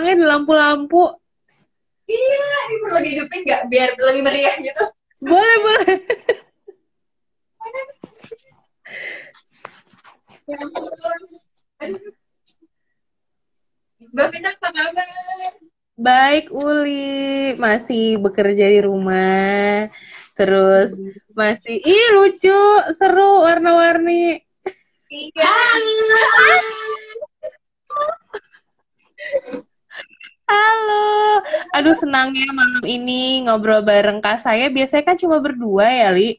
belakangnya 0.00 0.16
ada 0.16 0.32
lampu-lampu. 0.32 1.04
Iya, 2.08 2.52
ini 2.66 2.76
perlu 2.82 2.98
dihidupin 3.04 3.40
nggak 3.46 3.62
biar 3.70 3.88
lebih 4.00 4.22
meriah 4.24 4.56
gitu. 4.58 4.84
Boleh, 5.20 5.56
boleh. 5.60 5.98
Ya. 10.48 10.58
Mbak 14.10 14.26
Vita 14.32 14.50
apa 14.50 14.68
kabar? 14.74 15.06
Baik, 16.00 16.50
Uli. 16.50 17.54
Masih 17.60 18.18
bekerja 18.18 18.66
di 18.72 18.80
rumah. 18.82 19.86
Terus 20.34 20.96
masih, 21.36 21.78
ih 21.84 22.06
lucu, 22.16 22.58
seru, 22.96 23.44
warna-warni. 23.44 24.40
Iya. 25.12 25.54
Halo. 30.50 31.38
Aduh, 31.78 31.94
senangnya 32.10 32.50
malam 32.50 32.82
ini 32.82 33.46
ngobrol 33.46 33.86
bareng 33.86 34.18
Kak 34.18 34.42
saya. 34.42 34.66
Biasanya 34.66 35.06
kan 35.06 35.14
cuma 35.14 35.38
berdua 35.38 35.86
ya, 35.86 36.10
Li. 36.10 36.34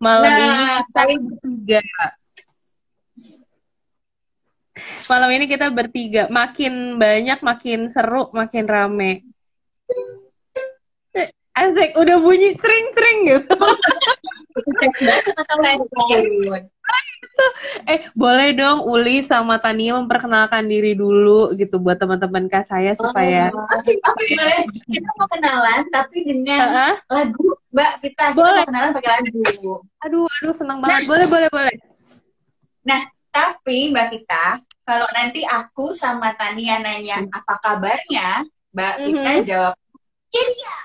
Malam 0.00 0.32
Nah, 0.32 0.40
ini 0.40 0.64
kita 0.64 0.88
tapi- 0.96 1.20
bertiga. 1.20 1.80
Malam 5.12 5.30
ini 5.36 5.44
kita 5.44 5.66
bertiga. 5.68 6.22
Makin 6.32 6.96
banyak, 6.96 7.38
makin 7.44 7.92
seru, 7.92 8.32
makin 8.32 8.64
rame. 8.64 9.12
Asik, 11.52 11.92
udah 11.98 12.16
bunyi 12.22 12.54
sering-sering 12.56 13.18
gitu. 13.28 13.58
Eh, 17.90 18.04
boleh 18.12 18.52
dong 18.52 18.84
Uli 18.84 19.24
sama 19.24 19.56
Tania 19.62 19.96
memperkenalkan 19.96 20.66
diri 20.68 20.92
dulu 20.92 21.48
gitu 21.56 21.80
buat 21.80 21.96
teman-teman 21.96 22.44
Kak 22.50 22.68
saya 22.68 22.92
supaya 22.92 23.48
Oke, 23.48 23.92
oke, 23.96 24.24
boleh. 24.34 24.62
Kita 24.88 25.10
mau 25.16 25.28
kenalan, 25.30 25.80
tapi 25.88 26.18
dengan 26.26 26.60
Heeh. 26.68 26.92
lagu 27.08 27.46
Mbak 27.72 27.92
Vita. 28.04 28.24
Kita 28.32 28.36
Boleh. 28.36 28.62
mau 28.64 28.68
kenalan 28.68 28.90
pakai 28.98 29.10
lagu. 29.22 29.72
Aduh, 30.04 30.24
aduh 30.28 30.54
senang 30.54 30.78
banget. 30.84 31.02
Boleh, 31.08 31.26
boleh, 31.26 31.48
boleh. 31.48 31.76
Nah, 32.84 33.00
tapi 33.32 33.88
Mbak 33.92 34.06
Vita, 34.12 34.46
kalau 34.84 35.08
nanti 35.12 35.44
aku 35.44 35.92
sama 35.96 36.32
Tania 36.36 36.80
nanya 36.80 37.24
apa 37.32 37.54
kabarnya, 37.60 38.44
Mbak 38.72 38.94
Vita 39.04 39.30
Mhm. 39.32 39.44
jawab 39.48 39.74
ceria. 40.28 40.76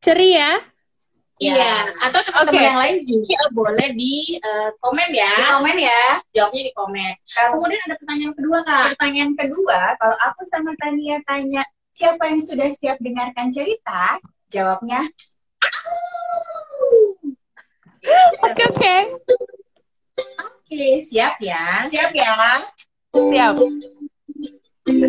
Ceria. 0.00 0.50
Iya, 1.36 1.84
atau 2.00 2.20
teman-teman 2.24 2.56
Oke. 2.56 2.64
yang 2.64 2.80
lain 2.80 2.96
juga 3.04 3.40
boleh 3.52 3.88
di 3.92 4.40
eh, 4.40 4.70
komen 4.80 5.08
Di 5.12 5.20
ya. 5.20 5.32
komen 5.52 5.76
ya. 5.76 6.02
Jawabnya 6.32 6.62
di 6.64 6.72
komen. 6.72 7.12
Kalau 7.28 7.50
Kemudian 7.60 7.82
ada 7.84 7.94
pertanyaan 8.00 8.32
kedua, 8.32 8.58
Kak. 8.64 8.84
pertanyaan 8.96 9.32
kedua, 9.36 9.80
kalau 10.00 10.16
aku 10.24 10.40
sama 10.48 10.72
Tania 10.80 11.20
tanya 11.28 11.62
siapa 11.92 12.32
yang 12.32 12.40
sudah 12.40 12.68
siap 12.72 12.96
dengarkan 13.04 13.52
cerita, 13.52 14.16
jawabnya 14.48 15.04
aku. 15.60 15.96
Oke, 18.48 18.62
oke. 18.72 18.96
Oke, 20.40 20.84
siap 21.04 21.36
ya. 21.44 21.84
Siap 21.92 22.16
ya? 22.16 22.32
Siap. 23.12 23.54
Hai 24.86 25.02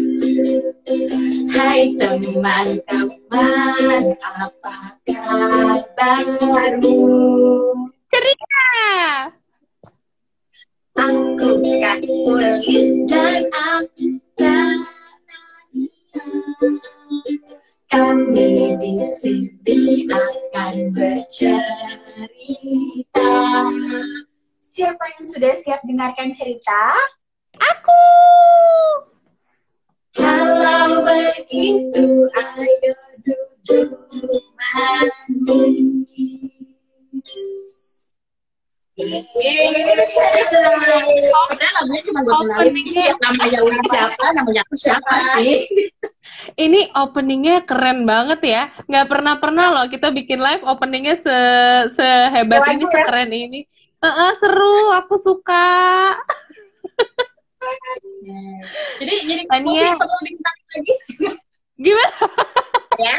teman-teman, 2.01 2.81
apa 4.25 4.73
kabarmu? 5.05 6.97
Ceria. 8.09 8.65
Aku 10.97 11.61
Kak 11.61 12.01
Uli 12.09 13.05
Dan 13.05 13.53
aku 13.53 14.17
Kami 17.93 18.81
di 18.81 18.97
sini 18.97 20.09
akan 20.09 20.89
bercerita. 20.89 22.01
Siapa 24.57 25.05
yang 25.05 25.21
sudah 25.21 25.53
siap 25.53 25.85
dengarkan 25.85 26.33
cerita? 26.33 26.97
Aku. 27.61 28.01
Kalau 30.47 31.03
begitu, 31.03 32.07
ayo 32.31 32.93
duduk 33.19 33.91
manis. 34.55 36.07
Sebenarnya 41.37 41.69
lagunya 41.77 42.01
cuma 42.07 42.19
buat 42.25 42.37
kenalin 42.41 42.73
namanya 43.21 43.59
siapa, 43.85 44.25
namanya 44.33 44.61
aku 44.65 44.75
siapa 44.79 45.13
sih? 45.37 45.69
Ini 46.57 46.95
openingnya 46.95 47.61
keren 47.67 48.09
banget 48.09 48.39
ya. 48.41 48.63
Nggak 48.89 49.05
pernah-pernah 49.11 49.65
loh 49.75 49.85
kita 49.91 50.09
bikin 50.09 50.41
live 50.41 50.63
openingnya 50.65 51.19
se 51.19 51.37
sehebat 51.93 52.65
ini, 52.73 52.87
ya? 52.87 52.89
sekeren 52.89 53.29
ini. 53.29 53.59
Heeh, 54.01 54.31
seru, 54.41 54.93
aku 54.95 55.15
suka. 55.21 55.67
Jadi 58.99 59.13
jadi 59.29 59.43
Tania. 59.45 59.69
musik 59.69 59.91
perlu 60.01 60.19
dikenalin 60.25 60.65
lagi. 60.73 60.93
Gimana? 61.85 62.17
Ya. 62.97 63.15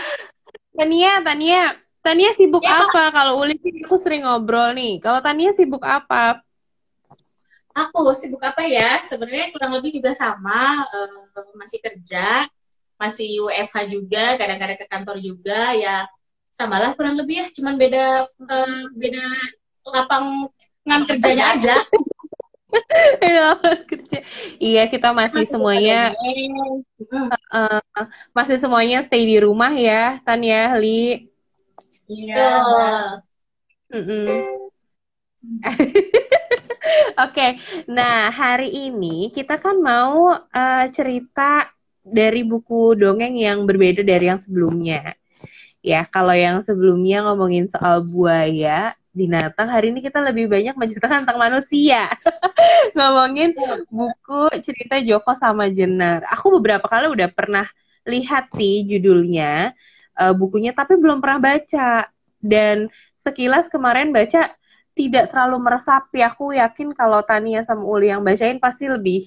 Tania, 0.74 1.12
Tania. 1.22 1.62
Tania 2.02 2.30
sibuk 2.34 2.64
Ya, 2.64 2.88
apa? 2.88 3.10
Kalau 3.14 3.42
Uli 3.42 3.58
sih 3.62 3.84
aku 3.84 3.96
sering 3.98 4.26
ngobrol 4.26 4.74
nih. 4.74 4.98
Kalau 5.02 5.20
Tania 5.22 5.50
sibuk 5.54 5.82
apa? 5.86 6.42
Aku 7.74 8.10
sibuk 8.14 8.42
apa 8.42 8.66
ya? 8.66 9.02
Sebenarnya 9.06 9.54
kurang 9.54 9.78
lebih 9.78 10.02
juga 10.02 10.14
sama, 10.18 10.82
eh, 10.90 11.08
masih 11.54 11.78
kerja, 11.78 12.46
masih 12.98 13.38
WFH 13.46 13.76
juga, 13.86 14.34
kadang-kadang 14.34 14.78
ke 14.78 14.86
kantor 14.90 15.16
juga, 15.22 15.74
ya 15.78 16.02
samalah 16.50 16.90
kurang 16.98 17.14
lebih 17.14 17.44
ya, 17.44 17.46
cuman 17.54 17.78
beda 17.78 18.26
eh, 18.26 18.82
beda 18.98 19.26
lapangan 19.94 21.00
kerjanya 21.06 21.54
aja. 21.54 21.76
Iya, 23.24 23.56
kerja. 23.88 24.20
Iya, 24.60 24.82
kita 24.92 25.16
masih 25.16 25.48
semuanya 25.48 26.12
eh, 27.52 27.80
masih 28.36 28.56
semuanya 28.60 29.00
stay 29.04 29.24
di 29.24 29.40
rumah 29.40 29.72
ya, 29.72 30.20
Tania, 30.24 30.76
Li. 30.76 31.28
Iya. 32.08 32.60
Oke, 37.24 37.46
nah 37.88 38.28
hari 38.28 38.68
ini 38.88 39.32
kita 39.32 39.56
kan 39.60 39.80
mau 39.80 40.36
eh, 40.36 40.86
cerita 40.92 41.72
dari 42.04 42.44
buku 42.44 42.96
dongeng 42.96 43.36
yang 43.36 43.64
berbeda 43.68 44.04
dari 44.04 44.28
yang 44.28 44.40
sebelumnya. 44.40 45.16
Ya, 45.78 46.04
kalau 46.04 46.34
yang 46.34 46.60
sebelumnya 46.60 47.24
ngomongin 47.24 47.70
soal 47.70 48.02
buaya, 48.02 48.98
binatang, 49.18 49.66
hari 49.66 49.90
ini 49.90 49.98
kita 49.98 50.22
lebih 50.22 50.46
banyak 50.46 50.78
menceritakan 50.78 51.26
tentang 51.26 51.42
manusia. 51.42 52.06
ngomongin 52.96 53.58
buku 53.90 54.54
cerita 54.62 55.02
Joko 55.02 55.34
sama 55.34 55.66
Jenar. 55.74 56.22
Aku 56.30 56.54
beberapa 56.54 56.86
kali 56.86 57.10
udah 57.10 57.26
pernah 57.34 57.66
lihat 58.06 58.54
sih 58.54 58.86
judulnya, 58.86 59.74
eh, 60.14 60.34
bukunya, 60.38 60.70
tapi 60.70 60.94
belum 60.94 61.18
pernah 61.18 61.42
baca. 61.42 62.06
Dan 62.38 62.86
sekilas 63.26 63.66
kemarin 63.66 64.14
baca 64.14 64.54
tidak 64.94 65.34
terlalu 65.34 65.58
meresapi. 65.58 66.22
Aku 66.22 66.54
yakin 66.54 66.94
kalau 66.94 67.26
Tania 67.26 67.66
sama 67.66 67.82
Uli 67.82 68.14
yang 68.14 68.22
bacain 68.22 68.62
pasti 68.62 68.86
lebih 68.86 69.26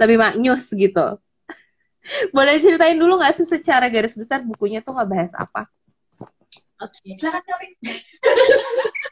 lebih 0.00 0.16
maknyus 0.16 0.72
gitu. 0.72 1.20
Boleh 2.36 2.60
ceritain 2.64 2.96
dulu 2.96 3.20
nggak 3.20 3.44
sih 3.44 3.48
secara 3.48 3.92
garis 3.92 4.16
besar 4.16 4.40
bukunya 4.40 4.80
tuh 4.80 4.96
ngebahas 4.96 5.36
apa? 5.36 5.68
Oke. 6.76 7.16
Silakan 7.16 7.40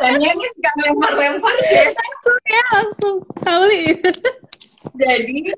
Tanya 0.00 0.28
ini 0.34 0.46
suka 0.56 0.70
lempar-lempar 0.82 1.56
ya. 1.70 1.82
Ya 2.50 2.62
langsung 2.74 3.22
kali. 3.42 3.98
Jadi 4.98 5.54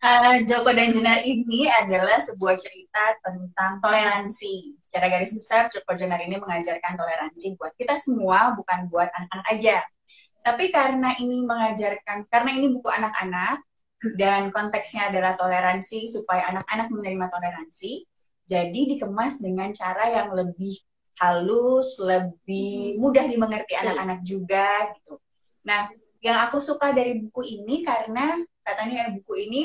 Uh, 0.00 0.40
Joko 0.48 0.72
dan 0.72 0.96
Jenar 0.96 1.20
ini 1.28 1.68
adalah 1.68 2.16
sebuah 2.24 2.56
cerita 2.56 3.20
tentang 3.20 3.84
toleransi. 3.84 4.80
Secara 4.80 5.12
garis 5.12 5.36
besar, 5.36 5.68
Joko 5.68 5.92
Jenar 5.92 6.24
ini 6.24 6.40
mengajarkan 6.40 6.96
toleransi 6.96 7.60
buat 7.60 7.76
kita 7.76 8.00
semua, 8.00 8.56
bukan 8.56 8.88
buat 8.88 9.12
anak-anak 9.12 9.46
aja. 9.52 9.84
Tapi 10.40 10.72
karena 10.72 11.12
ini 11.20 11.44
mengajarkan, 11.44 12.24
karena 12.32 12.50
ini 12.56 12.72
buku 12.72 12.88
anak-anak, 12.88 13.60
dan 14.16 14.48
konteksnya 14.48 15.12
adalah 15.12 15.36
toleransi, 15.36 16.08
supaya 16.08 16.48
anak-anak 16.48 16.88
menerima 16.88 17.26
toleransi, 17.28 18.08
jadi 18.48 18.96
dikemas 18.96 19.44
dengan 19.44 19.68
cara 19.76 20.08
yang 20.16 20.32
lebih 20.32 20.80
halus, 21.20 22.00
lebih 22.00 22.96
mudah 22.96 23.28
dimengerti 23.28 23.76
anak-anak 23.76 24.24
juga, 24.24 24.88
gitu. 24.96 25.20
Nah, 25.68 25.92
yang 26.24 26.40
aku 26.48 26.58
suka 26.64 26.96
dari 26.96 27.20
buku 27.20 27.44
ini 27.44 27.84
karena 27.84 28.40
katanya 28.64 29.12
buku 29.12 29.32
ini 29.36 29.60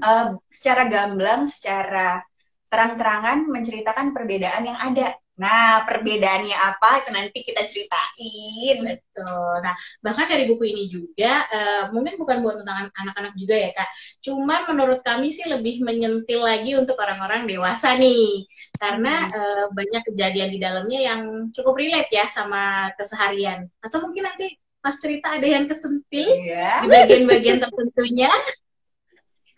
uh, 0.00 0.32
secara 0.48 0.88
gamblang, 0.88 1.44
secara 1.48 2.24
terang-terangan 2.68 3.48
menceritakan 3.48 4.16
perbedaan 4.16 4.64
yang 4.64 4.78
ada. 4.80 5.12
Nah, 5.38 5.86
perbedaannya 5.86 6.52
apa 6.52 6.98
itu 6.98 7.10
nanti 7.14 7.38
kita 7.46 7.62
ceritain. 7.62 8.76
Betul. 8.82 9.52
Nah, 9.62 9.74
bahkan 10.02 10.26
dari 10.26 10.50
buku 10.50 10.66
ini 10.66 10.90
juga 10.90 11.46
uh, 11.46 11.82
mungkin 11.94 12.18
bukan 12.18 12.42
buat 12.42 12.58
tentang 12.58 12.90
anak-anak 12.90 13.32
juga 13.38 13.54
ya, 13.54 13.70
Kak. 13.70 13.88
Cuman 14.26 14.60
menurut 14.74 15.00
kami 15.06 15.30
sih 15.30 15.46
lebih 15.46 15.86
menyentil 15.86 16.42
lagi 16.42 16.74
untuk 16.74 16.98
orang-orang 16.98 17.46
dewasa 17.46 17.94
nih. 17.94 18.50
Karena 18.82 19.30
uh, 19.30 19.64
banyak 19.70 20.02
kejadian 20.10 20.50
di 20.50 20.58
dalamnya 20.58 21.00
yang 21.14 21.20
cukup 21.54 21.78
relate 21.78 22.10
ya 22.10 22.26
sama 22.26 22.90
keseharian. 22.98 23.70
Atau 23.78 24.02
mungkin 24.02 24.26
nanti 24.26 24.58
pas 24.82 24.98
cerita 24.98 25.38
ada 25.38 25.46
yang 25.46 25.70
kesentil 25.70 26.34
yeah. 26.42 26.82
di 26.82 26.90
bagian-bagian 26.90 27.62
tertentunya. 27.62 28.30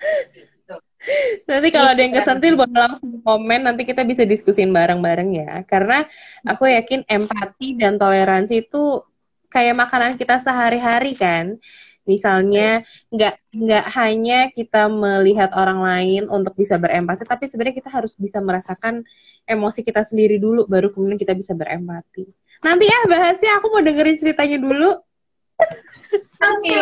Nanti 1.49 1.69
kalau 1.73 1.97
ada 1.97 2.03
yang 2.05 2.15
kesentil 2.15 2.55
boleh 2.61 2.77
langsung 2.77 3.25
komen, 3.25 3.61
nanti 3.65 3.89
kita 3.89 4.05
bisa 4.05 4.29
diskusin 4.29 4.69
bareng-bareng 4.71 5.31
ya. 5.33 5.53
Karena 5.65 6.05
aku 6.45 6.69
yakin 6.69 7.09
empati 7.09 7.81
dan 7.81 7.97
toleransi 7.97 8.69
itu 8.69 9.01
kayak 9.49 9.81
makanan 9.81 10.21
kita 10.21 10.45
sehari-hari 10.45 11.17
kan. 11.17 11.57
Misalnya 12.09 12.83
nggak 13.13 13.35
nggak 13.55 13.87
hanya 13.97 14.39
kita 14.51 14.89
melihat 14.89 15.53
orang 15.53 15.85
lain 15.85 16.23
untuk 16.33 16.57
bisa 16.57 16.81
berempati, 16.81 17.25
tapi 17.29 17.47
sebenarnya 17.47 17.77
kita 17.77 17.91
harus 17.93 18.17
bisa 18.17 18.41
merasakan 18.41 19.05
emosi 19.45 19.81
kita 19.85 20.05
sendiri 20.05 20.41
dulu, 20.41 20.65
baru 20.67 20.89
kemudian 20.91 21.21
kita 21.21 21.37
bisa 21.37 21.53
berempati. 21.53 22.29
Nanti 22.61 22.85
ya 22.89 22.99
bahasnya 23.09 23.57
aku 23.61 23.67
mau 23.73 23.81
dengerin 23.85 24.17
ceritanya 24.17 24.59
dulu. 24.61 24.91
Oke. 26.41 26.81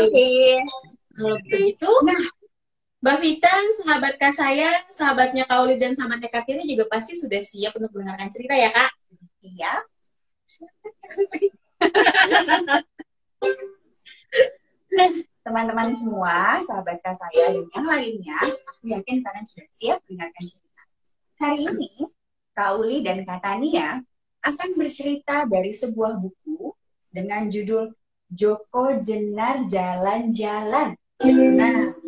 Oke. 0.00 0.30
Kalau 1.10 1.36
begitu, 1.44 1.88
nah, 2.06 2.20
Mbak 3.00 3.16
Vita, 3.24 3.56
sahabat 3.80 4.20
Kak 4.20 4.36
saya, 4.36 4.68
sahabatnya 4.92 5.48
Kauli 5.48 5.80
dan 5.80 5.96
sahabatnya 5.96 6.28
Kak 6.28 6.44
Tiri 6.44 6.68
juga 6.68 6.84
pasti 6.84 7.16
sudah 7.16 7.40
siap 7.40 7.72
untuk 7.80 7.96
mendengarkan 7.96 8.28
cerita 8.28 8.52
ya, 8.52 8.68
Kak? 8.68 8.92
Iya. 9.40 9.72
teman-teman 15.40 15.96
semua, 15.96 16.60
sahabat 16.60 17.00
Kak 17.00 17.16
saya 17.16 17.56
dan 17.56 17.64
yang 17.72 17.86
lainnya, 17.88 18.36
aku 18.68 18.92
yakin 18.92 19.24
kalian 19.24 19.46
sudah 19.48 19.68
siap 19.72 19.98
mendengarkan 20.04 20.44
cerita. 20.44 20.82
Hari 21.40 21.60
ini, 21.72 21.92
Kauli 22.52 23.00
dan 23.00 23.24
Kak 23.24 23.40
Tania 23.40 24.04
akan 24.44 24.68
bercerita 24.76 25.48
dari 25.48 25.72
sebuah 25.72 26.20
buku 26.20 26.76
dengan 27.08 27.48
judul 27.48 27.96
Joko 28.28 29.00
Jenar 29.00 29.64
Jalan-Jalan. 29.64 31.00
Nah, 31.56 31.99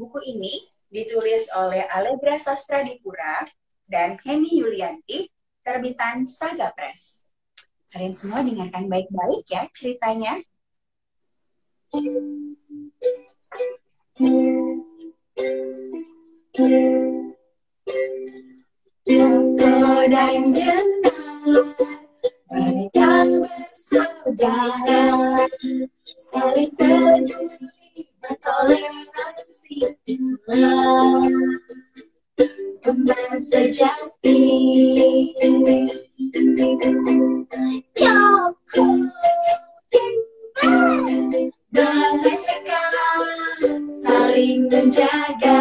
buku 0.00 0.16
ini 0.32 0.64
ditulis 0.88 1.52
oleh 1.52 1.84
Allegra 1.92 2.40
Sastra 2.40 2.80
Dipura 2.80 3.44
dan 3.84 4.16
Henny 4.24 4.56
Yulianti, 4.56 5.28
terbitan 5.60 6.24
Saga 6.24 6.72
Press. 6.72 7.28
Kalian 7.92 8.16
semua 8.16 8.40
dengarkan 8.40 8.88
baik-baik 8.88 9.44
ya 9.52 9.68
ceritanya. 9.76 10.40
Dan 20.10 20.54
mereka 22.50 23.22
bersaudara, 23.46 25.06
saling 26.18 26.74
peduli, 26.74 28.02
bertoleransi, 28.18 29.94
teman 32.82 33.30
sejati. 33.38 34.42
Joko 37.94 38.86
mereka 41.70 42.84
saling 43.86 44.66
menjaga. 44.66 45.58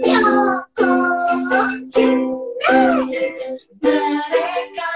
Joko 0.00 0.92
cinta 1.92 2.33
mereka 3.82 4.92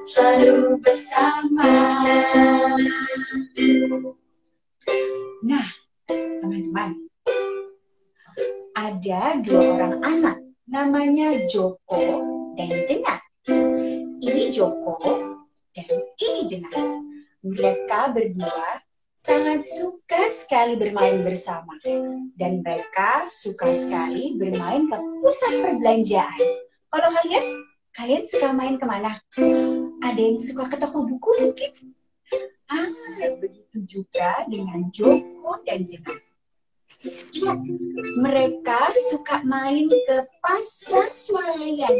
selalu 0.00 0.80
bersama. 0.80 1.72
Nah, 5.44 5.68
teman-teman, 6.08 6.90
ada 8.72 9.22
dua 9.44 9.62
orang 9.76 9.96
anak, 10.00 10.38
namanya 10.64 11.36
Joko 11.52 12.24
dan 12.56 12.70
Jenar. 12.88 13.20
Ini 14.24 14.48
Joko 14.48 14.96
dan 15.76 15.88
ini 16.16 16.40
Jenar. 16.48 17.04
Mereka 17.44 18.16
berdua 18.16 18.80
sangat 19.24 19.68
suka 19.68 20.32
sekali 20.32 20.80
bermain 20.80 21.20
bersama. 21.20 21.76
Dan 22.40 22.64
mereka 22.64 23.28
suka 23.28 23.72
sekali 23.76 24.36
bermain 24.40 24.88
ke 24.88 24.96
pusat 25.20 25.52
perbelanjaan. 25.60 26.63
Kalau 26.94 27.10
kalian, 27.10 27.46
kalian 27.90 28.22
suka 28.22 28.54
main 28.54 28.78
ke 28.78 28.86
mana? 28.86 29.18
Ada 29.98 30.14
yang 30.14 30.38
suka 30.38 30.70
ke 30.70 30.78
toko 30.78 31.02
buku 31.02 31.30
mungkin? 31.42 31.90
Ah, 32.70 32.86
begitu 33.42 33.82
juga 33.82 34.46
dengan 34.46 34.86
Joko 34.94 35.58
dan 35.66 35.82
Jenar. 35.82 36.14
Iya, 37.34 37.58
mereka 38.22 38.94
suka 39.10 39.42
main 39.42 39.90
ke 39.90 40.22
pasar 40.38 41.10
swalayan. 41.10 41.98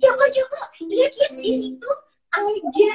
Joko, 0.00 0.24
Joko, 0.32 0.60
lihat-lihat 0.80 1.36
di 1.36 1.52
situ 1.52 1.90
ada 2.32 2.92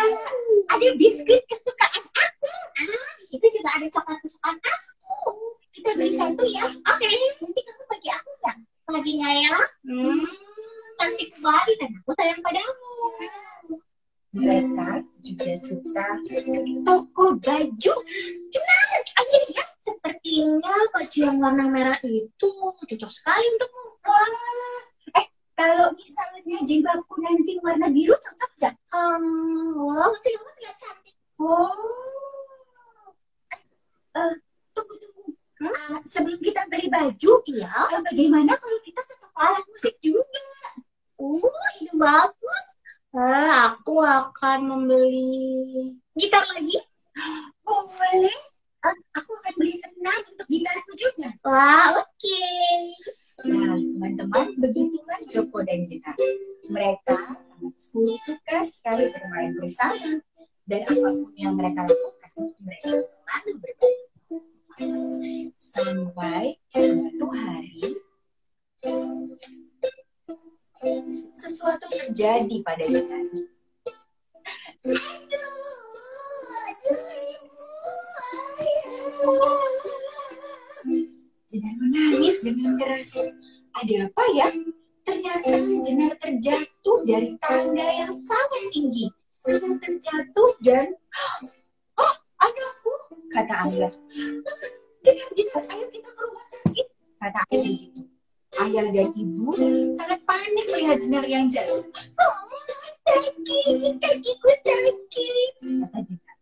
ada 0.73 0.87
biskuit 0.97 1.45
kesukaan 1.45 2.03
aku. 2.09 2.49
Ah, 2.81 3.13
di 3.21 3.37
juga 3.37 3.69
ada 3.69 3.85
coklat 3.93 4.17
kesukaan 4.17 4.57
aku. 4.57 5.29
Kita 5.77 5.89
beli 5.93 6.09
satu 6.09 6.41
ya. 6.49 6.73
Oke, 6.73 7.05
okay. 7.05 7.17
nanti 7.37 7.61
kamu 7.61 7.83
bagi 7.85 8.09
aku 8.09 8.29
nggak? 8.41 8.57
Lagi 8.89 9.11
nggak 9.21 9.35
ya? 9.45 9.57
Hmm, 9.85 10.25
nanti 10.99 11.23
kembali 11.35 11.73
dan 11.79 11.89
aku 11.99 12.11
sayang 12.15 12.41
padamu. 12.41 12.93
Mereka 14.35 14.89
juga 15.23 15.51
suka 15.55 16.07
toko 16.83 17.25
baju. 17.39 17.93
Benar, 18.51 18.99
ayo 19.23 19.39
ya. 19.55 19.65
Sepertinya 19.79 20.75
baju 20.91 21.19
yang 21.21 21.37
warna 21.37 21.65
merah 21.69 21.99
itu 22.03 22.49
cocok 22.89 23.11
sekali 23.13 23.45
untukmu. 23.53 23.85
Wah, 24.01 25.23
kalau 25.55 25.87
misalnya 25.95 26.57
jilbabku 26.67 27.15
nanti 27.23 27.55
warna 27.63 27.87
biru 27.87 28.11
cocok 28.11 28.51
nggak? 28.59 28.75
Um, 28.91 29.25
oh, 29.87 30.09
mesti 30.11 30.35
kamu 30.35 30.51
terlihat 30.57 30.77
cantik. 30.83 31.15
Oh, 31.39 31.71
uh, 34.19 34.33
tunggu 34.75 34.95
tunggu. 34.99 35.23
Hmm? 35.63 35.69
Uh, 35.69 35.99
sebelum 36.03 36.39
kita 36.43 36.67
beli 36.67 36.91
baju, 36.91 37.31
ya. 37.47 37.71
Uh, 37.71 38.01
bagaimana 38.03 38.51
kalau 38.51 38.79
kita 38.83 38.99
ke 38.99 39.15
toko 39.21 39.37
alat 39.39 39.63
musik 39.71 39.95
juga? 40.03 40.43
Oh, 41.15 41.39
ini 41.79 41.93
bagus. 41.95 42.65
Uh, 43.15 43.71
aku 43.71 44.03
akan 44.03 44.59
membeli 44.67 45.95
gitar 46.19 46.43
lagi. 46.51 46.75
Boleh. 47.63 48.39
Uh, 48.83 48.97
aku 49.15 49.31
akan 49.39 49.53
beli 49.55 49.73
senang 49.79 50.21
untuk 50.35 50.47
gitarku 50.51 50.91
juga. 50.99 51.31
Wah, 51.47 51.95
oke. 51.95 52.11
Okay. 52.19 52.91
Nah, 53.47 53.79
teman-teman, 53.79 54.59
begitulah 54.59 55.19
Joko 55.31 55.63
dan 55.63 55.87
Jina. 55.87 56.11
Mereka 56.67 57.15
sangat 57.39 57.75
suka 58.19 58.57
sekali 58.67 59.07
bermain 59.15 59.55
bersama. 59.55 60.19
Dan 60.67 60.81
apa 60.83 61.09
pun 61.13 61.31
yang 61.39 61.55
mereka 61.55 61.87
lakukan, 61.87 62.51
mereka 62.59 62.89
selalu 62.99 63.51
berbagi. 63.63 63.95
Sampai 65.55 66.59
suatu 66.75 67.27
hari, 67.31 67.95
sesuatu 71.35 71.85
terjadi 71.91 72.63
pada 72.63 72.87
ibu, 72.87 73.43
Jenar 81.45 81.75
menangis 81.77 82.41
dengan 82.41 82.79
keras. 82.79 83.19
Ada 83.75 84.07
apa 84.07 84.23
ya? 84.31 84.47
Ternyata 85.03 85.51
Jenar 85.83 86.15
terjatuh 86.17 86.97
dari 87.03 87.35
tangga 87.43 87.83
yang 87.83 88.13
sangat 88.15 88.63
tinggi. 88.71 89.11
Jenar 89.43 89.75
terjatuh 89.83 90.49
dan... 90.63 90.87
Oh, 91.99 92.15
anakku, 92.39 92.93
kata 93.29 93.53
Ayah. 93.67 93.93
Jenar, 95.03 95.29
Jenar, 95.35 95.63
ayo 95.67 95.85
kita 95.91 96.09
ke 96.09 96.21
rumah 96.23 96.45
sakit, 96.49 96.87
kata 97.19 97.41
gitu. 97.51 98.14
Ayah 98.55 98.87
dan 98.87 99.09
ibu 99.11 99.51
sangat 99.99 100.19
panik 100.23 100.65
melihat 100.71 100.97
Jenar 101.03 101.25
yang 101.27 101.51
jatuh. 101.51 101.83
Oh, 101.91 102.59
sakit, 103.03 103.99
kakiku 103.99 104.49
sakit, 104.63 105.53
kata 105.59 105.99
Jenar. 106.07 106.37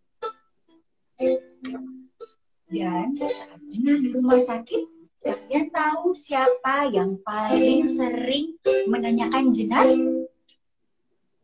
Dan 2.70 3.08
saat 3.17 3.62
Jenar 3.65 3.98
di 3.98 4.10
rumah 4.13 4.38
sakit, 4.38 4.84
kalian 5.25 5.74
tahu 5.74 6.13
siapa 6.13 6.93
yang 6.93 7.17
paling 7.25 7.89
sering 7.89 8.58
menanyakan 8.86 9.50
Jenar? 9.50 9.89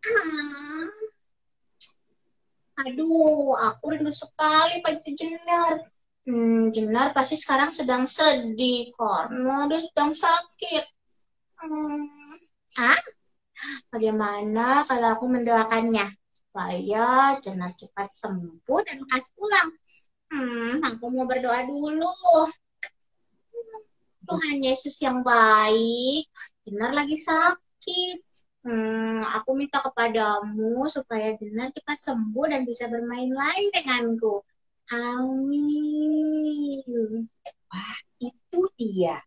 Ah. 0.05 0.89
Aduh, 2.85 3.57
aku 3.59 3.91
rindu 3.91 4.13
sekali 4.13 4.79
Pak 4.85 5.03
Jenar. 5.17 5.83
Hmm, 6.29 6.69
Jenar 6.69 7.09
pasti 7.17 7.41
sekarang 7.41 7.74
sedang 7.74 8.05
sedih 8.05 8.93
karena 8.93 9.65
dia 9.65 9.81
sedang 9.81 10.13
sakit. 10.13 10.86
Hmm, 11.57 12.05
ah, 12.77 13.01
bagaimana 13.89 14.86
kalau 14.86 15.17
aku 15.17 15.25
mendoakannya 15.25 16.05
supaya 16.38 17.33
Jenar 17.41 17.74
cepat 17.74 18.13
sembuh 18.13 18.79
dan 18.86 19.01
lekas 19.01 19.25
pulang? 19.33 19.69
Hmm, 20.29 20.77
aku 20.86 21.03
mau 21.09 21.25
berdoa 21.25 21.65
dulu. 21.65 22.13
Tuhan 24.29 24.62
Yesus 24.62 25.01
yang 25.01 25.25
baik, 25.25 26.29
Jenar 26.62 26.93
lagi 26.93 27.17
sakit. 27.17 28.21
Hmm, 28.69 29.25
aku 29.25 29.57
minta 29.57 29.81
kepadamu 29.81 30.86
supaya 30.93 31.33
Jenar 31.41 31.74
cepat 31.74 31.98
sembuh 31.98 32.45
dan 32.53 32.69
bisa 32.69 32.86
bermain 32.86 33.33
lagi 33.33 33.74
denganku. 33.74 34.45
Amin. 34.89 36.81
Wah, 37.69 37.98
itu 38.17 38.62
dia. 38.74 39.22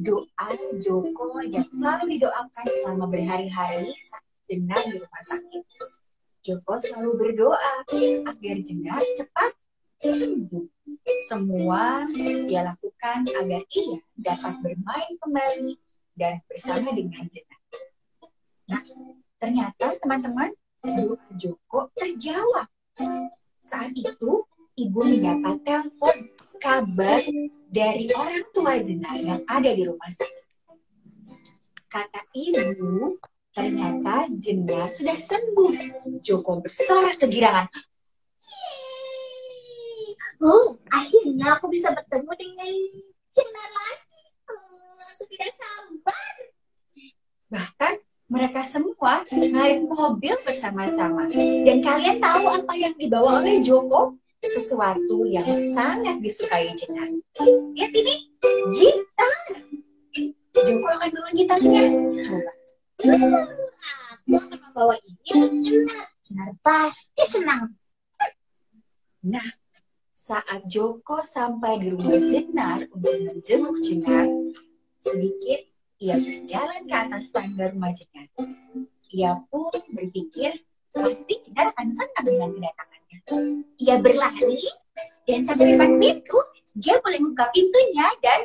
Doa 0.00 0.48
Joko 0.80 1.44
yang 1.44 1.68
selalu 1.68 2.16
didoakan 2.16 2.64
selama 2.80 3.04
berhari-hari 3.12 3.92
saat 4.00 4.24
Jenar 4.48 4.80
di 4.88 4.96
rumah 4.96 5.20
sakit. 5.28 5.60
Joko 6.40 6.72
selalu 6.80 7.20
berdoa 7.20 7.84
agar 8.32 8.56
Jenar 8.64 9.04
cepat 9.12 9.52
sembuh. 10.00 10.64
Semua 11.28 12.08
dia 12.48 12.64
lakukan 12.64 13.28
agar 13.44 13.60
ia 13.60 14.00
dapat 14.16 14.56
bermain 14.64 15.20
kembali 15.20 15.76
dan 16.16 16.40
bersama 16.48 16.96
dengan 16.96 17.28
Jenar. 17.28 17.60
Nah, 18.72 18.80
ternyata 19.36 20.00
teman-teman, 20.00 20.56
doa 20.80 21.20
Joko 21.36 21.92
terjawab. 21.92 22.64
Saat 23.60 23.92
itu, 23.92 24.44
ibu 24.80 25.00
mendapat 25.04 25.60
telepon 25.62 26.16
kabar 26.60 27.20
dari 27.68 28.08
orang 28.16 28.44
tua 28.56 28.80
Jenar 28.80 29.16
yang 29.20 29.40
ada 29.44 29.70
di 29.72 29.84
rumah 29.84 30.08
sakit. 30.08 30.48
Kata 31.92 32.20
ibu, 32.32 33.20
ternyata 33.52 34.32
Jenar 34.40 34.88
sudah 34.88 35.16
sembuh. 35.16 35.72
Joko 36.24 36.64
bersorak 36.64 37.20
kegirangan. 37.20 37.68
Oh, 40.40 40.80
akhirnya 40.88 41.60
aku 41.60 41.68
bisa 41.68 41.92
bertemu 41.92 42.32
dengan 42.40 42.72
Jenar 43.28 43.68
lagi. 43.68 44.22
Oh, 44.48 44.96
aku 45.12 45.22
tidak 45.36 45.52
sabar. 45.52 46.34
Bahkan 47.52 47.94
mereka 48.30 48.62
semua 48.62 49.26
naik 49.26 49.90
mobil 49.90 50.38
bersama-sama. 50.46 51.26
Dan 51.66 51.82
kalian 51.82 52.22
tahu 52.22 52.46
apa 52.46 52.72
yang 52.78 52.94
dibawa 52.94 53.42
oleh 53.42 53.58
Joko? 53.58 54.14
Sesuatu 54.40 55.28
yang 55.28 55.44
sangat 55.76 56.22
disukai 56.24 56.72
Jenar. 56.72 57.12
Lihat 57.76 57.92
ini, 57.92 58.14
gitar. 58.72 59.36
Joko 60.54 60.86
akan 60.88 61.10
bawa 61.12 61.30
gitarnya. 61.34 61.84
Coba. 62.24 62.52
Aku 64.24 64.36
akan 64.38 64.58
membawa 64.62 64.94
ini 65.04 65.60
Jenar. 65.60 66.06
Jenar 66.24 66.50
pasti 66.62 67.24
senang. 67.26 67.74
Nah, 69.26 69.44
saat 70.14 70.64
Joko 70.70 71.20
sampai 71.20 71.82
di 71.82 71.92
rumah 71.92 72.16
Jenar 72.30 72.86
untuk 72.94 73.16
menjenguk 73.26 73.76
Jenar, 73.84 74.30
sedikit 75.02 75.69
ia 76.00 76.16
berjalan 76.16 76.82
ke 76.88 76.96
atas 76.96 77.28
tangga 77.28 77.68
rumah 77.68 77.92
Jenar. 77.92 78.26
Ia 79.12 79.36
pun 79.52 79.76
berpikir 79.92 80.64
pasti 80.88 81.34
Jenar 81.44 81.76
akan 81.76 81.88
senang 81.92 82.24
dengan 82.24 82.50
kedatangannya. 82.56 83.18
Ia 83.84 83.96
berlari 84.00 84.64
dan 85.28 85.44
sampai 85.44 85.76
depan 85.76 86.00
pintu, 86.00 86.40
dia 86.72 86.96
boleh 87.04 87.20
buka 87.20 87.52
pintunya 87.52 88.08
dan 88.24 88.40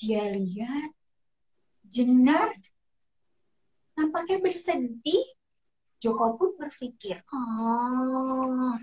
dia 0.00 0.24
lihat 0.32 0.90
Jenar 1.84 2.56
nampaknya 3.92 4.40
bersedih. 4.40 5.26
Joko 5.98 6.38
pun 6.38 6.54
berpikir, 6.54 7.26
Oh, 7.34 8.78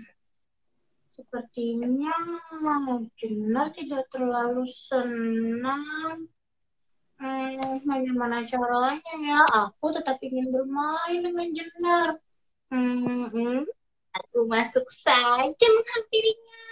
sepertinya 1.16 2.12
Jenar 3.16 3.72
tidak 3.72 4.04
terlalu 4.12 4.68
senang. 4.68 6.28
Hmm, 7.16 7.80
bagaimana 7.88 8.44
caranya 8.44 9.14
ya? 9.24 9.40
Aku 9.72 9.88
tetap 9.88 10.20
ingin 10.20 10.52
bermain 10.52 11.20
dengan 11.24 11.48
Jenar. 11.48 12.08
Hmm, 12.68 13.32
hmm, 13.32 13.64
aku 14.12 14.38
masuk 14.44 14.84
saja 14.92 15.66
menghampirinya. 15.66 16.64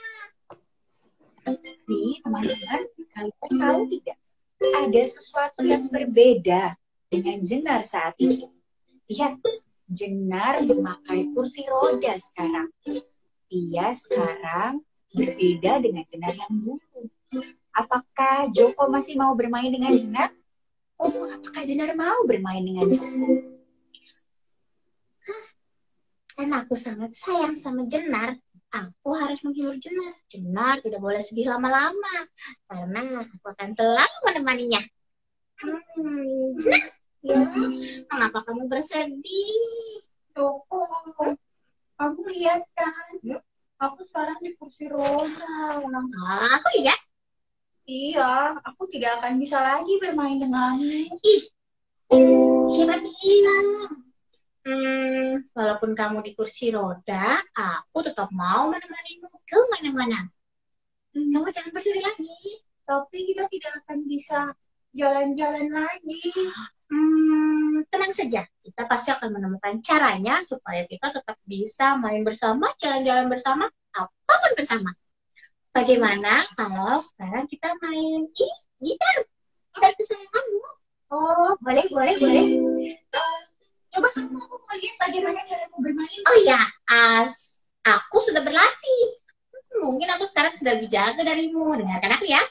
Tapi 1.44 2.00
teman-teman, 2.20 2.82
kalian 3.16 3.52
tahu 3.56 3.80
tidak? 3.88 4.18
Ada 4.64 5.02
sesuatu 5.08 5.60
yang 5.64 5.88
berbeda 5.88 6.76
dengan 7.08 7.38
Jenar 7.40 7.80
saat 7.84 8.16
ini. 8.20 8.44
Lihat, 9.08 9.40
Jenar 9.88 10.64
memakai 10.64 11.32
kursi 11.32 11.64
roda 11.68 12.16
sekarang. 12.20 12.68
Dia 13.48 13.92
sekarang 13.96 14.84
berbeda 15.12 15.80
dengan 15.80 16.04
Jenar 16.04 16.32
yang 16.36 16.52
dulu. 16.52 16.80
Apakah 17.74 18.54
Joko 18.54 18.86
masih 18.86 19.18
mau 19.18 19.34
bermain 19.34 19.66
dengan 19.66 19.90
Jenar? 19.98 20.30
Oh, 20.94 21.10
apakah 21.26 21.62
Jenar 21.66 21.90
mau 21.98 22.22
bermain 22.22 22.62
dengan 22.62 22.86
Joko? 22.86 23.50
Karena 26.34 26.62
aku 26.62 26.74
sangat 26.78 27.14
sayang 27.14 27.54
sama 27.58 27.86
Jenar, 27.90 28.34
aku 28.70 29.10
harus 29.18 29.42
menghibur 29.42 29.74
Jenar. 29.78 30.14
Jenar 30.30 30.78
tidak 30.82 31.02
boleh 31.02 31.22
sedih 31.22 31.50
lama-lama, 31.50 32.14
karena 32.70 33.22
aku 33.22 33.46
akan 33.54 33.70
selalu 33.74 34.18
menemaninya. 34.26 34.82
Hmm, 35.62 36.58
Jenar, 36.58 36.90
ya, 37.22 37.38
kenapa 38.06 38.42
kamu 38.46 38.66
bersedih? 38.70 40.02
Joko, 40.34 40.82
kamu 41.98 42.22
lihat 42.34 42.62
kan? 42.74 43.38
Aku 43.78 44.02
sekarang 44.10 44.38
di 44.42 44.54
kursi 44.58 44.90
roda. 44.90 45.82
Ah, 45.82 46.50
aku 46.58 46.68
lihat. 46.82 47.03
Iya, 47.84 48.56
aku 48.64 48.88
tidak 48.88 49.20
akan 49.20 49.36
bisa 49.36 49.60
lagi 49.60 50.00
bermain 50.00 50.40
denganmu. 50.40 51.04
Ih, 51.20 51.42
siapa 52.72 52.96
bilang? 52.96 53.68
Hmm, 54.64 55.44
walaupun 55.52 55.92
kamu 55.92 56.24
di 56.24 56.32
kursi 56.32 56.72
roda, 56.72 57.44
aku 57.52 58.00
tetap 58.00 58.32
mau 58.32 58.72
menemanimu 58.72 59.28
ke 59.44 59.58
mana-mana. 59.76 60.32
Hmm, 61.12 61.28
kamu 61.28 61.52
jangan 61.52 61.72
bersedih 61.76 62.00
lagi. 62.00 62.64
Tapi 62.88 63.18
kita 63.28 63.44
tidak 63.52 63.72
akan 63.84 63.98
bisa 64.08 64.38
jalan-jalan 64.96 65.68
lagi. 65.68 66.24
Hmm, 66.88 67.84
tenang 67.92 68.16
saja, 68.16 68.48
kita 68.64 68.82
pasti 68.88 69.12
akan 69.12 69.28
menemukan 69.28 69.76
caranya 69.84 70.40
supaya 70.48 70.88
kita 70.88 71.12
tetap 71.12 71.36
bisa 71.44 72.00
main 72.00 72.24
bersama, 72.24 72.72
jalan-jalan 72.80 73.28
bersama, 73.28 73.68
apa 73.92 74.34
pun 74.40 74.52
bersama. 74.56 74.88
Bagaimana 75.74 76.46
kalau 76.54 77.02
sekarang 77.02 77.50
kita 77.50 77.66
main 77.82 78.22
ih, 78.30 78.56
gitar? 78.78 79.26
Gitar 79.74 79.90
kesayanganmu. 79.98 80.70
Oh, 81.10 81.50
boleh, 81.58 81.82
boleh, 81.90 82.14
boleh. 82.14 82.46
Uh, 83.10 83.40
coba 83.90 84.06
kamu 84.14 84.38
aku 84.38 84.54
mau 84.54 84.74
lihat 84.78 84.96
bagaimana 85.02 85.42
caramu 85.42 85.82
bermain. 85.82 86.20
Oh 86.30 86.38
ya, 86.46 86.62
as 86.86 87.58
aku 87.82 88.22
sudah 88.22 88.46
berlatih. 88.46 89.04
Mungkin 89.82 90.14
aku 90.14 90.30
sekarang 90.30 90.54
sudah 90.54 90.78
lebih 90.78 90.94
jago 90.94 91.26
darimu. 91.26 91.74
Dengarkan 91.74 92.22
aku 92.22 92.26
ya. 92.30 92.42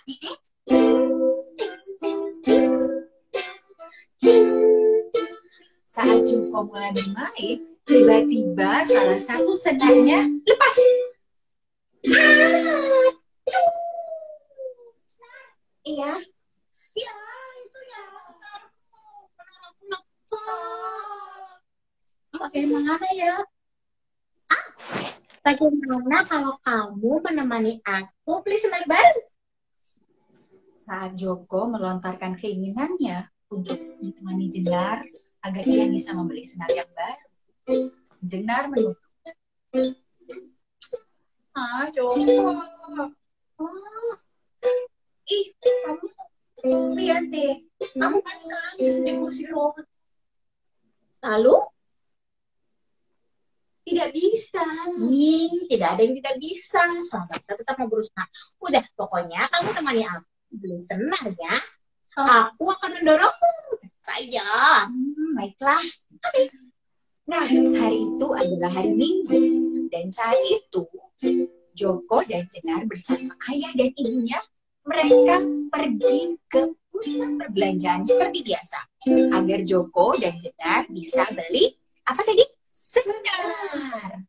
Saat 5.88 6.28
Jungko 6.28 6.68
mulai 6.68 6.92
bermain, 6.92 7.58
tiba-tiba 7.88 8.84
salah 8.84 9.16
satu 9.16 9.56
senarnya 9.56 10.28
lepas. 10.44 10.76
Ya. 15.98 16.14
Ya, 16.94 17.14
itu 17.64 17.80
ya. 17.90 18.02
Bagaimana 22.34 23.08
ya? 23.14 23.34
Ah, 24.50 24.66
bagaimana 25.46 26.18
kalau 26.26 26.58
kamu 26.62 27.12
menemani 27.22 27.80
aku 27.86 28.42
beli 28.42 28.58
senar 28.58 28.84
baru? 28.90 29.22
Saat 30.74 31.16
Joko 31.16 31.70
melontarkan 31.70 32.36
keinginannya 32.36 33.30
untuk 33.54 33.78
ditemani 34.02 34.50
Jenar 34.50 35.06
agar 35.46 35.64
ia 35.64 35.86
bisa 35.88 36.18
membeli 36.18 36.44
senar 36.44 36.74
yang 36.74 36.90
baru. 36.92 37.28
Jenar 38.26 38.68
menutup. 38.74 39.00
Ah, 41.54 41.88
Joko. 41.94 42.58
Oh, 43.62 44.18
ih, 45.28 45.46
kamu 45.60 46.96
lihat 46.98 47.24
deh. 47.30 47.54
Aku 48.00 48.20
kan 48.24 48.38
sekarang 48.40 48.76
di 48.80 49.12
kursi 49.20 49.44
roda. 49.52 49.84
Lalu, 51.24 51.56
Tidak 53.84 54.10
bisa. 54.16 54.64
ih, 55.12 55.68
tidak 55.68 56.00
ada 56.00 56.02
yang 56.08 56.16
tidak 56.16 56.36
bisa. 56.40 56.80
Selama 57.04 57.36
kita 57.36 57.54
tetap 57.60 57.76
mau 57.84 57.92
berusaha. 57.92 58.24
Udah, 58.64 58.84
pokoknya 58.96 59.44
kamu 59.52 59.70
temani 59.76 60.04
aku 60.08 60.56
beli 60.56 60.80
senar 60.80 61.28
ya. 61.36 61.56
Aku 62.16 62.72
akan 62.72 63.04
mendorongmu. 63.04 63.52
Saja. 64.00 64.48
Hmm, 64.88 65.36
baiklah. 65.36 65.84
Nah, 67.28 67.44
hari 67.52 68.00
itu 68.08 68.28
adalah 68.32 68.72
hari 68.72 68.96
Minggu. 68.96 69.40
Dan 69.92 70.08
saat 70.08 70.40
itu, 70.48 70.88
Joko 71.76 72.24
dan 72.24 72.48
Jenar 72.48 72.88
bersama 72.88 73.36
ayah 73.52 73.72
dan 73.76 73.92
ibunya, 74.00 74.40
mereka 74.84 75.36
pergi 75.72 76.36
ke 76.52 76.62
pusat 76.92 77.32
perbelanjaan 77.40 78.04
seperti 78.06 78.40
biasa. 78.44 78.80
Agar 79.36 79.60
Joko 79.68 80.16
dan 80.20 80.36
Jenar 80.40 80.88
bisa 80.92 81.24
beli, 81.32 81.72
apa 82.08 82.22
tadi? 82.24 82.46
Senar. 82.72 84.24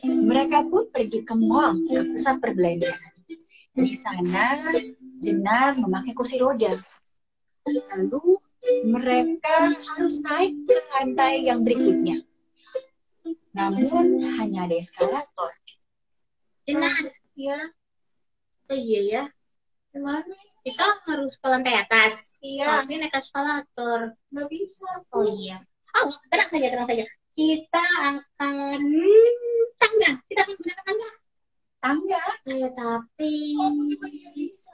Mereka 0.00 0.64
pun 0.72 0.88
pergi 0.88 1.20
ke 1.24 1.34
mall, 1.36 1.76
ke 1.84 2.16
pusat 2.16 2.36
perbelanjaan. 2.40 3.12
Di 3.76 3.92
sana, 3.96 4.72
Jenar 5.20 5.76
memakai 5.76 6.16
kursi 6.16 6.40
roda. 6.40 6.72
Lalu 7.68 8.40
mereka 8.88 9.68
harus 9.68 10.24
naik 10.24 10.56
ke 10.64 10.76
lantai 10.96 11.44
yang 11.48 11.60
berikutnya. 11.64 12.24
Namun 13.52 14.24
hanya 14.40 14.64
ada 14.64 14.76
eskalator. 14.76 15.52
Jenar. 16.64 17.12
Ya, 17.40 17.56
Oh 18.70 18.78
iya 18.78 19.00
ya. 19.02 19.22
gimana? 19.90 20.22
Kita 20.62 20.86
harus 21.10 21.34
ke 21.34 21.46
lantai 21.50 21.74
atas. 21.82 22.38
Iya, 22.38 22.86
Tapi 22.86 23.02
naik 23.02 23.14
eskalator. 23.18 24.14
nggak 24.30 24.46
bisa. 24.46 24.86
Oh 25.10 25.26
iya. 25.26 25.58
Oh, 25.98 26.06
tenang 26.30 26.46
saja, 26.46 26.66
tenang 26.70 26.86
saja. 26.86 27.04
Kita 27.34 27.84
akan 28.06 28.78
tangga. 29.74 30.10
Kita 30.30 30.40
akan 30.46 30.54
gunakan 30.62 30.84
tangga. 30.86 31.10
Tangga. 31.82 32.22
Eh, 32.46 32.68
tapi 32.78 33.32
nggak 33.58 34.34
bisa. 34.38 34.70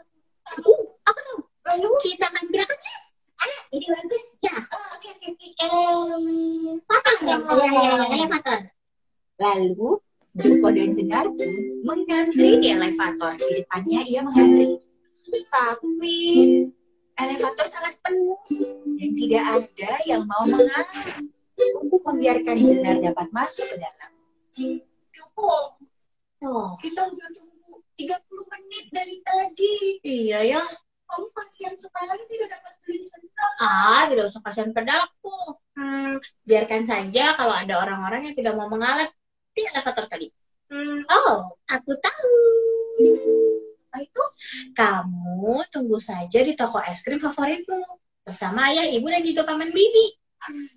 uh, 0.53 0.83
aku 1.09 1.21
tahu. 1.25 1.38
Lalu, 1.66 1.90
Kita 2.05 2.25
akan 2.29 2.44
gunakan 2.53 2.79
lift. 2.79 3.05
Ah, 3.37 3.59
ini 3.73 3.87
bagus. 3.88 4.25
Ya. 4.44 4.55
ah, 4.61 4.87
oke, 4.97 5.09
oke, 5.09 5.27
oke. 5.33 5.47
Elevator. 5.64 7.16
Ya, 7.25 7.37
ya, 7.40 7.81
ya, 7.81 8.05
elevator. 8.12 8.61
Lalu 9.40 9.90
dan 10.77 10.91
Jenar 10.93 11.27
pun 11.33 11.51
mengantri 11.89 12.61
di 12.61 12.69
elevator. 12.77 13.33
Di 13.41 13.65
depannya 13.65 14.01
ia 14.05 14.21
mengantri. 14.21 14.77
Tapi 15.49 16.19
elevator 17.17 17.67
sangat 17.67 17.97
penuh 18.05 18.39
dan 19.01 19.11
tidak 19.17 19.45
ada 19.49 19.93
yang 20.05 20.23
mau 20.29 20.45
mengalah 20.45 20.87
untuk 21.81 22.01
membiarkan 22.05 22.57
Jenar 22.61 23.01
dapat 23.01 23.27
masuk 23.33 23.73
ke 23.73 23.77
dalam. 23.81 24.11
Joko, 25.11 25.77
Oh, 26.45 26.77
kita 26.85 27.01
udah 27.01 27.29
tunggu 27.33 27.81
30 27.97 28.53
menit 28.53 28.85
dari 28.93 29.17
tadi. 29.25 29.75
iya 30.05 30.45
ya. 30.45 30.62
Kamu 31.07 31.27
kasihan 31.33 31.73
sekali 31.81 32.23
tidak 32.29 32.61
dapat 32.61 32.73
beli 32.85 33.01
senar. 33.01 33.51
Ah, 33.62 34.03
tidak 34.11 34.29
usah 34.29 34.43
kasihan 34.45 34.71
padaku. 34.77 35.57
Hmm, 35.79 36.21
biarkan 36.45 36.83
saja 36.85 37.33
kalau 37.39 37.55
ada 37.57 37.81
orang-orang 37.81 38.31
yang 38.31 38.37
tidak 38.37 38.53
mau 38.59 38.69
mengalah 38.69 39.09
di 39.57 39.62
elevator 39.65 40.05
tadi. 40.12 40.29
Hmm, 40.66 40.98
oh, 41.07 41.35
aku 41.70 41.92
tahu. 41.94 42.35
Nah, 43.94 44.00
itu 44.02 44.22
Kamu 44.76 45.64
tunggu 45.72 45.96
saja 45.96 46.44
di 46.44 46.52
toko 46.52 46.83
es 46.85 47.00
krim 47.00 47.16
favoritmu 47.16 47.81
bersama 48.26 48.68
ayah, 48.72 48.87
ibu, 48.90 49.07
dan 49.09 49.22
juga 49.22 49.46
paman 49.46 49.70
bibi. 49.70 50.07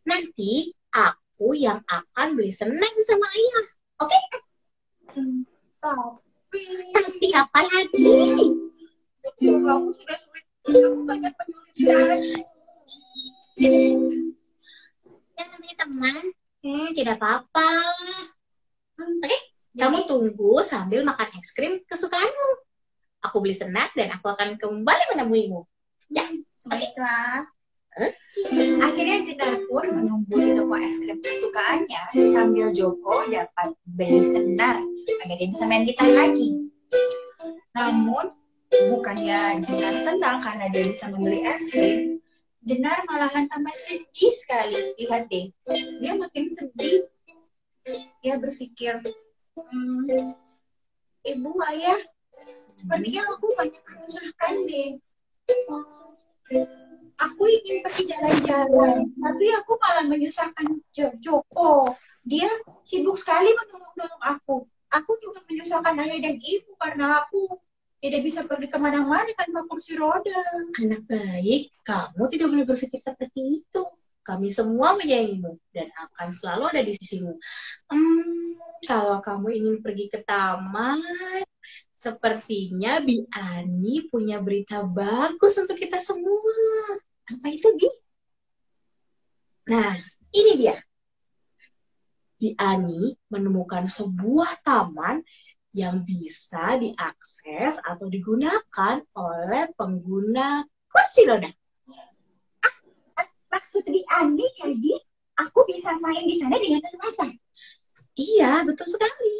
Nanti 0.06 0.71
aku 0.93 1.58
yang 1.58 1.82
akan 1.89 2.38
beli 2.38 2.54
senang 2.54 2.95
sama 3.04 3.28
ayah. 3.28 3.65
Oke? 4.06 4.19
tapi 5.80 6.62
Tapi 6.93 7.28
apa 7.36 7.60
lagi? 7.65 8.08
Kamu 9.39 9.89
sudah 9.93 10.17
sulit. 10.21 10.45
Kamu 10.69 11.02
banyak 11.04 11.34
penulisan. 11.34 12.17
Yang 15.39 15.47
namanya 15.49 15.75
teman, 15.75 16.23
hmm, 16.63 16.89
tidak 16.95 17.15
apa-apa. 17.19 17.69
Oke, 18.99 19.38
kamu 19.78 20.10
tunggu 20.10 20.66
sambil 20.66 21.06
makan 21.06 21.30
es 21.38 21.54
krim 21.54 21.82
kesukaanmu. 21.86 22.50
Aku 23.28 23.44
beli 23.44 23.54
senak 23.54 23.92
dan 23.94 24.16
aku 24.16 24.32
akan 24.32 24.56
kembali 24.56 25.04
menemuimu. 25.16 25.62
Ya, 26.10 26.26
Baiklah. 26.66 27.50
Akhirnya 28.80 29.26
Jenar 29.26 29.66
pun 29.68 29.86
menunggu 29.92 30.38
di 30.38 30.54
toko 30.56 30.76
es 30.78 31.02
krim 31.02 31.20
kesukaannya 31.20 32.02
sambil 32.32 32.70
Joko 32.72 33.28
dapat 33.28 33.76
beli 33.84 34.22
senar 34.24 34.80
agar 35.26 35.36
dia 35.36 35.50
bisa 35.50 35.66
main 35.66 35.84
gitar 35.84 36.08
lagi. 36.14 36.70
Namun 37.74 38.32
bukannya 38.94 39.60
Jenar 39.66 39.96
senang 39.98 40.38
karena 40.40 40.70
dia 40.70 40.86
bisa 40.86 41.10
membeli 41.10 41.44
es 41.44 41.66
krim, 41.74 42.22
Jenar 42.64 43.02
malahan 43.10 43.50
tambah 43.50 43.74
sedih 43.74 44.34
sekali. 44.38 44.78
Lihat 45.02 45.26
deh, 45.32 45.50
dia 46.04 46.14
makin 46.14 46.46
sedih. 46.54 47.10
Dia 48.22 48.38
berpikir, 48.38 49.02
"Hmm, 49.67 50.06
ibu 51.28 51.52
ayah, 51.67 52.00
sepertinya 52.74 53.22
aku 53.36 53.45
banyak 53.60 53.84
menyusahkan 53.84 54.54
deh. 54.65 54.89
Oh, 55.67 56.13
aku 57.19 57.43
ingin 57.52 57.84
pergi 57.84 58.04
jalan-jalan, 58.08 59.12
tapi 59.12 59.45
aku 59.54 59.72
malah 59.76 60.06
menyusahkan 60.08 60.65
Jo- 60.95 61.17
Joko. 61.19 61.91
Dia 62.24 62.48
sibuk 62.86 63.17
sekali 63.19 63.52
mendorong-dorong 63.52 64.24
aku. 64.24 64.56
Aku 64.89 65.12
juga 65.22 65.43
menyusahkan 65.45 65.98
ayah 66.02 66.17
dan 66.17 66.36
ibu 66.39 66.72
karena 66.80 67.22
aku 67.26 67.60
tidak 68.00 68.22
bisa 68.24 68.39
pergi 68.48 68.72
ke 68.72 68.80
mana-mana 68.80 69.28
tanpa 69.36 69.67
kursi 69.67 69.93
roda. 70.00 70.39
anak 70.80 71.04
baik, 71.06 71.69
kamu 71.84 72.24
tidak 72.32 72.48
boleh 72.48 72.65
berpikir 72.65 73.00
seperti 73.04 73.62
itu. 73.62 73.84
Kami 74.24 74.54
semua 74.54 74.94
menyayangimu 74.94 75.58
dan 75.74 75.90
akan 75.96 76.30
selalu 76.36 76.64
ada 76.70 76.82
di 76.86 76.94
sisimu. 76.94 77.34
Hmm, 77.90 78.54
kalau 78.86 79.18
kamu 79.24 79.48
ingin 79.58 79.78
pergi 79.82 80.06
ke 80.12 80.22
taman, 80.22 81.02
sepertinya 81.96 83.02
Bi 83.02 83.26
Ani 83.34 84.06
punya 84.08 84.38
berita 84.40 84.86
bagus 84.86 85.58
untuk 85.58 85.76
kita 85.76 85.98
semua. 85.98 86.56
Apa 87.30 87.48
itu, 87.50 87.68
Bi? 87.74 87.90
Nah, 89.74 89.94
ini 90.34 90.52
dia. 90.58 90.78
Bi 92.40 92.56
Ani 92.56 93.18
menemukan 93.28 93.92
sebuah 93.92 94.64
taman 94.64 95.20
yang 95.76 96.02
bisa 96.02 96.80
diakses 96.82 97.78
atau 97.86 98.10
digunakan 98.10 99.04
oleh 99.14 99.70
pengguna 99.78 100.66
kursi 100.90 101.30
roda. 101.30 101.52
Maksud 103.50 103.84
di 103.90 104.02
Ani 104.14 104.46
jadi 104.58 104.94
aku 105.42 105.66
bisa 105.70 105.98
main 105.98 106.24
di 106.26 106.38
sana 106.38 106.56
dengan 106.58 106.82
leluasa. 106.86 107.26
Iya, 108.20 108.68
betul 108.68 108.88
sekali. 108.88 109.40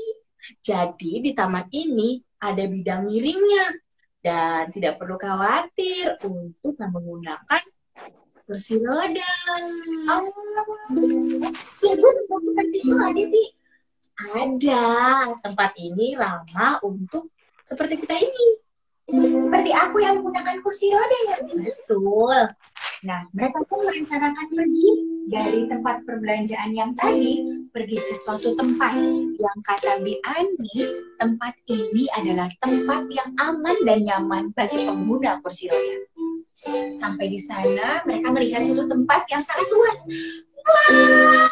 Jadi 0.64 1.20
di 1.20 1.32
taman 1.36 1.68
ini 1.70 2.24
ada 2.40 2.64
bidang 2.64 3.12
miringnya 3.12 3.76
dan 4.24 4.72
tidak 4.72 5.00
perlu 5.00 5.20
khawatir 5.20 6.16
untuk 6.24 6.80
menggunakan 6.80 7.64
kursi 8.48 8.80
roda. 8.82 9.34
Oh, 10.10 10.26
ibu 11.86 12.08
seperti 12.42 12.78
itu 12.82 12.96
ada 12.98 13.24
di 13.24 13.44
Ada 14.20 14.84
tempat 15.40 15.72
ini 15.80 16.12
ramah 16.20 16.82
untuk 16.84 17.32
seperti 17.64 18.04
kita 18.04 18.20
ini. 18.20 18.48
seperti 19.10 19.74
aku 19.74 19.98
yang 20.06 20.22
menggunakan 20.22 20.62
kursi 20.62 20.94
roda 20.94 21.18
ya. 21.30 21.36
Betul. 21.50 22.40
Nah, 23.00 23.24
mereka 23.32 23.64
pun 23.64 23.88
merencanakan 23.88 24.48
pergi 24.52 24.90
dari 25.32 25.72
tempat 25.72 26.04
perbelanjaan 26.04 26.76
yang 26.76 26.92
tadi, 27.00 27.64
pergi 27.72 27.96
ke 27.96 28.12
suatu 28.12 28.60
tempat 28.60 28.92
yang 29.40 29.58
kata 29.64 30.04
Bi 30.04 30.20
Ani, 30.28 30.76
tempat 31.16 31.56
ini 31.72 32.12
adalah 32.12 32.52
tempat 32.60 33.08
yang 33.08 33.30
aman 33.40 33.78
dan 33.88 34.04
nyaman 34.04 34.44
bagi 34.52 34.84
pengguna 34.84 35.40
kursi 35.40 35.72
roda. 35.72 35.96
Sampai 36.92 37.32
di 37.32 37.40
sana, 37.40 38.04
mereka 38.04 38.36
melihat 38.36 38.68
suatu 38.68 38.84
tempat 38.84 39.22
yang 39.32 39.44
sangat 39.48 39.68
luas. 39.72 39.98
Wah, 40.60 41.48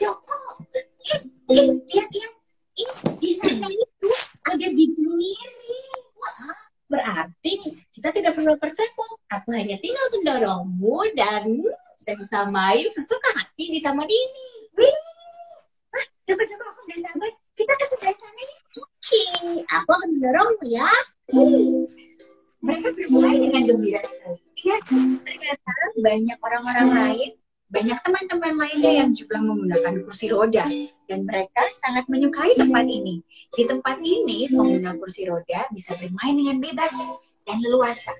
Joko, 0.00 0.64
ih, 1.04 1.20
ih, 1.52 1.68
lihat, 1.84 2.08
lihat, 2.08 2.32
ih, 2.80 2.92
di 3.20 3.30
sana 3.36 3.68
itu 3.68 4.08
ada 4.48 4.66
bibir 4.72 5.04
miri. 5.04 5.80
Wah, 6.16 6.64
Berarti 6.84 7.52
kita 7.96 8.14
tidak 8.14 8.38
perlu 8.38 8.54
bertemu. 8.54 8.93
Aku 9.32 9.48
hanya 9.56 9.80
tinggal 9.80 10.06
mendorongmu 10.12 10.96
dan 11.16 11.48
kita 12.02 12.12
bisa 12.20 12.44
main 12.52 12.84
sesuka 12.92 13.30
hati 13.40 13.72
di 13.72 13.80
taman 13.80 14.04
ini. 14.04 14.46
wih, 14.76 14.96
Wah, 15.94 16.06
coba-coba 16.28 16.64
aku 16.68 16.80
udah 16.84 16.98
sabar. 17.08 17.30
Kita 17.54 17.72
ke 17.78 17.84
sebelah 17.86 18.14
sana 18.18 18.42
ya. 18.42 18.56
Oke, 18.74 19.22
aku 19.70 19.90
akan 19.94 20.08
mendorongmu 20.18 20.66
ya. 20.68 20.90
mereka 22.64 22.88
bermulai 22.96 23.36
dengan 23.36 23.62
gembira 23.68 24.00
sekali. 24.00 24.40
Ya, 24.64 24.76
ternyata 24.88 25.72
banyak 26.00 26.38
orang-orang 26.40 26.88
lain, 26.96 27.30
banyak 27.68 27.98
teman-teman 28.00 28.54
lainnya 28.56 28.92
yang 29.04 29.10
juga 29.12 29.36
menggunakan 29.44 29.94
kursi 30.08 30.32
roda. 30.32 30.64
Dan 31.04 31.28
mereka 31.28 31.62
sangat 31.84 32.08
menyukai 32.08 32.56
tempat 32.56 32.88
ini. 32.88 33.20
Di 33.52 33.68
tempat 33.68 34.00
ini, 34.00 34.48
pengguna 34.48 34.96
kursi 34.96 35.28
roda 35.28 35.68
bisa 35.70 35.92
bermain 36.00 36.34
dengan 36.34 36.56
bebas 36.64 36.92
dan 37.44 37.60
leluasa. 37.60 38.12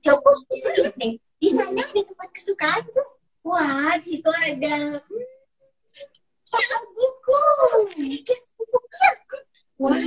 Joko, 0.00 0.30
lihat 0.48 0.94
deh, 0.96 1.14
di 1.20 1.48
sana 1.52 1.84
ada 1.84 2.00
tempat 2.00 2.28
kesukaanku. 2.32 3.02
Wah, 3.44 3.96
di 4.00 4.16
situ 4.16 4.28
ada 4.28 5.00
hmm, 5.04 5.38
Kios 6.48 6.84
buku. 6.96 7.40
Kios 8.24 8.46
buku. 8.56 8.78
Iya. 8.88 9.10
Wah, 9.78 10.00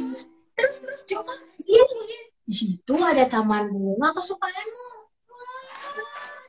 terus 0.57 0.75
terus 0.81 1.01
coba 1.07 1.33
lihat 1.63 1.89
lihat. 2.09 2.27
di 2.49 2.55
situ 2.57 2.93
ada 2.97 3.25
taman 3.29 3.71
bunga 3.71 4.09
kesukaanmu. 4.17 4.89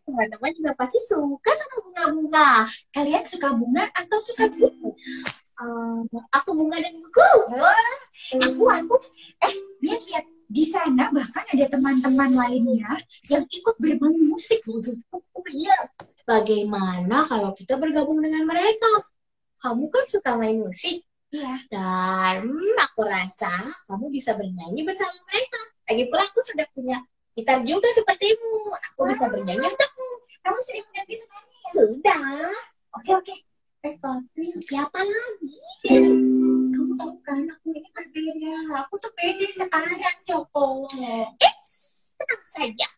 Teman-teman 0.03 0.51
juga 0.59 0.73
pasti 0.75 0.99
suka 0.99 1.53
sama 1.55 1.77
bunga-bunga. 1.87 2.51
Kalian 2.91 3.25
suka 3.29 3.55
bunga 3.55 3.87
atau 3.95 4.19
suka 4.19 4.51
buku? 4.51 4.91
Eh, 5.63 6.03
aku 6.35 6.51
bunga 6.59 6.77
dan 6.83 6.95
buku. 6.99 7.21
Aku 8.35 8.65
aku 8.67 8.97
eh 9.47 9.55
lihat 9.85 10.01
lihat 10.11 10.27
di 10.53 10.65
sana 10.69 11.09
bahkan 11.09 11.49
ada 11.49 11.65
teman-teman 11.73 12.37
lainnya 12.37 12.93
yang 13.33 13.45
ikut 13.49 13.77
bermain 13.81 14.21
musik 14.29 14.61
loh. 14.69 14.85
Oh 15.17 15.47
iya, 15.49 15.73
bagaimana 16.29 17.25
kalau 17.25 17.57
kita 17.57 17.81
bergabung 17.81 18.21
dengan 18.21 18.45
mereka? 18.45 19.09
Kamu 19.65 19.89
kan 19.89 20.05
suka 20.11 20.37
main 20.37 20.61
musik, 20.61 21.01
Iya. 21.33 21.55
dan 21.73 22.45
aku 22.85 23.01
rasa 23.09 23.49
kamu 23.89 24.13
bisa 24.13 24.37
bernyanyi 24.37 24.85
bersama 24.85 25.17
mereka. 25.33 25.61
Lagi 25.89 26.05
pula 26.13 26.23
aku 26.29 26.41
sudah 26.45 26.67
punya 26.77 27.01
gitar 27.33 27.65
juga 27.65 27.89
sepertimu. 27.97 28.53
Aku 28.93 29.09
bisa 29.09 29.33
bernyanyi 29.33 29.65
untukmu. 29.65 30.11
Kamu 30.45 30.59
sering 30.61 30.85
mengganti 30.93 31.15
sebenarnya 31.17 31.57
ya? 31.57 31.71
Sudah. 31.73 32.25
Oke 33.01 33.11
oke. 33.17 33.35
Eh 33.89 33.95
tapi 33.99 34.47
Siapa 34.61 35.01
lagi? 35.01 35.57
Tahu 37.03 37.19
kan 37.27 37.43
aku 37.51 37.75
ini 37.75 37.91
berbeda. 37.91 38.55
Aku 38.87 38.95
tuh 39.03 39.11
beda 39.19 39.47
sekarang 39.59 40.17
Joko. 40.23 40.87
Eits, 41.43 41.73
tenang 42.15 42.45
saja. 42.47 42.89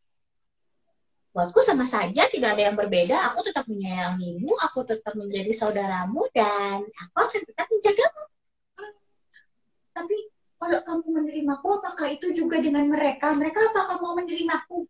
Buatku 1.32 1.58
sama 1.64 1.88
saja, 1.88 2.28
tidak 2.28 2.54
ada 2.54 2.62
yang 2.70 2.76
berbeda. 2.76 3.32
Aku 3.32 3.40
tetap 3.40 3.64
menyayangimu, 3.66 4.52
aku 4.60 4.84
tetap 4.84 5.16
menjadi 5.16 5.50
saudaramu, 5.56 6.28
dan 6.36 6.84
aku 6.84 7.16
akan 7.16 7.40
tetap 7.48 7.66
menjagamu. 7.72 8.22
Tapi 9.96 10.16
kalau 10.60 10.80
kamu 10.84 11.06
menerimaku, 11.10 11.68
apakah 11.80 12.06
itu 12.12 12.30
juga 12.36 12.60
dengan 12.60 12.86
mereka? 12.86 13.34
Mereka 13.34 13.72
apakah 13.72 13.98
mau 14.04 14.14
menerimaku? 14.14 14.86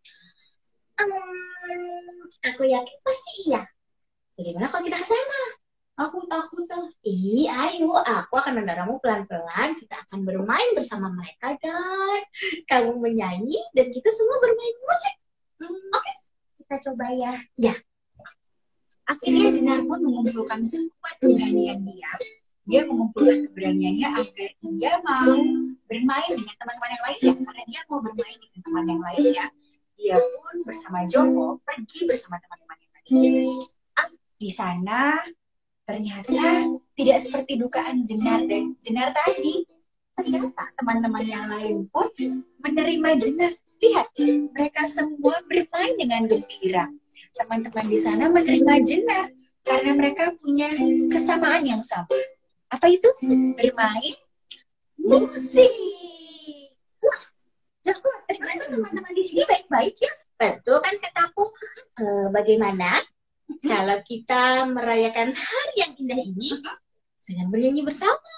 Hmm, 0.95 2.29
aku 2.51 2.63
yakin 2.67 2.97
pasti 3.01 3.31
iya. 3.49 3.63
Bagaimana 4.35 4.69
kalau 4.69 4.83
kita 4.85 4.99
ke 5.01 5.07
sana? 5.07 5.64
Aku 5.95 6.27
takut 6.27 6.67
tuh. 6.67 6.91
Ih, 7.07 7.47
ayo, 7.47 7.95
aku 8.03 8.35
akan 8.35 8.59
mendorongmu 8.59 8.99
pelan-pelan. 8.99 9.79
Kita 9.79 9.95
akan 10.03 10.27
bermain 10.27 10.75
bersama 10.75 11.07
mereka 11.07 11.55
dan 11.63 12.19
kamu 12.67 12.99
menyanyi 12.99 13.55
dan 13.71 13.87
kita 13.95 14.11
semua 14.11 14.43
bermain 14.43 14.75
musik. 14.83 15.15
Hmm, 15.63 15.87
Oke, 15.95 16.13
kita 16.59 16.75
coba 16.91 17.05
ya. 17.15 17.33
Ya. 17.55 17.73
Akhirnya 19.07 19.55
Jenar 19.55 19.87
pun 19.87 20.03
mengumpulkan 20.03 20.67
sekuat 20.67 21.15
keberanian 21.23 21.87
dia. 21.87 22.11
Dia 22.67 22.81
mengumpulkan 22.83 23.47
keberaniannya 23.47 24.07
agar 24.19 24.51
dia 24.51 24.93
mau 24.99 25.31
bermain 25.87 26.31
dengan 26.35 26.55
teman-teman 26.59 26.89
yang 26.91 27.03
lainnya. 27.07 27.33
Karena 27.39 27.63
dia 27.71 27.81
mau 27.87 27.99
bermain 28.03 28.35
dengan 28.35 28.59
teman 28.67 28.85
yang 28.89 29.01
lainnya. 29.05 29.45
Dia 29.95 30.17
pun 30.19 30.55
bersama 30.67 31.07
Joko 31.07 31.63
pergi 31.63 32.03
bersama 32.03 32.35
teman-teman 32.43 32.77
yang 32.83 32.91
lainnya. 32.99 33.63
Ah, 33.95 34.09
di 34.35 34.49
sana 34.51 35.23
ternyata 35.85 36.65
tidak 36.97 37.19
seperti 37.21 37.61
dugaan 37.61 38.01
Jenar 38.03 38.41
dan 38.49 38.73
Jenar 38.81 39.13
tadi. 39.13 39.63
Ternyata 40.15 40.71
teman-teman 40.81 41.25
yang 41.27 41.45
lain 41.47 41.85
pun 41.93 42.09
menerima 42.65 43.09
Jenar. 43.21 43.53
Lihat, 43.75 44.07
mereka 44.55 44.87
semua 44.89 45.43
bermain 45.45 45.93
dengan 45.99 46.25
gembira. 46.25 46.89
Teman-teman 47.35 47.85
di 47.85 47.97
sana 47.99 48.31
menerima 48.31 48.73
Jenar 48.81 49.29
karena 49.61 49.91
mereka 49.93 50.33
punya 50.39 50.71
kesamaan 51.11 51.67
yang 51.67 51.83
sama. 51.83 52.09
Apa 52.71 52.89
itu? 52.89 53.05
Bermain 53.59 54.15
musik. 54.97 55.69
Wah, 57.03 57.21
Joko, 57.85 58.09
ternyata 58.25 58.73
teman-teman 58.73 59.13
di 59.13 59.23
sini 59.23 59.43
baik-baik 59.45 59.93
ya. 59.99 60.11
Betul 60.35 60.79
kan 60.81 60.95
kataku? 60.99 61.45
Eh, 62.01 62.27
bagaimana 62.31 62.99
kalau 63.61 63.97
kita 64.05 64.65
merayakan 64.69 65.33
hari 65.33 65.75
yang 65.77 65.93
indah 65.97 66.19
ini 66.21 66.49
dengan 67.25 67.47
bernyanyi 67.49 67.81
bersama? 67.85 68.31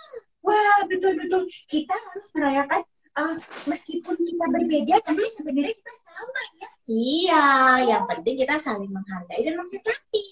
Wah, 0.43 0.79
betul-betul. 0.87 1.47
Kita 1.67 1.91
harus 1.91 2.27
merayakan 2.31 2.81
uh, 3.19 3.35
meskipun 3.67 4.15
kita 4.15 4.45
berbeda, 4.47 4.95
tapi 5.03 5.23
sebenarnya 5.35 5.75
kita 5.75 5.93
sama 6.07 6.41
ya. 6.55 6.69
Iya, 6.87 7.45
yang 7.83 8.03
penting 8.07 8.35
kita 8.39 8.55
saling 8.63 8.87
menghargai 8.87 9.43
dan 9.43 9.59
menghormati. 9.59 10.25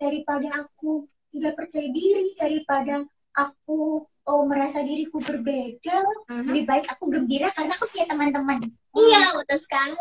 Daripada 0.00 0.48
aku 0.66 1.06
tidak 1.30 1.54
percaya 1.54 1.88
diri, 1.94 2.34
daripada 2.34 3.06
aku 3.38 4.02
oh 4.30 4.42
merasa 4.46 4.82
diriku 4.82 5.22
berbeda, 5.22 5.96
lebih 6.46 6.64
baik 6.66 6.86
aku 6.90 7.10
gembira 7.10 7.50
karena 7.54 7.74
aku 7.78 7.86
punya 7.90 8.06
teman-teman. 8.10 8.58
Iya, 8.94 9.22
betul 9.38 9.58
sekali. 9.58 9.94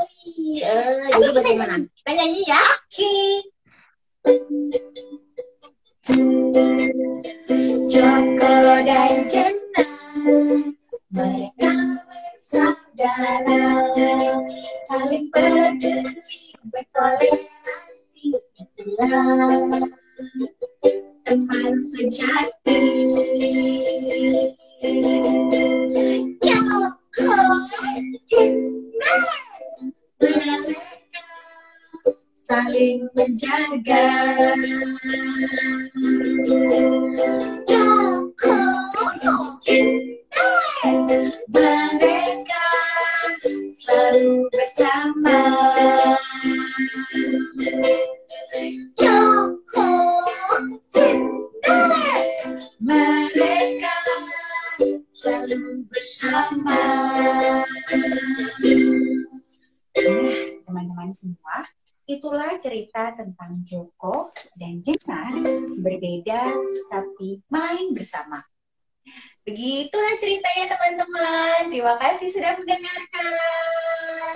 begitulah 69.60 70.16
ceritanya 70.24 70.66
teman-teman. 70.72 71.68
Terima 71.68 72.00
kasih 72.00 72.32
sudah 72.32 72.56
mendengarkan. 72.64 74.32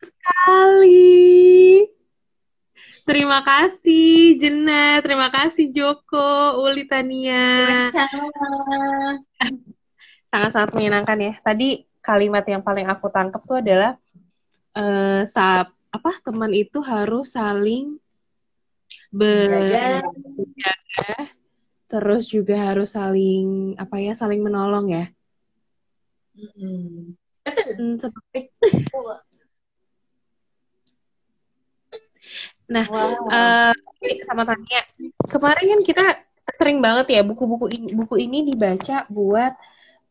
Sekali. 0.00 1.84
Terima 3.04 3.44
kasih 3.44 4.40
Jenet, 4.40 5.04
terima 5.04 5.28
kasih 5.28 5.68
Joko, 5.68 6.56
Uli 6.64 6.88
Tania. 6.88 7.92
Sangat-sangat 10.32 10.72
menyenangkan 10.72 11.20
ya. 11.20 11.36
Tadi 11.44 11.84
kalimat 12.00 12.48
yang 12.48 12.64
paling 12.64 12.88
aku 12.88 13.12
tangkap 13.12 13.44
tuh 13.44 13.60
adalah 13.60 14.00
eh 14.72 14.80
uh, 14.80 15.20
saat 15.28 15.68
apa 15.92 16.10
teman 16.24 16.48
itu 16.56 16.80
harus 16.80 17.36
saling 17.36 18.00
berjaga, 19.12 20.00
terus 21.86 22.24
juga 22.24 22.56
harus 22.56 22.96
saling 22.96 23.76
apa 23.76 24.00
ya 24.00 24.16
saling 24.16 24.40
menolong 24.40 24.88
ya. 24.88 25.04
Mm-hmm. 26.32 27.12
Nah, 32.72 32.88
wow. 32.88 33.28
uh, 33.28 33.74
sama 34.24 34.48
Tania, 34.48 34.80
kemarin 35.28 35.66
kan 35.76 35.80
kita 35.84 36.04
sering 36.56 36.80
banget 36.80 37.06
ya 37.12 37.20
buku-buku 37.20 37.68
ini, 37.68 37.88
buku 37.92 38.16
ini 38.16 38.48
dibaca 38.48 39.04
buat 39.12 39.52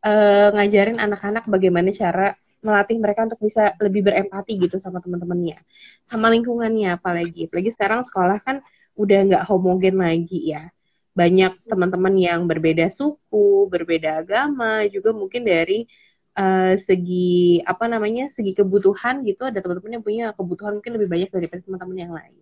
uh, 0.06 0.48
ngajarin 0.54 1.02
anak-anak 1.02 1.50
bagaimana 1.50 1.90
cara 1.90 2.38
melatih 2.62 3.02
mereka 3.02 3.26
untuk 3.26 3.42
bisa 3.42 3.74
lebih 3.82 4.06
berempati 4.06 4.54
gitu 4.62 4.78
sama 4.78 5.02
teman-temannya, 5.02 5.58
sama 6.06 6.30
lingkungannya 6.30 6.94
apalagi. 6.94 7.50
Apalagi 7.50 7.74
sekarang 7.74 8.06
sekolah 8.06 8.38
kan 8.46 8.62
udah 9.02 9.20
nggak 9.28 9.44
homogen 9.50 9.98
lagi 9.98 10.54
ya. 10.54 10.70
Banyak 11.12 11.68
teman-teman 11.68 12.14
yang 12.16 12.48
berbeda 12.48 12.88
suku, 12.88 13.68
berbeda 13.68 14.24
agama, 14.24 14.88
juga 14.88 15.12
mungkin 15.12 15.44
dari 15.44 15.90
uh, 16.38 16.78
segi 16.80 17.60
apa 17.66 17.86
namanya 17.92 18.32
segi 18.32 18.56
kebutuhan 18.56 19.26
gitu 19.28 19.44
ada 19.44 19.60
teman-teman 19.60 20.00
yang 20.00 20.06
punya 20.06 20.26
kebutuhan 20.38 20.80
mungkin 20.80 20.94
lebih 20.96 21.10
banyak 21.12 21.30
daripada 21.34 21.62
teman-teman 21.68 21.98
yang 22.00 22.14
lain 22.16 22.40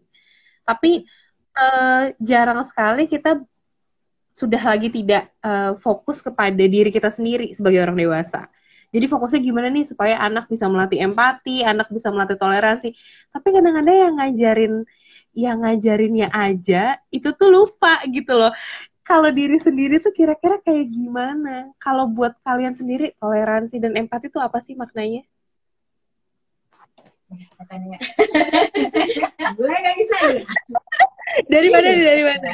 tapi 0.69 1.10
uh, 1.58 2.13
jarang 2.22 2.62
sekali 2.69 3.10
kita 3.10 3.41
sudah 4.38 4.62
lagi 4.62 4.88
tidak 4.93 5.34
uh, 5.43 5.76
fokus 5.82 6.22
kepada 6.22 6.63
diri 6.63 6.93
kita 6.93 7.12
sendiri 7.12 7.52
sebagai 7.52 7.84
orang 7.84 7.98
dewasa. 8.00 8.48
Jadi 8.89 9.06
fokusnya 9.06 9.41
gimana 9.43 9.67
nih 9.69 9.86
supaya 9.86 10.17
anak 10.17 10.50
bisa 10.50 10.65
melatih 10.65 11.04
empati, 11.06 11.62
anak 11.62 11.91
bisa 11.93 12.10
melatih 12.10 12.39
toleransi. 12.39 12.95
Tapi 13.30 13.48
kadang-kadang 13.52 13.98
yang 14.00 14.13
ngajarin 14.17 14.74
yang 15.45 15.62
ngajarinnya 15.63 16.28
aja 16.34 16.97
itu 17.13 17.30
tuh 17.36 17.49
lupa 17.52 18.02
gitu 18.10 18.34
loh. 18.36 18.52
Kalau 19.06 19.34
diri 19.34 19.58
sendiri 19.58 19.97
tuh 19.97 20.13
kira-kira 20.13 20.62
kayak 20.62 20.86
gimana? 20.93 21.73
Kalau 21.82 22.06
buat 22.06 22.38
kalian 22.45 22.78
sendiri 22.78 23.17
toleransi 23.17 23.82
dan 23.82 23.97
empati 23.97 24.30
itu 24.30 24.38
apa 24.38 24.62
sih 24.62 24.78
maknanya? 24.78 25.25
nggak 29.60 29.95
bisa 30.02 30.17
nih 30.34 30.45
dari 31.45 31.69
mana 31.69 31.89
dari 31.93 32.23
mana 32.25 32.49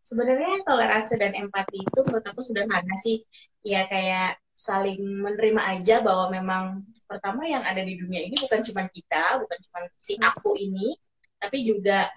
sebenarnya 0.00 0.64
toleransi 0.64 1.14
dan 1.20 1.36
empati 1.36 1.84
itu 1.84 2.00
menurut 2.08 2.24
aku 2.24 2.40
sederhana 2.40 2.96
sih 2.96 3.20
ya 3.60 3.84
kayak 3.84 4.40
saling 4.56 4.98
menerima 5.22 5.62
aja 5.78 6.00
bahwa 6.00 6.32
memang 6.32 6.64
pertama 7.04 7.44
yang 7.46 7.62
ada 7.62 7.84
di 7.84 8.00
dunia 8.00 8.24
ini 8.24 8.34
bukan 8.40 8.64
cuma 8.64 8.88
kita 8.88 9.44
bukan 9.44 9.58
cuma 9.68 9.78
si 10.00 10.16
aku 10.18 10.56
ini 10.56 10.96
tapi 11.38 11.64
juga 11.64 12.10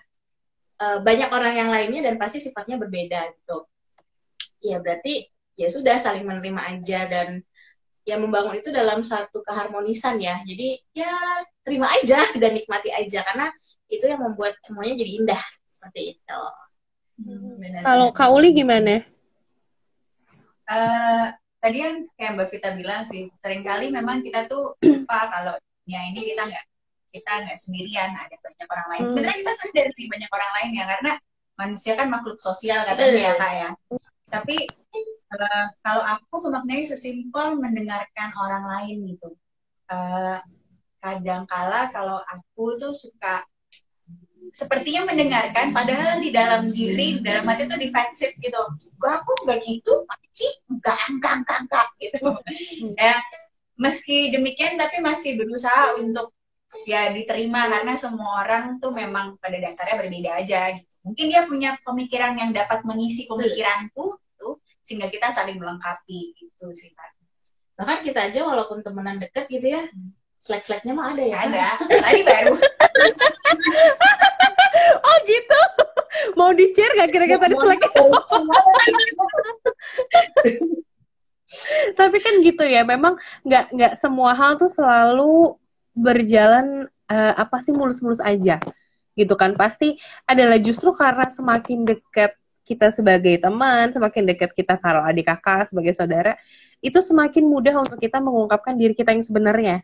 uh, 0.81 0.99
banyak 1.01 1.29
orang 1.29 1.53
yang 1.55 1.69
lainnya 1.69 2.01
dan 2.11 2.15
pasti 2.17 2.41
sifatnya 2.41 2.81
berbeda 2.81 3.31
gitu 3.37 3.65
ya 4.61 4.77
berarti 4.77 5.25
ya 5.57 5.67
sudah 5.67 5.97
saling 5.97 6.25
menerima 6.25 6.61
aja 6.61 6.99
dan 7.09 7.41
ya 8.01 8.17
membangun 8.17 8.57
itu 8.57 8.73
dalam 8.73 9.05
satu 9.05 9.45
keharmonisan 9.45 10.17
ya. 10.21 10.41
Jadi 10.45 10.77
ya 10.93 11.11
terima 11.61 11.89
aja 11.93 12.21
dan 12.41 12.57
nikmati 12.57 12.89
aja 12.93 13.21
karena 13.25 13.49
itu 13.91 14.07
yang 14.07 14.21
membuat 14.23 14.55
semuanya 14.63 15.03
jadi 15.03 15.11
indah 15.21 15.41
seperti 15.67 16.17
itu. 16.17 16.41
Hmm, 17.21 17.61
Kalau 17.85 18.07
Kak 18.15 18.31
Uli 18.33 18.55
gimana? 18.55 19.03
Uh, 20.65 21.27
tadi 21.59 21.83
yang 21.83 22.07
kayak 22.15 22.39
Mbak 22.39 22.47
Vita 22.47 22.69
bilang 22.73 23.03
sih, 23.03 23.27
sering 23.43 23.61
kali 23.61 23.91
memang 23.91 24.23
kita 24.23 24.47
tuh 24.47 24.79
lupa 24.87 25.27
kalau 25.27 25.55
ya 25.85 25.99
ini 26.07 26.33
kita 26.33 26.47
nggak 26.47 26.65
kita 27.11 27.31
nggak 27.43 27.59
sendirian, 27.59 28.15
ada 28.15 28.35
banyak 28.39 28.67
orang 28.71 28.87
lain. 28.87 29.01
Hmm. 29.01 29.09
Sebenarnya 29.11 29.37
kita 29.43 29.53
sadar 29.59 29.87
sih 29.91 30.05
banyak 30.07 30.31
orang 30.31 30.51
lain 30.59 30.71
ya 30.73 30.85
karena 30.87 31.11
manusia 31.59 31.93
kan 31.99 32.07
makhluk 32.09 32.39
sosial 32.39 32.81
katanya 32.87 33.19
ya 33.19 33.33
kak 33.37 33.53
ya. 33.53 33.69
Tapi 34.31 34.55
uh, 35.35 35.65
kalau 35.83 36.03
aku 36.07 36.35
memaknai 36.47 36.87
sesimpel 36.87 37.59
mendengarkan 37.59 38.29
orang 38.39 38.63
lain 38.65 38.97
gitu. 39.15 39.29
Uh, 39.91 40.39
kadangkala 41.01 41.91
kalau 41.91 42.23
aku 42.23 42.79
tuh 42.79 42.93
suka 42.95 43.43
sepertinya 44.51 45.11
mendengarkan 45.11 45.71
padahal 45.71 46.19
di 46.19 46.29
dalam 46.31 46.71
diri 46.71 47.19
dalam 47.19 47.47
hati 47.47 47.67
tuh 47.67 47.79
defensif 47.79 48.31
gitu. 48.39 48.61
Gak 48.99 49.13
aku 49.21 49.31
nggak 49.47 49.59
gitu? 49.67 49.93
Sih? 50.31 50.51
Enggak 50.71 50.99
enggak 51.11 51.33
enggak 51.43 51.57
enggak 51.67 51.87
gitu. 51.99 52.27
Ya 52.95 53.19
meski 53.81 54.29
demikian 54.29 54.77
tapi 54.77 55.01
masih 55.01 55.41
berusaha 55.41 55.97
untuk 55.97 56.29
ya 56.87 57.11
diterima 57.11 57.67
karena 57.67 57.93
semua 57.99 58.47
orang 58.47 58.79
tuh 58.79 58.95
memang 58.95 59.35
pada 59.37 59.59
dasarnya 59.59 59.99
berbeda 59.99 60.31
aja 60.39 60.71
gitu. 60.75 60.91
mungkin 61.03 61.25
dia 61.27 61.41
punya 61.45 61.75
pemikiran 61.83 62.33
yang 62.39 62.51
dapat 62.55 62.83
mengisi 62.87 63.27
pemikiranku 63.27 64.15
sehingga 64.81 65.07
kita 65.13 65.29
saling 65.29 65.61
melengkapi 65.61 66.33
gitu 66.35 66.73
sih 66.73 66.89
kan 66.95 67.11
bahkan 67.77 68.01
kita 68.01 68.31
aja 68.31 68.41
walaupun 68.43 68.81
temenan 68.81 69.21
deket 69.21 69.45
gitu 69.51 69.77
ya 69.77 69.83
slack 70.41 70.65
slacknya 70.65 70.97
mah 70.97 71.13
ada 71.13 71.21
ya. 71.21 71.37
Ada 71.45 71.65
tadi 72.01 72.21
baru. 72.25 72.53
Oh 75.01 75.17
gitu. 75.27 75.61
Mau 76.39 76.49
di 76.55 76.65
share 76.73 76.95
gak 76.97 77.11
kira-kira 77.13 77.37
tadi 77.37 77.55
slack 77.59 77.81
tapi 81.99 82.17
kan 82.23 82.39
gitu 82.39 82.63
ya 82.63 82.87
memang 82.87 83.19
nggak 83.43 83.75
nggak 83.75 83.93
semua 83.99 84.31
hal 84.31 84.55
tuh 84.55 84.71
selalu 84.71 85.59
berjalan 85.91 86.87
uh, 87.11 87.33
apa 87.35 87.59
sih 87.63 87.75
mulus-mulus 87.75 88.23
aja 88.23 88.59
gitu 89.15 89.35
kan 89.35 89.51
pasti 89.59 89.99
adalah 90.23 90.55
justru 90.57 90.95
karena 90.95 91.27
semakin 91.27 91.83
dekat 91.83 92.31
kita 92.63 92.93
sebagai 92.93 93.35
teman, 93.41 93.91
semakin 93.91 94.23
dekat 94.31 94.55
kita 94.55 94.79
kalau 94.79 95.03
adik 95.03 95.27
kakak, 95.27 95.67
sebagai 95.67 95.91
saudara, 95.91 96.39
itu 96.79 96.95
semakin 97.03 97.43
mudah 97.43 97.75
untuk 97.83 97.99
kita 97.99 98.23
mengungkapkan 98.23 98.77
diri 98.79 98.95
kita 98.95 99.11
yang 99.11 99.25
sebenarnya. 99.25 99.83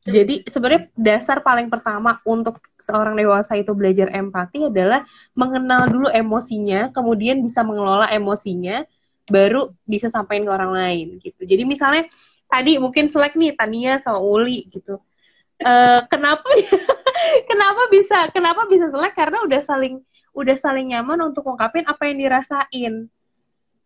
Jadi 0.00 0.48
sebenarnya 0.48 0.88
dasar 0.96 1.44
paling 1.44 1.68
pertama 1.68 2.24
untuk 2.24 2.56
seorang 2.80 3.12
dewasa 3.16 3.56
itu 3.60 3.76
belajar 3.76 4.08
empati 4.08 4.72
adalah 4.72 5.04
mengenal 5.36 5.88
dulu 5.88 6.08
emosinya, 6.08 6.88
kemudian 6.92 7.44
bisa 7.44 7.60
mengelola 7.60 8.08
emosinya, 8.08 8.84
baru 9.28 9.72
bisa 9.84 10.08
sampaikan 10.08 10.48
ke 10.48 10.52
orang 10.52 10.72
lain 10.72 11.06
gitu. 11.20 11.44
Jadi 11.44 11.62
misalnya 11.68 12.08
tadi 12.50 12.76
mungkin 12.82 13.06
selek 13.06 13.38
nih 13.38 13.54
Tania 13.54 14.02
sama 14.02 14.18
Uli 14.18 14.66
gitu. 14.68 14.98
Uh, 15.60 16.00
kenapa 16.10 16.44
kenapa 17.50 17.82
bisa 17.88 18.28
kenapa 18.34 18.66
bisa 18.66 18.90
selek? 18.90 19.14
Karena 19.14 19.40
udah 19.46 19.60
saling 19.62 20.02
udah 20.34 20.56
saling 20.58 20.90
nyaman 20.90 21.30
untuk 21.30 21.46
ungkapin 21.46 21.86
apa 21.86 22.10
yang 22.10 22.18
dirasain. 22.18 22.94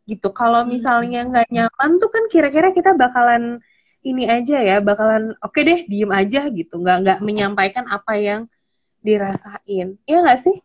Gitu. 0.04 0.28
Kalau 0.32 0.64
hmm. 0.64 0.70
misalnya 0.72 1.20
nggak 1.28 1.48
nyaman 1.52 1.90
tuh 2.00 2.10
kan 2.10 2.24
kira-kira 2.32 2.72
kita 2.72 2.96
bakalan 2.96 3.60
ini 4.04 4.28
aja 4.28 4.60
ya 4.60 4.84
bakalan 4.84 5.32
oke 5.40 5.56
okay 5.56 5.62
deh 5.64 5.80
diem 5.86 6.10
aja 6.10 6.48
gitu. 6.48 6.80
Nggak 6.80 6.96
nggak 7.04 7.18
menyampaikan 7.20 7.84
apa 7.92 8.16
yang 8.16 8.40
dirasain. 9.04 10.00
Iya 10.08 10.18
nggak 10.24 10.40
sih 10.40 10.56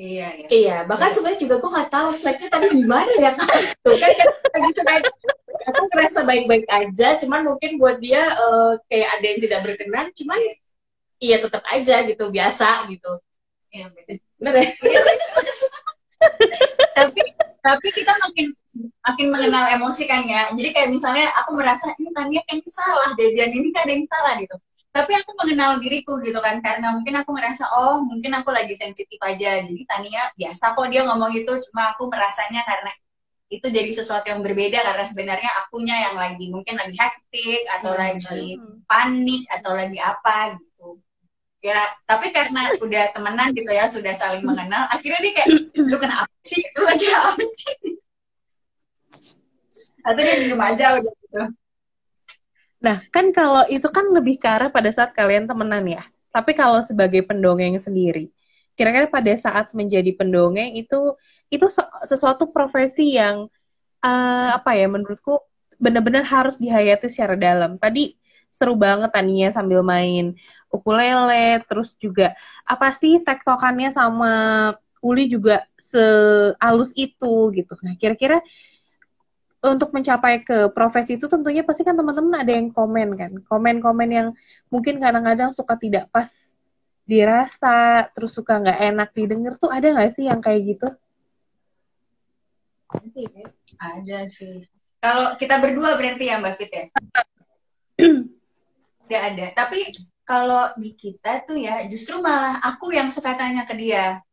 Iya, 0.00 0.28
iya. 0.32 0.48
iya. 0.48 0.76
bahkan 0.88 1.12
sebenarnya 1.12 1.44
juga 1.44 1.54
aku 1.60 1.68
nggak 1.68 1.90
tahu 1.92 2.08
slide 2.16 2.48
tadi 2.48 2.66
gimana 2.72 3.12
ya 3.20 3.36
kan. 3.36 3.62
Tuh 3.84 3.96
kan 4.00 4.60
gitu 4.72 4.80
kan. 4.80 5.00
Aku 5.68 5.82
ngerasa 5.92 6.24
baik-baik 6.24 6.64
aja, 6.72 7.20
cuman 7.20 7.44
mungkin 7.52 7.76
buat 7.76 8.00
dia 8.00 8.32
uh, 8.32 8.80
kayak 8.88 9.08
ada 9.20 9.24
yang 9.28 9.40
tidak 9.44 9.60
berkenan, 9.60 10.06
cuman 10.16 10.40
iya 11.20 11.36
tetap 11.36 11.60
aja 11.68 12.00
gitu, 12.08 12.24
biasa 12.32 12.88
gitu. 12.88 13.12
Iya, 13.68 13.92
benar 14.40 14.54
ya? 14.56 14.68
tapi 16.96 17.20
tapi 17.60 17.86
kita 17.92 18.12
makin 18.24 18.46
makin 19.04 19.26
mengenal 19.28 19.64
emosi 19.76 20.08
kan 20.08 20.24
ya. 20.24 20.48
Jadi 20.56 20.68
kayak 20.72 20.88
misalnya 20.96 21.28
aku 21.44 21.52
merasa 21.52 21.92
ini 22.00 22.08
Tania 22.16 22.40
kayaknya 22.48 22.72
salah 22.72 23.12
deh, 23.20 23.36
dan 23.36 23.52
ini 23.52 23.68
kan 23.68 23.84
ada 23.84 23.92
yang 23.92 24.08
salah 24.08 24.34
gitu. 24.40 24.56
Tapi 24.90 25.12
aku 25.14 25.30
mengenal 25.38 25.78
diriku 25.78 26.18
gitu 26.18 26.42
kan, 26.42 26.58
karena 26.58 26.90
mungkin 26.90 27.14
aku 27.22 27.30
merasa 27.30 27.70
oh 27.70 28.02
mungkin 28.02 28.34
aku 28.34 28.50
lagi 28.50 28.74
sensitif 28.74 29.22
aja. 29.22 29.62
Jadi 29.62 29.86
Tania 29.86 30.22
biasa 30.34 30.74
kok 30.74 30.88
dia 30.90 31.06
ngomong 31.06 31.30
itu, 31.30 31.52
cuma 31.70 31.94
aku 31.94 32.10
merasanya 32.10 32.66
karena 32.66 32.90
itu 33.50 33.66
jadi 33.66 33.90
sesuatu 33.90 34.30
yang 34.30 34.42
berbeda 34.46 34.78
karena 34.78 35.04
sebenarnya 35.10 35.50
akunya 35.62 36.06
yang 36.06 36.16
lagi 36.18 36.46
mungkin 36.54 36.78
lagi 36.78 36.94
hektik 36.94 37.66
atau 37.78 37.94
hmm, 37.94 37.98
lagi 37.98 38.46
panik 38.86 39.42
atau 39.50 39.74
lagi 39.74 39.98
apa 39.98 40.54
gitu. 40.54 41.02
Ya 41.60 41.82
tapi 42.06 42.30
karena 42.30 42.70
udah 42.78 43.10
temenan 43.10 43.50
gitu 43.50 43.70
ya 43.74 43.90
sudah 43.90 44.14
saling 44.14 44.46
mengenal 44.46 44.86
akhirnya 44.86 45.18
dia 45.18 45.32
kayak 45.34 45.48
lu 45.74 45.96
kenapa 45.98 46.30
sih? 46.46 46.62
Lu 46.78 46.82
lagi 46.86 47.06
apa 47.10 47.42
sih? 47.42 47.74
Atau 50.06 50.22
dia 50.22 50.34
diem 50.46 50.62
aja 50.62 50.86
udah 50.98 51.12
gitu 51.26 51.42
nah 52.80 52.96
kan 53.12 53.32
kalau 53.36 53.68
itu 53.68 53.86
kan 53.92 54.08
lebih 54.16 54.40
ke 54.40 54.48
arah 54.48 54.72
pada 54.72 54.88
saat 54.88 55.12
kalian 55.12 55.44
temenan 55.44 55.84
ya 55.84 56.02
Tapi 56.30 56.54
kalau 56.54 56.78
sebagai 56.86 57.26
pendongeng 57.26 57.74
sendiri, 57.82 58.30
kira-kira 58.78 59.10
pada 59.10 59.34
saat 59.34 59.74
menjadi 59.74 60.14
pendongeng 60.14 60.78
itu 60.78 61.18
itu 61.50 61.66
sesuatu 62.06 62.46
profesi 62.54 63.18
yang 63.18 63.50
uh, 63.98 64.48
apa 64.54 64.78
ya 64.78 64.86
menurutku 64.86 65.42
benar-benar 65.82 66.22
harus 66.22 66.54
dihayati 66.54 67.10
secara 67.10 67.34
dalam. 67.34 67.82
Tadi 67.82 68.14
seru 68.54 68.78
banget 68.78 69.10
Tania 69.10 69.50
sambil 69.50 69.82
main 69.82 70.38
ukulele, 70.70 71.66
terus 71.66 71.98
juga 71.98 72.34
apa 72.62 72.94
sih 72.94 73.18
tektokannya 73.26 73.90
sama 73.90 74.32
Uli 75.00 75.32
juga 75.32 75.64
sealus 75.80 76.92
itu 76.94 77.48
gitu. 77.56 77.72
Nah, 77.80 77.96
kira-kira 77.96 78.44
untuk 79.60 79.92
mencapai 79.92 80.40
ke 80.40 80.72
profesi 80.72 81.20
itu 81.20 81.28
tentunya 81.28 81.60
pasti 81.60 81.84
kan 81.84 81.92
teman-teman 81.92 82.40
ada 82.40 82.52
yang 82.52 82.72
komen 82.72 83.08
kan. 83.12 83.32
Komen-komen 83.44 84.08
yang 84.08 84.28
mungkin 84.72 84.96
kadang-kadang 84.96 85.52
suka 85.52 85.76
tidak 85.76 86.08
pas 86.08 86.32
dirasa 87.04 88.08
terus 88.16 88.32
suka 88.32 88.56
nggak 88.56 88.80
enak 88.94 89.08
didengar 89.12 89.54
tuh 89.60 89.68
ada 89.68 89.92
nggak 89.92 90.10
sih 90.16 90.24
yang 90.24 90.40
kayak 90.40 90.76
gitu? 90.76 90.88
Ada 93.76 94.24
sih. 94.24 94.64
Kalau 95.00 95.36
kita 95.36 95.60
berdua 95.60 95.96
berarti 95.96 96.24
ya 96.28 96.40
mbak 96.40 96.54
Fit 96.56 96.72
ya? 96.72 96.84
Tidak 99.04 99.22
ada. 99.34 99.46
Tapi 99.52 99.92
kalau 100.24 100.72
di 100.80 100.96
kita 100.96 101.44
tuh 101.44 101.60
ya 101.60 101.84
justru 101.84 102.22
malah 102.24 102.62
aku 102.64 102.96
yang 102.96 103.12
suka 103.12 103.36
tanya 103.36 103.66
ke 103.66 103.74
dia 103.76 104.24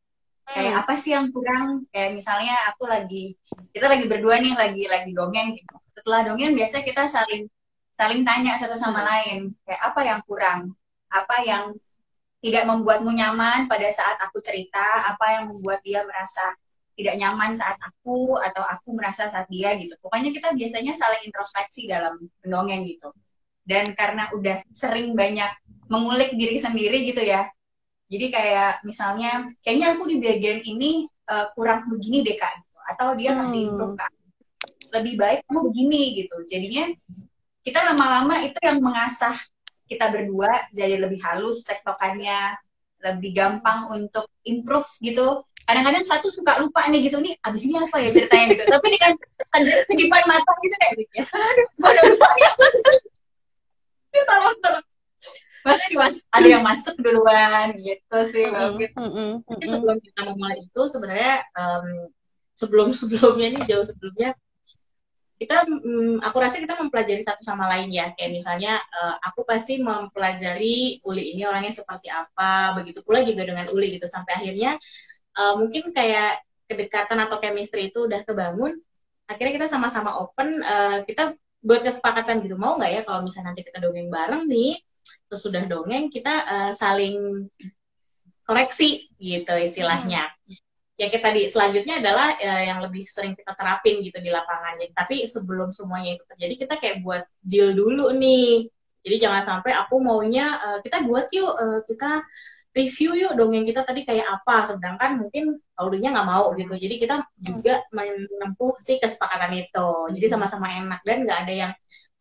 kayak 0.48 0.74
hmm. 0.74 0.82
apa 0.84 0.94
sih 0.96 1.12
yang 1.12 1.28
kurang? 1.30 1.84
Kayak 1.92 2.16
misalnya 2.16 2.56
aku 2.72 2.88
lagi 2.88 3.36
kita 3.76 3.86
lagi 3.92 4.06
berdua 4.08 4.40
nih 4.40 4.56
lagi 4.56 4.84
lagi 4.88 5.12
dongeng 5.12 5.60
gitu. 5.60 5.76
Setelah 5.92 6.32
dongeng 6.32 6.56
biasanya 6.56 6.86
kita 6.88 7.04
saling 7.12 7.44
saling 7.92 8.22
tanya 8.24 8.56
satu 8.56 8.80
sama 8.80 9.04
hmm. 9.04 9.08
lain. 9.08 9.40
Kayak 9.68 9.82
apa 9.92 10.02
yang 10.08 10.20
kurang? 10.24 10.60
Apa 11.12 11.36
yang 11.44 11.66
tidak 12.40 12.64
membuatmu 12.64 13.12
nyaman 13.12 13.68
pada 13.68 13.88
saat 13.92 14.16
aku 14.24 14.40
cerita? 14.40 15.12
Apa 15.12 15.40
yang 15.40 15.44
membuat 15.52 15.84
dia 15.84 16.08
merasa 16.08 16.56
tidak 16.98 17.14
nyaman 17.20 17.54
saat 17.54 17.78
aku 17.78 18.42
atau 18.42 18.66
aku 18.66 18.98
merasa 18.98 19.30
saat 19.30 19.46
dia 19.54 19.78
gitu. 19.78 19.94
Pokoknya 20.02 20.34
kita 20.34 20.50
biasanya 20.56 20.98
saling 20.98 21.30
introspeksi 21.30 21.86
dalam 21.86 22.18
mendongeng 22.42 22.88
gitu. 22.90 23.14
Dan 23.62 23.94
karena 23.94 24.32
udah 24.34 24.64
sering 24.74 25.14
banyak 25.14 25.52
mengulik 25.92 26.34
diri 26.36 26.58
sendiri 26.58 27.04
gitu 27.06 27.22
ya 27.22 27.48
jadi 28.08 28.26
kayak 28.32 28.74
misalnya, 28.88 29.44
kayaknya 29.60 29.88
aku 29.96 30.08
di 30.08 30.18
bagian 30.24 30.64
ini 30.64 31.12
uh, 31.28 31.52
kurang 31.52 31.92
begini 31.92 32.24
deh 32.24 32.40
kak, 32.40 32.56
gitu. 32.56 32.80
atau 32.96 33.08
dia 33.20 33.36
masih 33.36 33.68
hmm. 33.68 33.70
improve 33.76 33.96
kak. 34.00 34.12
Lebih 34.96 35.14
baik 35.20 35.40
kamu 35.44 35.60
begini 35.68 36.02
gitu. 36.24 36.36
Jadinya 36.48 36.88
kita 37.68 37.84
lama-lama 37.84 38.40
itu 38.48 38.56
yang 38.64 38.80
mengasah 38.80 39.36
kita 39.92 40.08
berdua 40.08 40.72
jadi 40.72 41.04
lebih 41.04 41.20
halus 41.20 41.68
tektokannya, 41.68 42.56
lebih 43.04 43.36
gampang 43.36 43.92
untuk 43.92 44.32
improve 44.48 44.88
gitu. 45.04 45.44
Kadang-kadang 45.68 46.08
satu 46.08 46.32
suka 46.32 46.64
lupa 46.64 46.88
nih 46.88 47.12
gitu 47.12 47.20
nih, 47.20 47.36
abis 47.44 47.68
ini 47.68 47.76
apa 47.76 48.00
ya 48.00 48.10
ceritanya 48.16 48.46
gitu. 48.56 48.64
Tapi 48.80 48.88
dengan 48.88 49.14
kedipan 49.92 50.24
mata 50.24 50.52
gitu 50.64 50.76
kayak, 50.80 51.28
aduh, 51.92 52.08
lupa 52.16 52.30
ya. 52.40 52.52
tolong, 54.28 54.56
tolong 54.64 54.86
masa 55.68 55.86
dimas 55.92 56.16
ada 56.32 56.48
yang 56.48 56.64
masuk 56.64 56.96
duluan 57.04 57.76
gitu 57.76 58.18
sih 58.32 58.48
mm 58.48 58.80
-hmm. 58.96 59.32
Tapi 59.44 59.66
sebelum 59.68 59.98
kita 60.00 60.20
memulai 60.24 60.58
itu 60.64 60.82
sebenarnya 60.88 61.44
um, 61.54 62.08
sebelum 62.58 62.88
sebelumnya 62.98 63.60
nih 63.60 63.64
jauh 63.70 63.86
sebelumnya 63.86 64.34
kita 65.38 65.70
um, 65.70 66.18
aku 66.26 66.38
rasa 66.42 66.58
kita 66.58 66.74
mempelajari 66.82 67.22
satu 67.22 67.46
sama 67.46 67.70
lain 67.70 67.94
ya. 67.94 68.10
Kayak 68.18 68.42
misalnya 68.42 68.82
uh, 68.82 69.22
aku 69.22 69.46
pasti 69.46 69.78
mempelajari 69.78 70.98
Uli 71.06 71.38
ini 71.38 71.46
orangnya 71.46 71.78
seperti 71.78 72.10
apa 72.10 72.74
begitu 72.74 73.06
pula 73.06 73.22
juga 73.22 73.46
dengan 73.46 73.70
Uli 73.70 73.94
gitu. 73.94 74.10
Sampai 74.10 74.34
akhirnya 74.42 74.82
uh, 75.38 75.54
mungkin 75.62 75.94
kayak 75.94 76.42
kedekatan 76.66 77.22
atau 77.22 77.38
chemistry 77.40 77.94
itu 77.94 78.10
udah 78.10 78.28
kebangun 78.28 78.76
akhirnya 79.30 79.56
kita 79.56 79.68
sama-sama 79.72 80.20
open 80.20 80.60
uh, 80.66 81.06
kita 81.06 81.38
buat 81.62 81.86
kesepakatan 81.86 82.42
gitu. 82.42 82.58
Mau 82.58 82.82
nggak 82.82 82.92
ya 82.92 83.02
kalau 83.06 83.22
misalnya 83.22 83.54
nanti 83.54 83.62
kita 83.62 83.78
dongeng 83.78 84.10
bareng 84.10 84.50
nih 84.50 84.82
sesudah 85.28 85.68
dongeng 85.68 86.08
kita 86.08 86.34
uh, 86.48 86.72
saling 86.74 87.48
koreksi 88.48 89.12
gitu 89.20 89.54
istilahnya. 89.60 90.24
Hmm. 90.24 90.58
Ya 90.98 91.14
kita 91.14 91.30
di 91.30 91.46
selanjutnya 91.46 92.02
adalah 92.02 92.34
uh, 92.42 92.64
yang 92.64 92.80
lebih 92.82 93.06
sering 93.06 93.38
kita 93.38 93.54
terapin 93.54 94.02
gitu 94.02 94.18
di 94.18 94.34
lapangan. 94.34 94.82
Tapi 94.96 95.30
sebelum 95.30 95.70
semuanya 95.70 96.18
itu 96.18 96.24
terjadi 96.26 96.54
kita 96.66 96.74
kayak 96.82 96.98
buat 97.06 97.24
deal 97.44 97.76
dulu 97.78 98.16
nih. 98.18 98.66
Jadi 99.06 99.16
jangan 99.22 99.44
sampai 99.46 99.78
aku 99.78 100.02
maunya 100.02 100.58
uh, 100.58 100.80
kita 100.82 101.06
buat 101.06 101.30
yuk 101.30 101.54
uh, 101.54 101.80
kita 101.86 102.26
review 102.78 103.12
yuk 103.18 103.34
dongeng 103.34 103.66
kita 103.66 103.82
tadi 103.82 104.06
kayak 104.06 104.28
apa 104.30 104.70
sedangkan 104.70 105.18
mungkin 105.18 105.58
audionya 105.74 106.14
nggak 106.14 106.30
mau 106.30 106.54
gitu 106.54 106.78
jadi 106.78 106.96
kita 107.02 107.16
juga 107.42 107.82
menempuh 107.90 108.78
si 108.78 109.02
kesepakatan 109.02 109.66
itu 109.66 109.90
jadi 110.14 110.38
sama-sama 110.38 110.70
enak 110.70 111.02
dan 111.02 111.26
nggak 111.26 111.40
ada 111.48 111.54
yang 111.54 111.72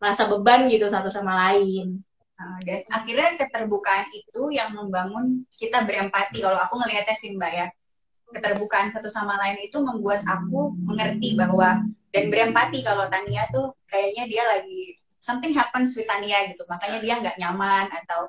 merasa 0.00 0.24
beban 0.24 0.64
gitu 0.72 0.88
satu 0.88 1.12
sama 1.12 1.36
lain 1.36 2.00
dan 2.36 2.84
akhirnya 2.92 3.40
keterbukaan 3.40 4.12
itu 4.12 4.52
yang 4.52 4.76
membangun 4.76 5.48
kita 5.48 5.88
berempati. 5.88 6.44
Kalau 6.44 6.60
aku 6.60 6.76
ngelihatnya 6.84 7.16
sih 7.16 7.32
Mbak 7.32 7.52
ya, 7.52 7.66
keterbukaan 8.28 8.92
satu 8.92 9.08
sama 9.08 9.40
lain 9.40 9.56
itu 9.64 9.80
membuat 9.80 10.20
aku 10.28 10.76
mengerti 10.84 11.32
bahwa 11.40 11.80
dan 12.12 12.24
berempati 12.28 12.84
kalau 12.84 13.08
Tania 13.08 13.48
tuh 13.48 13.72
kayaknya 13.88 14.24
dia 14.28 14.44
lagi 14.44 14.96
something 15.16 15.56
happens 15.56 15.96
with 15.96 16.04
Tania 16.04 16.44
gitu, 16.52 16.62
makanya 16.68 16.98
dia 17.00 17.14
nggak 17.24 17.36
nyaman 17.40 17.88
atau 18.04 18.28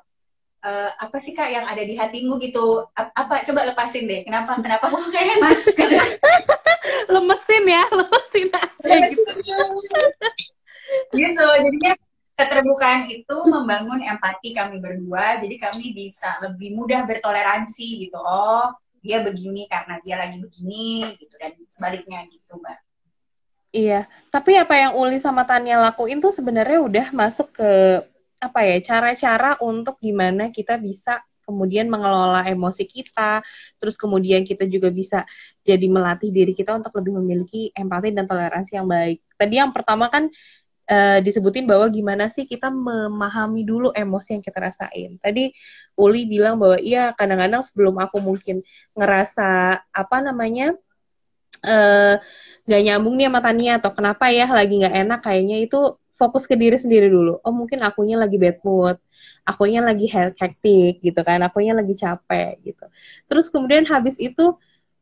uh, 0.64 0.90
apa 0.96 1.16
sih 1.20 1.36
kak 1.36 1.52
yang 1.52 1.68
ada 1.68 1.84
di 1.84 1.94
hatimu 1.94 2.40
gitu? 2.40 2.88
Apa 2.96 3.44
coba 3.44 3.68
lepasin 3.68 4.08
deh. 4.08 4.24
Kenapa? 4.24 4.56
Kenapa 4.58 4.88
kok 4.88 5.04
kayak 5.12 5.36
mas? 5.44 5.68
lemesin 7.12 7.64
ya, 7.64 7.84
lemesin 7.92 8.48
aja 8.56 8.94
gitu. 9.08 9.32
gitu. 11.12 11.46
Jadinya 11.60 11.92
keterbukaan 12.38 13.10
itu 13.10 13.36
membangun 13.50 13.98
empati 13.98 14.54
kami 14.54 14.78
berdua 14.78 15.42
jadi 15.42 15.58
kami 15.58 15.90
bisa 15.90 16.38
lebih 16.38 16.78
mudah 16.78 17.02
bertoleransi 17.02 18.06
gitu 18.06 18.14
oh 18.14 18.70
dia 19.02 19.26
begini 19.26 19.66
karena 19.66 19.98
dia 20.06 20.14
lagi 20.14 20.38
begini 20.38 21.18
gitu 21.18 21.34
dan 21.42 21.58
sebaliknya 21.66 22.22
gitu 22.30 22.62
mbak 22.62 22.78
iya 23.74 24.06
tapi 24.30 24.54
apa 24.54 24.70
yang 24.78 24.92
Uli 24.94 25.18
sama 25.18 25.42
Tania 25.42 25.82
lakuin 25.82 26.22
tuh 26.22 26.30
sebenarnya 26.30 26.78
udah 26.78 27.06
masuk 27.10 27.58
ke 27.58 27.70
apa 28.38 28.60
ya 28.62 28.78
cara-cara 28.86 29.58
untuk 29.58 29.98
gimana 29.98 30.54
kita 30.54 30.78
bisa 30.78 31.26
kemudian 31.48 31.88
mengelola 31.88 32.44
emosi 32.44 32.84
kita, 32.84 33.40
terus 33.80 33.96
kemudian 33.96 34.44
kita 34.44 34.68
juga 34.68 34.92
bisa 34.92 35.24
jadi 35.64 35.88
melatih 35.88 36.28
diri 36.28 36.52
kita 36.52 36.76
untuk 36.76 36.92
lebih 37.00 37.16
memiliki 37.16 37.72
empati 37.72 38.12
dan 38.12 38.28
toleransi 38.28 38.76
yang 38.76 38.84
baik. 38.84 39.24
Tadi 39.40 39.54
yang 39.56 39.72
pertama 39.72 40.12
kan 40.12 40.28
uh, 40.88 41.18
disebutin 41.20 41.68
bahwa 41.68 41.86
gimana 41.92 42.32
sih 42.32 42.48
kita 42.48 42.72
memahami 42.72 43.62
dulu 43.62 43.92
emosi 43.92 44.40
yang 44.40 44.44
kita 44.44 44.58
rasain. 44.58 45.20
Tadi 45.20 45.52
Uli 45.94 46.24
bilang 46.26 46.56
bahwa 46.58 46.80
iya 46.80 47.12
kadang-kadang 47.14 47.62
sebelum 47.62 48.00
aku 48.00 48.18
mungkin 48.18 48.64
ngerasa 48.96 49.80
apa 49.92 50.16
namanya 50.24 50.74
uh, 51.62 52.16
nyambung 52.68 53.16
nih 53.20 53.28
sama 53.28 53.40
Tania 53.44 53.72
atau 53.80 53.90
kenapa 53.92 54.30
ya 54.32 54.46
lagi 54.48 54.74
nggak 54.80 54.96
enak 55.06 55.20
kayaknya 55.24 55.56
itu 55.64 55.96
fokus 56.18 56.50
ke 56.50 56.58
diri 56.58 56.74
sendiri 56.74 57.06
dulu. 57.06 57.38
Oh 57.46 57.54
mungkin 57.54 57.78
akunya 57.86 58.18
lagi 58.18 58.36
bad 58.36 58.58
mood, 58.66 58.98
akunya 59.46 59.80
lagi 59.80 60.10
hectic 60.10 60.98
gitu 60.98 61.20
kan, 61.22 61.38
akunya 61.46 61.72
lagi 61.78 61.94
capek 61.94 62.58
gitu. 62.66 62.84
Terus 63.30 63.46
kemudian 63.48 63.86
habis 63.86 64.18
itu 64.18 64.58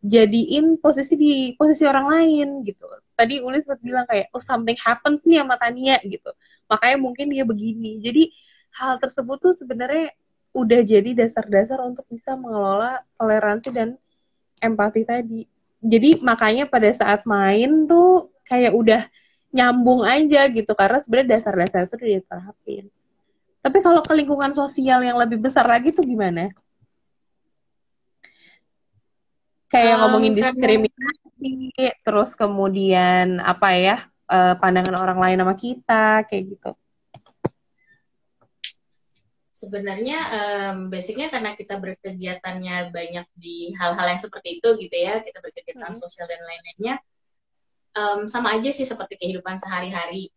jadiin 0.06 0.78
posisi 0.78 1.18
di 1.18 1.32
posisi 1.58 1.82
orang 1.82 2.06
lain 2.06 2.48
gitu. 2.62 2.86
Tadi 3.18 3.42
Uli 3.42 3.58
sempat 3.58 3.82
bilang 3.82 4.06
kayak 4.06 4.30
oh 4.30 4.42
something 4.42 4.78
happens 4.78 5.26
nih 5.26 5.42
sama 5.42 5.58
Tania 5.58 5.98
gitu. 6.06 6.30
Makanya 6.70 6.96
mungkin 7.02 7.26
dia 7.34 7.42
begini. 7.42 7.98
Jadi 7.98 8.30
hal 8.78 9.02
tersebut 9.02 9.42
tuh 9.42 9.52
sebenarnya 9.52 10.14
udah 10.54 10.80
jadi 10.86 11.10
dasar-dasar 11.12 11.82
untuk 11.82 12.06
bisa 12.06 12.38
mengelola 12.38 13.02
toleransi 13.18 13.68
dan 13.74 13.88
empati 14.62 15.02
tadi. 15.02 15.42
Jadi 15.82 16.22
makanya 16.22 16.64
pada 16.70 16.88
saat 16.94 17.26
main 17.26 17.84
tuh 17.90 18.30
kayak 18.46 18.72
udah 18.72 19.02
nyambung 19.50 20.06
aja 20.06 20.46
gitu. 20.54 20.72
Karena 20.78 21.02
sebenarnya 21.02 21.28
dasar-dasar 21.36 21.90
itu 21.90 21.94
udah 21.98 22.10
diterapin. 22.22 22.84
Tapi 23.66 23.78
kalau 23.82 24.00
ke 24.06 24.14
lingkungan 24.14 24.54
sosial 24.54 25.02
yang 25.02 25.18
lebih 25.18 25.42
besar 25.42 25.66
lagi 25.66 25.90
tuh 25.90 26.06
gimana 26.06 26.54
kayak 29.66 29.94
um, 29.98 30.00
ngomongin 30.06 30.32
diskriminasi 30.38 31.50
terus 32.02 32.32
kemudian 32.38 33.42
apa 33.42 33.68
ya 33.74 33.96
uh, 34.30 34.54
pandangan 34.58 34.96
orang 34.98 35.18
lain 35.18 35.38
sama 35.42 35.54
kita 35.54 36.26
kayak 36.26 36.44
gitu. 36.56 36.72
Sebenarnya 39.56 40.18
um, 40.36 40.92
basicnya 40.92 41.32
karena 41.32 41.56
kita 41.56 41.80
berkegiatannya 41.80 42.92
banyak 42.92 43.26
di 43.32 43.72
hal-hal 43.72 44.06
yang 44.12 44.20
seperti 44.20 44.60
itu 44.60 44.68
gitu 44.76 44.96
ya 44.96 45.24
kita 45.24 45.40
berkegiatan 45.40 45.96
hmm. 45.96 46.00
sosial 46.00 46.28
dan 46.28 46.44
lain-lainnya 46.44 47.00
um, 47.96 48.28
sama 48.28 48.52
aja 48.52 48.68
sih 48.68 48.84
seperti 48.84 49.16
kehidupan 49.16 49.56
sehari-hari. 49.56 50.28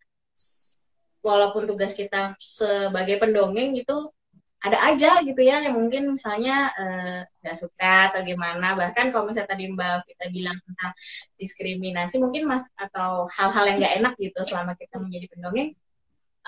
Walaupun 1.20 1.68
tugas 1.68 1.92
kita 1.92 2.32
sebagai 2.40 3.20
pendongeng 3.20 3.76
gitu 3.76 4.16
ada 4.60 4.78
aja 4.92 5.24
gitu 5.24 5.40
ya 5.40 5.64
yang 5.64 5.80
mungkin 5.80 6.20
misalnya 6.20 6.68
eh, 6.76 7.20
nggak 7.40 7.56
uh, 7.56 7.60
suka 7.60 8.12
atau 8.12 8.22
gimana. 8.28 8.76
Bahkan 8.76 9.16
kalau 9.16 9.32
misalnya 9.32 9.56
tadi 9.56 9.72
mbak 9.72 10.04
Vita 10.04 10.28
bilang 10.28 10.58
tentang 10.60 10.92
diskriminasi 11.40 12.20
mungkin 12.20 12.44
mas 12.44 12.68
atau 12.76 13.32
hal-hal 13.32 13.64
yang 13.72 13.78
nggak 13.80 13.96
enak 14.04 14.14
gitu 14.20 14.40
selama 14.44 14.76
kita 14.76 15.00
menjadi 15.00 15.32
pendongeng 15.32 15.72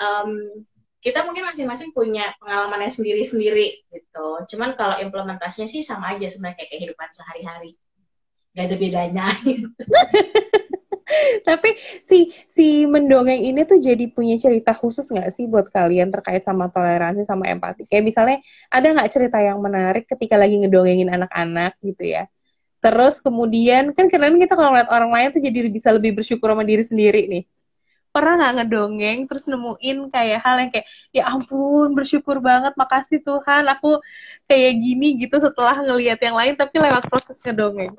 um, 0.01 0.31
kita 1.01 1.25
mungkin 1.25 1.49
masing-masing 1.49 1.89
punya 1.97 2.29
pengalamannya 2.37 2.93
sendiri-sendiri 2.93 3.89
gitu. 3.89 4.27
Cuman 4.53 4.77
kalau 4.77 5.01
implementasinya 5.01 5.65
sih 5.65 5.81
sama 5.81 6.13
aja 6.13 6.29
sebenarnya 6.29 6.61
kayak 6.61 6.71
kehidupan 6.77 7.09
sehari-hari. 7.09 7.73
Nggak 8.53 8.65
ada 8.67 8.77
bedanya 8.77 9.25
Tapi 11.47 11.69
si 12.07 12.31
si 12.47 12.83
mendongeng 12.87 13.39
ini 13.39 13.63
tuh 13.67 13.79
jadi 13.79 14.05
punya 14.11 14.35
cerita 14.39 14.71
khusus 14.75 15.07
nggak 15.11 15.29
sih 15.35 15.45
buat 15.47 15.67
kalian 15.69 16.09
terkait 16.13 16.43
sama 16.45 16.71
toleransi 16.71 17.23
sama 17.27 17.47
empati? 17.51 17.87
Kayak 17.87 18.03
misalnya 18.05 18.37
ada 18.71 18.87
nggak 18.91 19.09
cerita 19.11 19.37
yang 19.41 19.59
menarik 19.59 20.07
ketika 20.07 20.35
lagi 20.39 20.59
ngedongengin 20.61 21.09
anak-anak 21.11 21.77
gitu 21.83 22.03
ya? 22.05 22.27
Terus 22.81 23.21
kemudian 23.21 23.93
kan 23.93 24.09
kadang 24.09 24.41
kita 24.41 24.57
kalau 24.57 24.73
ngeliat 24.73 24.89
orang 24.89 25.11
lain 25.13 25.27
tuh 25.37 25.41
jadi 25.43 25.69
bisa 25.69 25.93
lebih 25.93 26.17
bersyukur 26.17 26.49
sama 26.49 26.65
diri 26.65 26.81
sendiri 26.81 27.29
nih. 27.29 27.43
Pernah 28.11 28.33
nggak 28.43 28.53
ngedongeng 28.59 29.17
terus 29.23 29.47
nemuin 29.47 30.11
kayak 30.11 30.39
hal 30.43 30.55
yang 30.59 30.71
kayak 30.73 30.87
ya 31.15 31.23
ampun 31.31 31.95
bersyukur 31.95 32.43
banget 32.43 32.75
makasih 32.75 33.23
Tuhan 33.23 33.71
aku 33.71 34.03
kayak 34.51 34.73
gini 34.83 35.15
gitu 35.15 35.39
setelah 35.39 35.79
ngelihat 35.79 36.19
yang 36.19 36.35
lain 36.35 36.59
tapi 36.59 36.75
lewat 36.75 37.07
proses 37.07 37.39
ngedongeng 37.39 37.95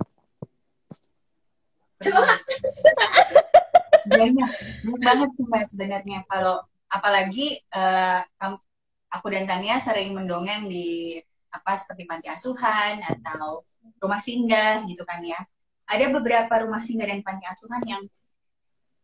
banyak 4.02 4.50
banget 4.98 5.28
sih 5.38 5.44
mbak 5.46 5.64
sebenarnya. 5.68 6.18
Kalau 6.26 6.62
apalagi 6.90 7.60
uh, 7.72 8.20
aku 9.12 9.26
dan 9.32 9.44
Tania 9.48 9.78
sering 9.78 10.16
mendongeng 10.16 10.66
di 10.66 11.20
apa 11.52 11.76
seperti 11.76 12.08
panti 12.08 12.26
asuhan 12.32 13.04
atau 13.04 13.62
rumah 14.00 14.20
singgah 14.20 14.82
gitu 14.88 15.04
kan 15.04 15.20
ya. 15.22 15.38
Ada 15.86 16.08
beberapa 16.08 16.64
rumah 16.64 16.80
singgah 16.80 17.08
dan 17.08 17.20
panti 17.20 17.44
asuhan 17.44 17.82
yang 17.84 18.02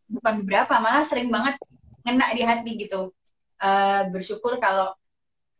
bukan 0.09 0.41
beberapa 0.43 0.81
malah 0.81 1.05
sering 1.05 1.29
banget 1.29 1.55
ngena 2.03 2.33
di 2.33 2.43
hati 2.43 2.71
gitu. 2.81 3.13
Uh, 3.59 4.07
bersyukur 4.09 4.55
kalau 4.57 4.95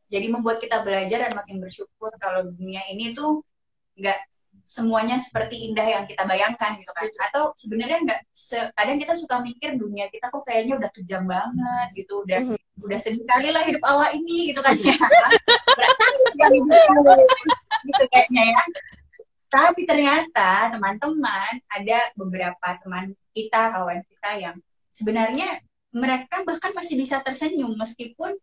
jadi 0.09 0.25
membuat 0.31 0.57
kita 0.57 0.81
belajar 0.81 1.29
dan 1.29 1.33
makin 1.37 1.61
bersyukur 1.61 2.09
kalau 2.17 2.47
dunia 2.47 2.81
ini 2.89 3.13
tuh 3.13 3.45
nggak 3.99 4.17
semuanya 4.69 5.17
seperti 5.17 5.73
indah 5.73 5.81
yang 5.81 6.05
kita 6.05 6.29
bayangkan 6.29 6.77
gitu 6.77 6.93
kan. 6.93 7.09
Atau 7.25 7.57
sebenarnya 7.57 8.05
nggak 8.05 8.19
kadang 8.77 9.01
kita 9.01 9.17
suka 9.17 9.41
mikir 9.41 9.73
dunia 9.73 10.05
kita 10.13 10.29
kok 10.29 10.45
kayaknya 10.45 10.77
udah 10.77 10.89
kejam 10.93 11.25
banget 11.25 11.87
gitu 11.97 12.21
udah 12.21 12.39
mm 12.45 12.53
-hmm. 12.53 12.85
udah 12.85 12.99
sedih 13.01 13.25
kali 13.25 13.49
lah 13.49 13.65
hidup 13.65 13.81
awal 13.81 14.13
ini 14.13 14.53
gitu 14.53 14.61
kan. 14.61 14.77
Ya. 14.77 14.93
Gitu 17.81 18.03
kayaknya 18.13 18.43
ya. 18.53 18.61
Tapi 19.49 19.81
ternyata 19.89 20.69
teman-teman 20.77 21.57
ada 21.73 21.99
beberapa 22.13 22.69
teman 22.85 23.17
kita 23.33 23.73
kawan 23.73 24.05
kita 24.05 24.31
yang 24.37 24.55
sebenarnya 24.93 25.65
mereka 25.89 26.45
bahkan 26.45 26.69
masih 26.77 27.01
bisa 27.01 27.17
tersenyum 27.25 27.73
meskipun 27.73 28.37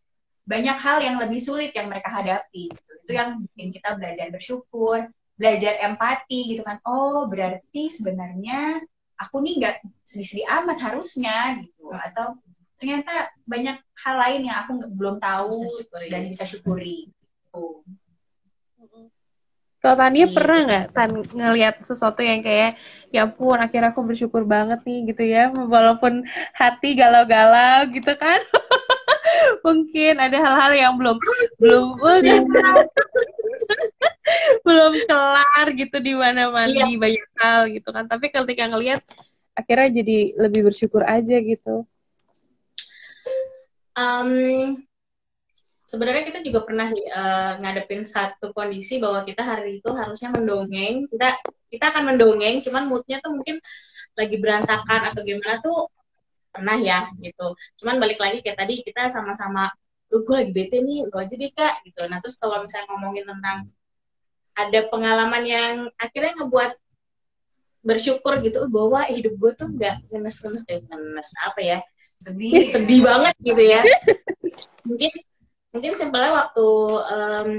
banyak 0.46 0.78
hal 0.78 0.98
yang 0.98 1.22
lebih 1.22 1.38
sulit 1.38 1.70
yang 1.74 1.86
mereka 1.86 2.10
hadapi 2.10 2.70
gitu. 2.70 2.90
itu 3.06 3.12
yang 3.14 3.38
bikin 3.42 3.70
kita 3.74 3.94
belajar 3.98 4.26
bersyukur 4.30 5.06
belajar 5.36 5.84
empati 5.84 6.56
gitu 6.56 6.62
kan. 6.64 6.80
Oh 6.82 7.28
berarti 7.28 7.92
sebenarnya 7.92 8.80
aku 9.16 9.44
nih 9.44 9.54
nggak 9.60 9.76
sedih-sedih 10.04 10.48
amat 10.60 10.78
harusnya 10.80 11.60
gitu. 11.60 11.92
Atau 11.92 12.40
ternyata 12.76 13.32
banyak 13.48 13.76
hal 14.04 14.16
lain 14.20 14.40
yang 14.48 14.56
aku 14.64 14.72
belum 14.92 15.16
tahu 15.16 15.64
bisa 15.64 16.08
dan 16.12 16.28
bisa 16.28 16.44
syukuri 16.44 17.08
gitu. 17.08 17.80
Kalau 19.86 20.02
Tania 20.02 20.26
iya. 20.26 20.34
pernah 20.34 20.58
nggak 20.66 20.86
tan 20.98 21.10
ngelihat 21.30 21.74
sesuatu 21.86 22.18
yang 22.18 22.42
kayak 22.42 22.74
ya 23.14 23.22
ampun 23.22 23.54
akhirnya 23.54 23.94
aku 23.94 24.02
bersyukur 24.02 24.42
banget 24.42 24.82
nih 24.82 25.14
gitu 25.14 25.22
ya. 25.22 25.54
Walaupun 25.54 26.26
hati 26.58 26.98
galau-galau 26.98 27.86
gitu 27.94 28.10
kan. 28.18 28.42
Mungkin 29.66 30.18
ada 30.18 30.42
hal-hal 30.42 30.72
yang 30.74 30.98
belum 30.98 31.22
belum 31.62 31.86
belum 34.66 34.92
kelar 35.06 35.66
gitu 35.74 35.96
di 36.02 36.12
mana-mana 36.14 36.70
iya. 36.70 36.98
banyak 36.98 37.26
hal 37.38 37.60
gitu 37.70 37.88
kan. 37.94 38.04
Tapi 38.10 38.30
ketika 38.30 38.64
ngelihat 38.70 39.00
akhirnya 39.56 39.88
jadi 40.02 40.18
lebih 40.36 40.68
bersyukur 40.68 41.02
aja 41.06 41.36
gitu. 41.40 41.86
Um, 43.96 44.76
sebenarnya 45.88 46.28
kita 46.28 46.44
juga 46.44 46.68
pernah 46.68 46.92
uh, 46.92 47.52
ngadepin 47.64 48.04
satu 48.04 48.52
kondisi 48.52 49.00
bahwa 49.00 49.24
kita 49.24 49.40
hari 49.40 49.80
itu 49.80 49.90
harusnya 49.94 50.34
mendongeng. 50.34 51.08
Kita 51.08 51.40
kita 51.72 51.84
akan 51.94 52.14
mendongeng 52.14 52.60
cuman 52.62 52.84
moodnya 52.86 53.18
tuh 53.24 53.32
mungkin 53.34 53.58
lagi 54.14 54.36
berantakan 54.38 55.00
atau 55.12 55.20
gimana 55.24 55.58
tuh 55.64 55.88
pernah 56.52 56.76
ya 56.76 57.08
gitu. 57.22 57.56
Cuman 57.80 57.96
balik 57.96 58.20
lagi 58.20 58.44
kayak 58.44 58.58
tadi 58.60 58.84
kita 58.84 59.08
sama-sama 59.08 59.72
lu 60.06 60.22
gue 60.22 60.34
lagi 60.38 60.52
bete 60.54 60.78
nih 60.78 61.02
lu 61.10 61.16
aja 61.16 61.34
deh 61.34 61.50
kak 61.50 61.82
gitu. 61.88 62.04
Nah 62.06 62.20
terus 62.22 62.36
kalau 62.38 62.62
misalnya 62.62 62.86
ngomongin 62.92 63.24
tentang 63.26 63.66
ada 64.56 64.80
pengalaman 64.88 65.44
yang 65.44 65.74
akhirnya 66.00 66.32
ngebuat 66.40 66.72
bersyukur 67.86 68.42
gitu 68.42 68.66
bahwa 68.66 69.06
hidup 69.06 69.36
gue 69.38 69.52
tuh 69.54 69.68
nggak 69.70 70.10
ngenes-ngenes. 70.10 70.64
Eh 70.66 70.82
ngenes 70.82 71.30
apa 71.44 71.60
ya? 71.62 71.78
Sedih. 72.18 72.72
Sedih 72.72 73.00
banget 73.04 73.34
gitu 73.44 73.62
ya. 73.62 73.80
Mungkin 74.82 75.12
mungkin 75.70 75.92
simpelnya 75.92 76.32
waktu 76.32 76.66
um, 77.04 77.50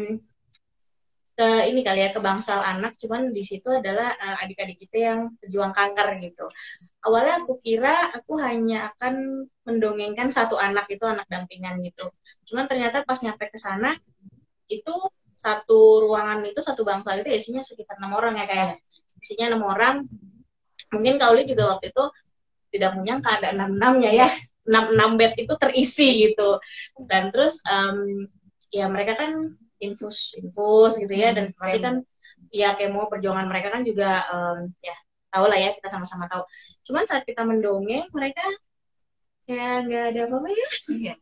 ke 1.37 1.69
ini 1.69 1.85
kali 1.85 2.01
ya 2.01 2.09
ke 2.09 2.17
bangsal 2.17 2.65
anak 2.65 2.97
cuman 2.97 3.29
di 3.29 3.45
situ 3.45 3.69
adalah 3.69 4.09
uh, 4.17 4.41
adik-adik 4.41 4.81
kita 4.81 4.97
yang 5.13 5.19
pejuang 5.37 5.69
kanker 5.69 6.17
gitu. 6.17 6.49
Awalnya 7.05 7.45
aku 7.45 7.61
kira 7.61 8.09
aku 8.09 8.41
hanya 8.41 8.89
akan 8.89 9.45
mendongengkan 9.61 10.33
satu 10.33 10.57
anak 10.57 10.89
itu 10.89 11.05
anak 11.05 11.29
dampingan 11.29 11.77
gitu. 11.85 12.09
Cuman 12.49 12.65
ternyata 12.65 13.05
pas 13.05 13.21
nyampe 13.21 13.53
ke 13.53 13.59
sana 13.61 13.93
itu 14.65 14.95
satu 15.37 16.01
ruangan 16.01 16.41
itu 16.49 16.57
satu 16.65 16.81
bangsal 16.81 17.21
itu 17.21 17.29
isinya 17.29 17.61
sekitar 17.61 18.01
enam 18.01 18.17
orang 18.17 18.41
ya 18.41 18.45
kayak 18.49 18.71
isinya 19.21 19.53
enam 19.53 19.63
orang. 19.69 19.95
Mungkin 20.89 21.21
Kauli 21.21 21.45
juga 21.45 21.77
waktu 21.77 21.93
itu 21.93 22.03
tidak 22.73 22.97
menyangka 22.97 23.29
ada 23.37 23.53
enam 23.53 23.77
enamnya 23.77 24.11
ya. 24.25 24.27
Enam 24.67 24.97
enam 24.97 25.09
bed 25.15 25.37
itu 25.37 25.53
terisi 25.61 26.25
gitu. 26.25 26.57
Dan 26.97 27.29
terus 27.29 27.61
um, 27.69 28.25
ya 28.73 28.89
mereka 28.89 29.15
kan 29.15 29.53
infus 29.77 30.33
infus 30.41 30.97
gitu 30.97 31.13
ya. 31.13 31.37
Dan 31.37 31.53
pasti 31.53 31.79
kan 31.85 32.01
ya 32.49 32.73
kemo 32.73 33.05
perjuangan 33.05 33.45
mereka 33.45 33.69
kan 33.77 33.85
juga 33.85 34.25
um, 34.33 34.73
ya 34.81 34.95
tahu 35.29 35.45
lah 35.53 35.59
ya 35.61 35.69
kita 35.77 35.87
sama-sama 35.93 36.25
tahu. 36.25 36.41
Cuman 36.81 37.05
saat 37.05 37.23
kita 37.29 37.45
mendongeng 37.45 38.09
mereka 38.09 38.41
ya 39.45 39.85
nggak 39.85 40.03
ada 40.17 40.21
apa-apa 40.25 40.49
ya. 40.49 40.67
Iya 40.97 41.15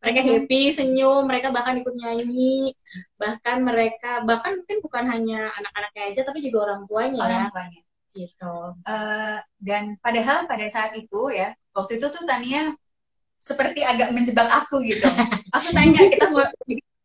mereka 0.00 0.20
happy 0.24 0.62
senyum 0.72 1.22
mereka 1.28 1.48
bahkan 1.52 1.78
ikut 1.80 1.94
nyanyi. 1.94 2.72
Bahkan 3.16 3.56
mereka 3.62 4.24
bahkan 4.24 4.56
mungkin 4.58 4.78
bukan 4.84 5.04
hanya 5.08 5.50
anak-anaknya 5.56 6.02
aja 6.12 6.20
tapi 6.26 6.38
juga 6.44 6.70
orang 6.70 6.86
tuanya. 6.88 7.20
Orang 7.20 7.42
ya. 7.44 7.50
tuanya. 7.52 7.80
Gitu. 8.10 8.56
Uh, 8.84 9.38
dan 9.62 9.94
padahal 10.02 10.50
pada 10.50 10.66
saat 10.66 10.92
itu 10.98 11.30
ya 11.30 11.54
waktu 11.76 12.02
itu 12.02 12.06
tuh 12.10 12.26
Tania 12.26 12.74
seperti 13.40 13.80
agak 13.80 14.12
menjebak 14.12 14.48
aku 14.48 14.84
gitu. 14.84 15.08
Aku 15.56 15.72
tanya 15.72 16.06
kita 16.06 16.28
mau 16.28 16.44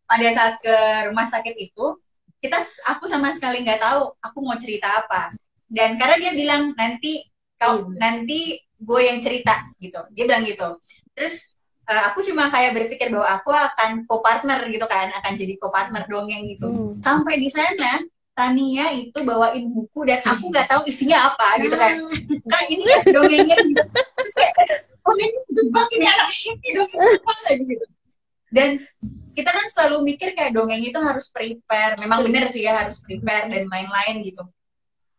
pada 0.05 0.27
saat 0.35 0.55
ke 0.61 0.75
rumah 1.09 1.25
sakit 1.25 1.55
itu 1.57 1.97
kita 2.37 2.61
aku 2.93 3.09
sama 3.09 3.33
sekali 3.33 3.65
nggak 3.65 3.81
tahu 3.81 4.13
aku 4.21 4.37
mau 4.43 4.53
cerita 4.59 5.01
apa. 5.01 5.33
Dan 5.65 5.97
karena 5.97 6.21
dia 6.21 6.31
bilang 6.37 6.77
nanti 6.77 7.25
kau 7.57 7.89
hmm. 7.89 7.97
nanti 7.97 8.59
gue 8.77 9.01
yang 9.01 9.17
cerita 9.23 9.65
gitu. 9.81 9.97
Dia 10.13 10.23
bilang 10.29 10.45
gitu. 10.45 10.77
Terus 11.17 11.54
uh, 11.89 12.03
aku 12.11 12.25
cuma 12.25 12.49
kayak 12.49 12.73
berpikir 12.73 13.07
bahwa 13.13 13.27
aku 13.29 13.49
akan 13.53 14.03
co-partner 14.09 14.59
gitu 14.69 14.85
kan, 14.85 15.09
akan 15.21 15.33
jadi 15.37 15.53
co-partner 15.61 16.03
dongeng 16.09 16.45
gitu. 16.49 16.67
Hmm. 16.67 16.91
Sampai 16.97 17.39
di 17.41 17.49
sana 17.49 18.01
Tania 18.35 18.91
itu 18.91 19.15
bawain 19.23 19.71
buku 19.71 20.03
dan 20.03 20.19
aku 20.27 20.51
nggak 20.51 20.67
tahu 20.67 20.83
isinya 20.91 21.31
apa 21.31 21.61
gitu 21.63 21.75
kan. 21.77 21.95
Kan 22.45 22.63
ini 22.67 22.83
ya 22.83 22.99
dongengnya 23.07 23.57
gitu. 23.63 23.83
Terus 23.95 24.33
kayak, 24.35 24.55
oh 25.07 25.15
ini 25.15 25.39
jebak 25.55 25.87
ini 25.95 26.05
anak 26.05 26.29
ini 26.35 26.69
dongeng 26.75 26.99
apa 26.99 27.33
lagi 27.47 27.63
gitu. 27.63 27.85
Dan 28.51 28.69
kita 29.35 29.51
kan 29.51 29.65
selalu 29.71 29.97
mikir 30.15 30.35
kayak 30.35 30.51
dongeng 30.51 30.83
itu 30.83 30.99
harus 30.99 31.31
prepare. 31.31 31.95
Memang 31.99 32.27
bener 32.27 32.51
sih 32.51 32.67
ya 32.67 32.83
harus 32.83 33.03
prepare 33.07 33.47
dan 33.47 33.71
lain-lain 33.71 34.19
gitu 34.23 34.43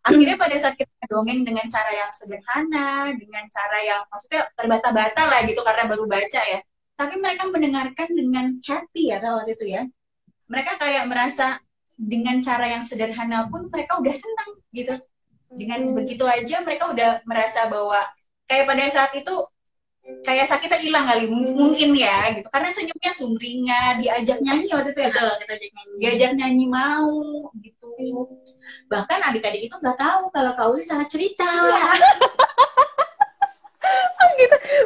akhirnya 0.06 0.36
pada 0.38 0.56
saat 0.56 0.78
kita 0.78 1.10
dongeng 1.10 1.42
dengan 1.42 1.66
cara 1.66 1.90
yang 1.90 2.10
sederhana 2.14 3.10
dengan 3.18 3.44
cara 3.50 3.78
yang 3.82 4.02
maksudnya 4.06 4.46
terbata-bata 4.54 5.22
lah 5.26 5.40
gitu 5.42 5.60
karena 5.66 5.84
baru 5.90 6.04
baca 6.06 6.40
ya. 6.46 6.60
Tapi 6.96 7.14
mereka 7.20 7.44
mendengarkan 7.50 8.08
dengan 8.14 8.46
happy 8.62 9.12
ya 9.12 9.18
kalau 9.18 9.42
waktu 9.42 9.58
itu 9.58 9.66
ya. 9.74 9.82
Mereka 10.46 10.78
kayak 10.78 11.04
merasa 11.10 11.58
dengan 11.98 12.38
cara 12.38 12.70
yang 12.70 12.86
sederhana 12.86 13.50
pun 13.50 13.66
mereka 13.66 13.98
udah 13.98 14.14
senang 14.14 14.50
gitu. 14.70 14.94
Dengan 15.50 15.90
hmm. 15.90 15.94
begitu 15.98 16.22
aja 16.22 16.62
mereka 16.62 16.94
udah 16.94 17.26
merasa 17.26 17.66
bahwa 17.66 17.98
kayak 18.46 18.64
pada 18.70 18.86
saat 18.88 19.12
itu 19.18 19.34
kayak 20.22 20.46
sakitnya 20.46 20.78
hilang 20.78 21.06
kali 21.06 21.26
mungkin 21.30 21.94
ya 21.98 22.30
gitu. 22.34 22.46
Karena 22.50 22.70
senyumnya 22.70 23.12
sumringah 23.14 23.86
diajak 24.02 24.38
nyanyi 24.42 24.70
waktu 24.70 24.90
itu 24.94 25.00
ya 25.02 25.10
Betul, 25.10 25.30
kita 25.42 25.54
jadi 25.58 25.68
nyanyi. 25.74 25.94
diajak 25.98 26.30
nyanyi 26.38 26.66
mau 26.70 27.14
gitu. 27.58 27.90
Bahkan 28.90 29.18
adik-adik 29.32 29.70
itu 29.70 29.74
nggak 29.78 29.98
tahu 29.98 30.30
kalau 30.30 30.52
Kak 30.54 30.66
Uli 30.70 30.82
sangat 30.86 31.10
cerita. 31.10 31.46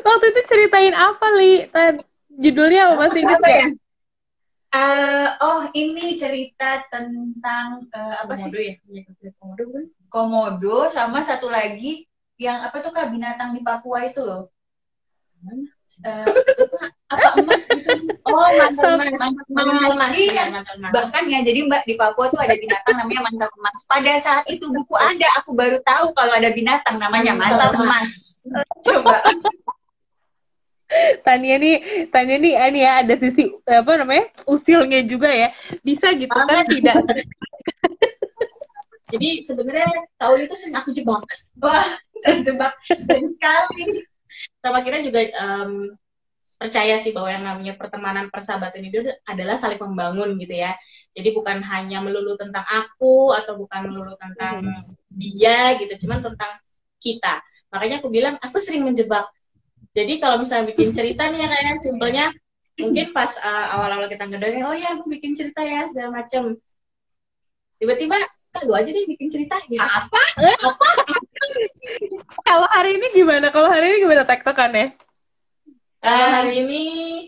Waktu 0.01 0.25
itu 0.33 0.41
ceritain 0.47 0.95
apa, 0.95 1.27
Li? 1.37 1.64
Judulnya 2.41 2.93
apa 2.93 3.09
masih 3.09 3.21
ingat 3.27 3.41
Apa 3.41 3.49
ya? 3.49 3.57
ya? 3.59 3.68
Eh, 4.71 5.29
oh 5.43 5.61
ini 5.75 6.14
cerita 6.14 6.79
tentang 6.89 7.91
eh, 7.91 8.14
apa 8.23 8.39
sih? 8.39 8.49
Komodo 8.49 8.61
ya? 8.62 8.75
Punya 8.87 9.01
Kak 9.03 9.16
Komodo 9.41 9.64
komodo 10.11 10.77
sama 10.91 11.23
satu 11.23 11.51
lagi 11.51 12.07
yang 12.39 12.62
apa 12.64 12.79
tuh 12.79 12.95
kak? 12.95 13.11
Binatang 13.11 13.53
di 13.55 13.61
Papua 13.66 14.07
itu 14.07 14.23
loh 14.23 14.51
Eh, 16.01 16.26
apa 17.11 17.28
emas 17.43 17.64
gitu. 17.66 17.91
Oh 18.28 18.51
mantan 18.55 19.01
mas. 19.01 19.11
Mantan 19.18 19.47
mantan 19.51 19.93
mas. 19.99 20.12
Iya. 20.14 20.45
Iya, 20.47 20.88
bahkan 20.95 21.24
ya 21.26 21.41
jadi 21.43 21.66
mbak 21.66 21.82
di 21.88 21.99
Papua 21.99 22.30
tuh 22.30 22.38
ada 22.38 22.55
binatang 22.55 22.95
namanya 23.01 23.22
mantan 23.26 23.51
emas 23.59 23.78
pada 23.91 24.12
saat 24.22 24.45
itu 24.47 24.70
buku 24.70 24.95
ada 24.95 25.26
aku 25.43 25.57
baru 25.57 25.82
tahu 25.82 26.14
kalau 26.14 26.32
ada 26.36 26.53
binatang 26.55 27.01
namanya 27.01 27.34
mantan 27.34 27.72
emas 27.74 28.45
coba. 28.84 29.24
Tania 31.22 31.55
nih, 31.55 32.11
Tania 32.11 32.34
nih, 32.43 32.55
ini 32.59 32.82
ya 32.82 33.07
ada 33.07 33.14
sisi 33.14 33.47
apa 33.62 33.93
namanya 33.95 34.26
usilnya 34.43 35.07
juga 35.07 35.30
ya. 35.30 35.55
Bisa 35.86 36.11
gitu 36.18 36.34
kan 36.34 36.66
tidak? 36.66 36.99
jadi 39.11 39.30
sebenarnya 39.47 39.91
Uli 40.30 40.51
itu 40.51 40.55
sering 40.59 40.76
aku 40.78 40.91
jebak. 40.91 41.22
Wah 41.62 41.86
terjebak. 42.26 42.74
Dan 43.07 43.22
sekali 43.26 44.09
sama 44.61 44.80
kita 44.84 45.03
juga 45.05 45.20
em, 45.24 45.93
percaya 46.61 47.01
sih 47.01 47.16
bahwa 47.16 47.32
yang 47.32 47.45
namanya 47.45 47.72
pertemanan 47.80 48.28
persahabatan 48.28 48.84
itu 48.84 49.01
adalah 49.24 49.57
saling 49.57 49.80
membangun 49.80 50.36
gitu 50.36 50.61
ya. 50.61 50.76
Jadi 51.16 51.32
bukan 51.32 51.64
hanya 51.64 52.05
melulu 52.05 52.36
tentang 52.36 52.68
aku 52.68 53.32
atau 53.32 53.57
bukan 53.57 53.88
melulu 53.88 54.12
tentang 54.20 54.68
dia 55.09 55.80
gitu, 55.80 56.05
cuman 56.05 56.20
tentang 56.20 56.53
kita. 57.01 57.41
Makanya 57.72 58.05
aku 58.05 58.12
bilang 58.12 58.36
aku 58.45 58.61
sering 58.61 58.84
menjebak. 58.84 59.24
Jadi 59.97 60.20
kalau 60.20 60.36
misalnya 60.36 60.68
bikin 60.68 60.93
cerita 60.97 61.32
nih 61.32 61.41
ya 61.41 61.49
kayak 61.49 61.80
simpelnya 61.80 62.26
mungkin 62.76 63.12
pas 63.16 63.32
uh, 63.41 63.66
awal-awal 63.80 64.09
kita 64.12 64.28
ngedongeng, 64.28 64.64
oh 64.68 64.76
ya 64.76 65.01
aku 65.01 65.09
bikin 65.09 65.32
cerita 65.32 65.64
ya 65.64 65.88
segala 65.88 66.20
macem. 66.20 66.61
Tiba-tiba 67.80 68.20
lu 68.66 68.74
aja 68.76 68.91
deh 68.91 69.05
bikin 69.07 69.30
cerita 69.30 69.57
gitu. 69.70 69.80
apa 69.80 70.22
Kalau 72.46 72.66
hari 72.70 72.96
ini 72.98 73.07
gimana? 73.14 73.46
Kalau 73.51 73.68
hari 73.70 73.84
ini 73.94 73.96
gimana 74.05 74.22
tektokannya? 74.26 74.94
Kalau 76.01 76.16
Eh, 76.16 76.28
hari 76.32 76.53
ini 76.64 76.82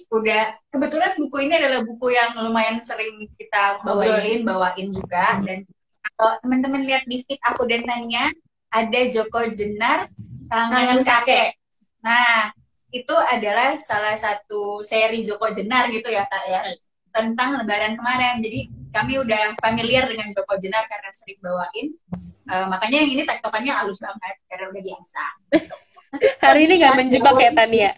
udah 0.08 0.56
kebetulan 0.72 1.12
buku 1.20 1.44
ini 1.44 1.60
adalah 1.60 1.84
buku 1.84 2.16
yang 2.16 2.32
lumayan 2.40 2.80
sering 2.80 3.28
kita 3.36 3.84
bawain 3.84 4.48
bawain 4.48 4.88
juga. 4.88 5.44
Dan 5.44 5.68
kalau 6.16 6.40
teman-teman 6.40 6.80
lihat 6.88 7.04
di 7.04 7.20
feed 7.20 7.36
aku 7.44 7.68
dan 7.68 7.84
Tania 7.84 8.32
ada 8.72 9.00
Joko 9.12 9.44
Jenar 9.52 10.08
tangan 10.48 10.72
Tangan 10.72 11.00
kakek. 11.04 11.60
Nah 12.00 12.48
itu 12.88 13.12
adalah 13.12 13.76
salah 13.76 14.16
satu 14.16 14.80
seri 14.80 15.20
Joko 15.20 15.52
Jenar 15.52 15.92
gitu 15.92 16.08
ya 16.08 16.24
kak 16.24 16.44
ya. 16.48 16.64
Tentang 17.12 17.60
Lebaran 17.60 18.00
kemarin. 18.00 18.40
Jadi 18.40 18.72
kami 18.88 19.20
udah 19.20 19.52
familiar 19.60 20.08
dengan 20.08 20.32
Joko 20.32 20.56
Jenar 20.56 20.88
karena 20.88 21.12
sering 21.12 21.36
bawain 21.44 21.92
Eh, 22.52 22.66
makanya 22.68 22.96
yang 23.00 23.10
ini 23.16 23.22
tektokannya 23.24 23.72
halus 23.72 23.96
banget 24.04 24.36
karena 24.52 24.68
udah 24.68 24.82
biasa 24.84 25.22
Hari 26.44 26.68
ini 26.68 26.84
nggak 26.84 26.96
menjebak 27.00 27.36
ya 27.40 27.50
Tania? 27.56 27.90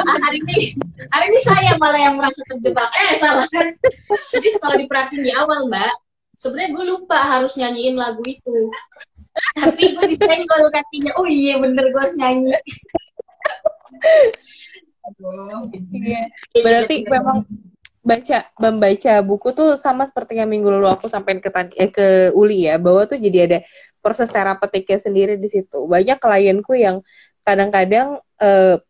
ah, 0.00 0.16
hari 0.24 0.40
ini 0.40 0.72
hari 1.12 1.28
ini 1.28 1.40
saya 1.44 1.76
malah 1.76 2.00
yang 2.00 2.16
merasa 2.16 2.40
terjebak 2.48 2.88
eh 2.96 3.20
salah 3.20 3.44
jadi 4.32 4.48
kalau 4.56 4.80
diperhatiin 4.80 5.28
di 5.28 5.32
awal 5.36 5.68
mbak 5.68 5.92
sebenarnya 6.32 6.72
gue 6.72 6.84
lupa 6.96 7.20
harus 7.20 7.52
nyanyiin 7.60 8.00
lagu 8.00 8.24
itu 8.24 8.72
tapi 9.60 9.92
gue 9.92 10.06
disenggol 10.16 10.72
kakinya 10.72 11.12
oh 11.20 11.28
iya 11.28 11.60
bener 11.60 11.84
gue 11.92 12.00
harus 12.00 12.16
nyanyi 12.16 12.56
Aduh. 15.00 15.68
Iya. 15.92 16.28
Berarti 16.60 17.04
memang 17.08 17.44
baca 18.00 18.48
membaca 18.56 19.12
buku 19.20 19.48
tuh 19.52 19.76
sama 19.76 20.08
seperti 20.08 20.40
yang 20.40 20.48
minggu 20.48 20.72
lalu 20.72 20.88
aku 20.88 21.06
sampaikan 21.12 21.44
ke 21.44 21.50
eh, 21.76 21.90
ke 21.92 22.06
Uli 22.32 22.64
ya 22.64 22.80
bahwa 22.80 23.04
tuh 23.04 23.20
jadi 23.20 23.38
ada 23.44 23.58
proses 24.00 24.32
terapeutiknya 24.32 24.96
sendiri 24.96 25.34
di 25.36 25.48
situ. 25.52 25.84
Banyak 25.84 26.16
klienku 26.16 26.72
yang 26.72 27.04
kadang-kadang 27.44 28.24
eh, 28.40 28.80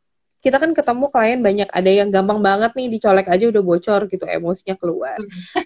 kita 0.41 0.57
kan 0.57 0.73
ketemu 0.73 1.13
klien 1.13 1.41
banyak 1.45 1.69
ada 1.69 1.91
yang 1.93 2.09
gampang 2.09 2.41
banget 2.41 2.73
nih 2.73 2.89
dicolek 2.89 3.29
aja 3.29 3.45
udah 3.53 3.61
bocor 3.61 4.09
gitu 4.09 4.25
emosinya 4.25 4.79
keluar. 4.81 5.19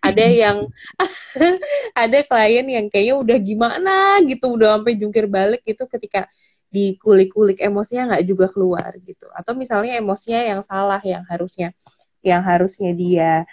Ada 0.03 0.27
yang 0.27 0.67
ada 2.03 2.19
klien 2.27 2.67
yang 2.67 2.87
kayaknya 2.91 3.15
udah 3.23 3.39
gimana 3.39 4.19
gitu 4.27 4.57
udah 4.59 4.81
sampai 4.81 4.99
jungkir 4.99 5.31
balik 5.31 5.63
gitu 5.63 5.87
ketika 5.87 6.27
dikulik-kulik 6.75 7.63
emosinya 7.63 8.17
nggak 8.17 8.25
juga 8.27 8.47
keluar 8.51 8.91
gitu. 8.99 9.31
Atau 9.31 9.55
misalnya 9.55 9.95
emosinya 9.95 10.43
yang 10.43 10.61
salah 10.67 10.99
yang 11.07 11.23
harusnya 11.31 11.71
yang 12.25 12.43
harusnya 12.43 12.91
dia 12.97 13.45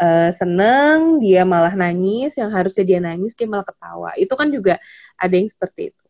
eh, 0.00 0.30
seneng 0.32 1.20
dia 1.20 1.42
malah 1.44 1.74
nangis 1.76 2.38
yang 2.40 2.48
harusnya 2.54 2.84
dia 2.86 3.00
nangis 3.02 3.36
dia 3.36 3.44
malah 3.50 3.66
ketawa. 3.66 4.10
Itu 4.16 4.34
kan 4.38 4.48
juga 4.48 4.80
ada 5.20 5.34
yang 5.34 5.50
seperti 5.50 5.92
itu. 5.92 6.04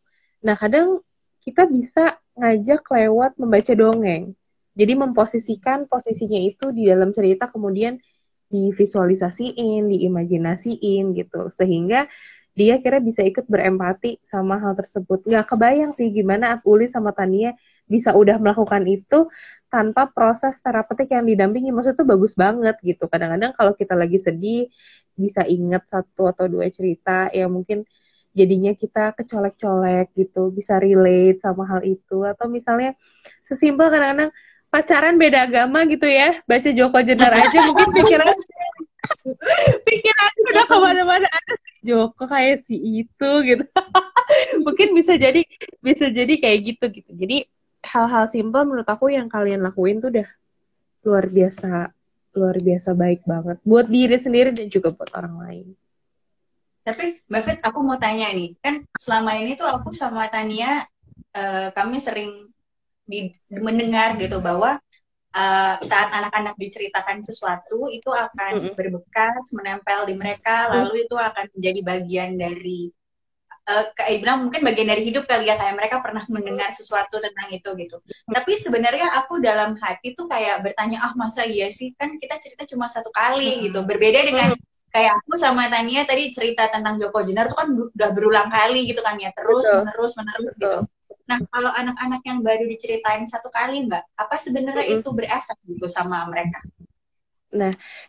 Nah 0.45 0.55
kadang 0.55 1.03
kita 1.41 1.65
bisa 1.67 2.15
ngajak 2.37 2.81
lewat 2.85 3.31
membaca 3.41 3.73
dongeng. 3.73 4.37
Jadi 4.71 4.93
memposisikan 4.95 5.83
posisinya 5.91 6.39
itu 6.39 6.71
di 6.71 6.87
dalam 6.87 7.11
cerita 7.11 7.51
kemudian 7.51 7.99
divisualisasiin 8.47 9.91
diimajinasiin 9.91 11.11
gitu. 11.11 11.51
Sehingga 11.51 12.07
dia 12.51 12.79
kira 12.83 12.99
bisa 12.99 13.23
ikut 13.23 13.47
berempati 13.47 14.19
sama 14.23 14.59
hal 14.59 14.75
tersebut. 14.75 15.23
Nggak 15.27 15.55
kebayang 15.55 15.91
sih 15.95 16.11
gimana 16.11 16.59
Uli 16.67 16.87
sama 16.87 17.15
Tania 17.15 17.55
bisa 17.91 18.15
udah 18.15 18.39
melakukan 18.39 18.87
itu 18.87 19.27
tanpa 19.67 20.07
proses 20.07 20.55
terapeutik 20.63 21.11
yang 21.11 21.27
didampingi. 21.27 21.75
Maksudnya 21.75 21.99
itu 21.99 22.05
bagus 22.07 22.33
banget 22.39 22.75
gitu. 22.79 23.11
Kadang-kadang 23.11 23.51
kalau 23.51 23.75
kita 23.75 23.93
lagi 23.99 24.15
sedih 24.15 24.71
bisa 25.19 25.43
inget 25.43 25.83
satu 25.91 26.31
atau 26.31 26.47
dua 26.47 26.71
cerita 26.71 27.27
yang 27.35 27.51
mungkin 27.51 27.83
jadinya 28.31 28.71
kita 28.71 29.11
kecolek-colek 29.19 30.15
gitu 30.15 30.55
bisa 30.55 30.79
relate 30.79 31.43
sama 31.43 31.67
hal 31.67 31.83
itu. 31.83 32.23
Atau 32.23 32.47
misalnya 32.47 32.95
sesimpel 33.43 33.91
kadang-kadang 33.91 34.31
pacaran 34.71 35.19
beda 35.19 35.51
agama 35.51 35.83
gitu 35.83 36.07
ya 36.07 36.39
baca 36.47 36.69
Joko 36.71 37.03
Jenar 37.03 37.35
aja 37.35 37.59
mungkin 37.67 37.91
pikiran 37.99 38.31
pikiran 39.83 40.31
udah 40.47 40.63
ke 40.63 40.77
mana-mana 40.79 41.27
ada 41.27 41.53
Joko 41.81 42.23
kayak 42.29 42.63
si 42.63 42.77
itu 43.03 43.31
gitu. 43.43 43.65
Mungkin 44.65 44.93
bisa 44.93 45.17
jadi 45.17 45.41
bisa 45.81 46.13
jadi 46.13 46.33
kayak 46.37 46.59
gitu 46.63 46.85
gitu. 46.93 47.11
Jadi 47.17 47.37
hal-hal 47.85 48.25
simpel 48.29 48.63
menurut 48.67 48.87
aku 48.87 49.09
yang 49.13 49.27
kalian 49.31 49.61
lakuin 49.65 49.97
tuh 50.03 50.09
udah 50.13 50.29
luar 51.07 51.25
biasa 51.29 51.67
luar 52.37 52.57
biasa 52.61 52.89
baik 52.95 53.21
banget 53.27 53.57
buat 53.67 53.87
diri 53.91 54.17
sendiri 54.17 54.49
dan 54.55 54.67
juga 54.71 54.89
buat 54.95 55.11
orang 55.17 55.35
lain. 55.43 55.67
Tapi 56.81 57.21
Mbak 57.29 57.41
Fit, 57.45 57.59
aku 57.61 57.79
mau 57.85 57.97
tanya 58.01 58.33
nih, 58.33 58.57
kan 58.57 58.81
selama 58.97 59.37
ini 59.37 59.53
tuh 59.53 59.69
aku 59.69 59.93
sama 59.93 60.25
Tania, 60.33 60.81
eh, 61.37 61.69
kami 61.77 62.01
sering 62.01 62.49
di- 63.05 63.33
mendengar 63.53 64.17
gitu 64.17 64.41
bahwa 64.41 64.81
eh, 65.31 65.75
saat 65.79 66.09
anak-anak 66.11 66.55
diceritakan 66.59 67.21
sesuatu 67.23 67.87
itu 67.87 68.09
akan 68.11 68.53
Mm-mm. 68.57 68.73
berbekas, 68.75 69.45
menempel 69.55 70.09
di 70.09 70.15
mereka, 70.17 70.67
lalu 70.73 71.05
itu 71.07 71.15
akan 71.15 71.45
menjadi 71.55 71.79
bagian 71.85 72.31
dari, 72.35 72.91
eh, 73.69 73.85
kayak 73.93 74.19
bilang 74.21 74.37
mungkin 74.47 74.61
bagian 74.65 74.89
dari 74.89 75.03
hidup 75.05 75.23
kali 75.29 75.49
ya, 75.49 75.55
kayak 75.59 75.75
mereka 75.77 76.01
pernah 76.01 76.23
mendengar 76.29 76.69
sesuatu 76.73 77.21
tentang 77.21 77.49
itu 77.53 77.69
gitu. 77.77 77.97
Tapi 78.29 78.51
sebenarnya 78.57 79.13
aku 79.21 79.41
dalam 79.41 79.77
hati 79.77 80.17
tuh 80.17 80.25
kayak 80.25 80.65
bertanya, 80.65 81.03
ah 81.05 81.13
masa 81.13 81.45
iya 81.45 81.69
sih, 81.69 81.93
kan 81.97 82.17
kita 82.17 82.37
cerita 82.41 82.63
cuma 82.69 82.89
satu 82.89 83.09
kali 83.13 83.69
gitu, 83.69 83.81
berbeda 83.85 84.19
dengan 84.25 84.49
kayak 84.91 85.23
aku 85.23 85.39
sama 85.39 85.71
Tania 85.71 86.03
tadi 86.03 86.29
cerita 86.35 86.67
tentang 86.67 86.99
Joko 86.99 87.23
Jenar 87.23 87.47
tuh 87.47 87.57
kan 87.63 87.67
udah 87.71 88.09
berulang 88.11 88.51
kali 88.51 88.91
gitu 88.91 88.99
kan 88.99 89.15
ya 89.15 89.31
terus 89.31 89.63
Betul. 89.63 89.79
menerus 89.87 90.13
menerus 90.19 90.51
Betul. 90.59 90.59
gitu. 90.59 90.79
Nah 91.31 91.39
kalau 91.47 91.71
anak-anak 91.71 92.21
yang 92.27 92.39
baru 92.43 92.67
diceritain 92.67 93.23
satu 93.23 93.47
kali 93.47 93.87
mbak, 93.87 94.03
apa 94.19 94.35
sebenarnya 94.35 94.83
Mm-mm. 94.83 94.99
itu 94.99 95.09
berefek 95.15 95.57
gitu 95.63 95.87
sama 95.87 96.27
mereka? 96.27 96.59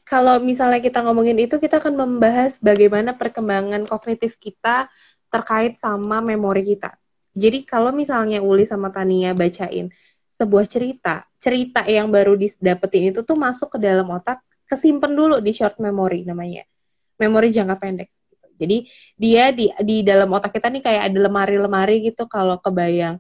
kalau 0.07 0.38
misalnya 0.38 0.78
kita 0.78 1.03
ngomongin 1.03 1.34
itu 1.42 1.59
kita 1.59 1.82
akan 1.82 1.98
membahas 1.98 2.62
bagaimana 2.62 3.18
perkembangan 3.18 3.90
kognitif 3.90 4.38
kita 4.38 4.86
terkait 5.33 5.80
sama 5.80 6.20
memori 6.20 6.76
kita. 6.76 6.93
Jadi 7.33 7.64
kalau 7.64 7.91
misalnya 7.97 8.45
Uli 8.45 8.68
sama 8.68 8.93
Tania 8.93 9.33
bacain 9.33 9.89
sebuah 10.37 10.68
cerita, 10.68 11.24
cerita 11.41 11.80
yang 11.89 12.12
baru 12.12 12.37
didapetin 12.37 13.09
itu 13.09 13.24
tuh 13.24 13.41
masuk 13.41 13.76
ke 13.76 13.78
dalam 13.80 14.05
otak, 14.12 14.45
kesimpan 14.68 15.16
dulu 15.16 15.41
di 15.41 15.57
short 15.57 15.80
memory 15.80 16.28
namanya. 16.28 16.68
Memori 17.16 17.49
jangka 17.49 17.76
pendek. 17.80 18.12
Jadi 18.61 18.85
dia 19.16 19.49
di 19.51 19.72
di 19.80 20.05
dalam 20.05 20.28
otak 20.28 20.53
kita 20.53 20.68
nih 20.68 20.85
kayak 20.85 21.03
ada 21.09 21.18
lemari-lemari 21.24 22.05
gitu 22.05 22.28
kalau 22.28 22.61
kebayang 22.61 23.16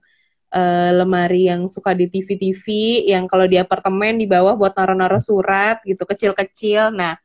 uh, 0.52 0.90
lemari 0.92 1.48
yang 1.48 1.66
suka 1.66 1.96
di 1.96 2.06
TV-TV, 2.06 2.64
yang 3.08 3.24
kalau 3.26 3.48
di 3.48 3.56
apartemen 3.56 4.20
di 4.20 4.28
bawah 4.28 4.54
buat 4.54 4.76
naruh-naruh 4.76 5.24
surat 5.24 5.80
gitu 5.88 6.04
kecil-kecil. 6.04 6.92
Nah, 6.92 7.16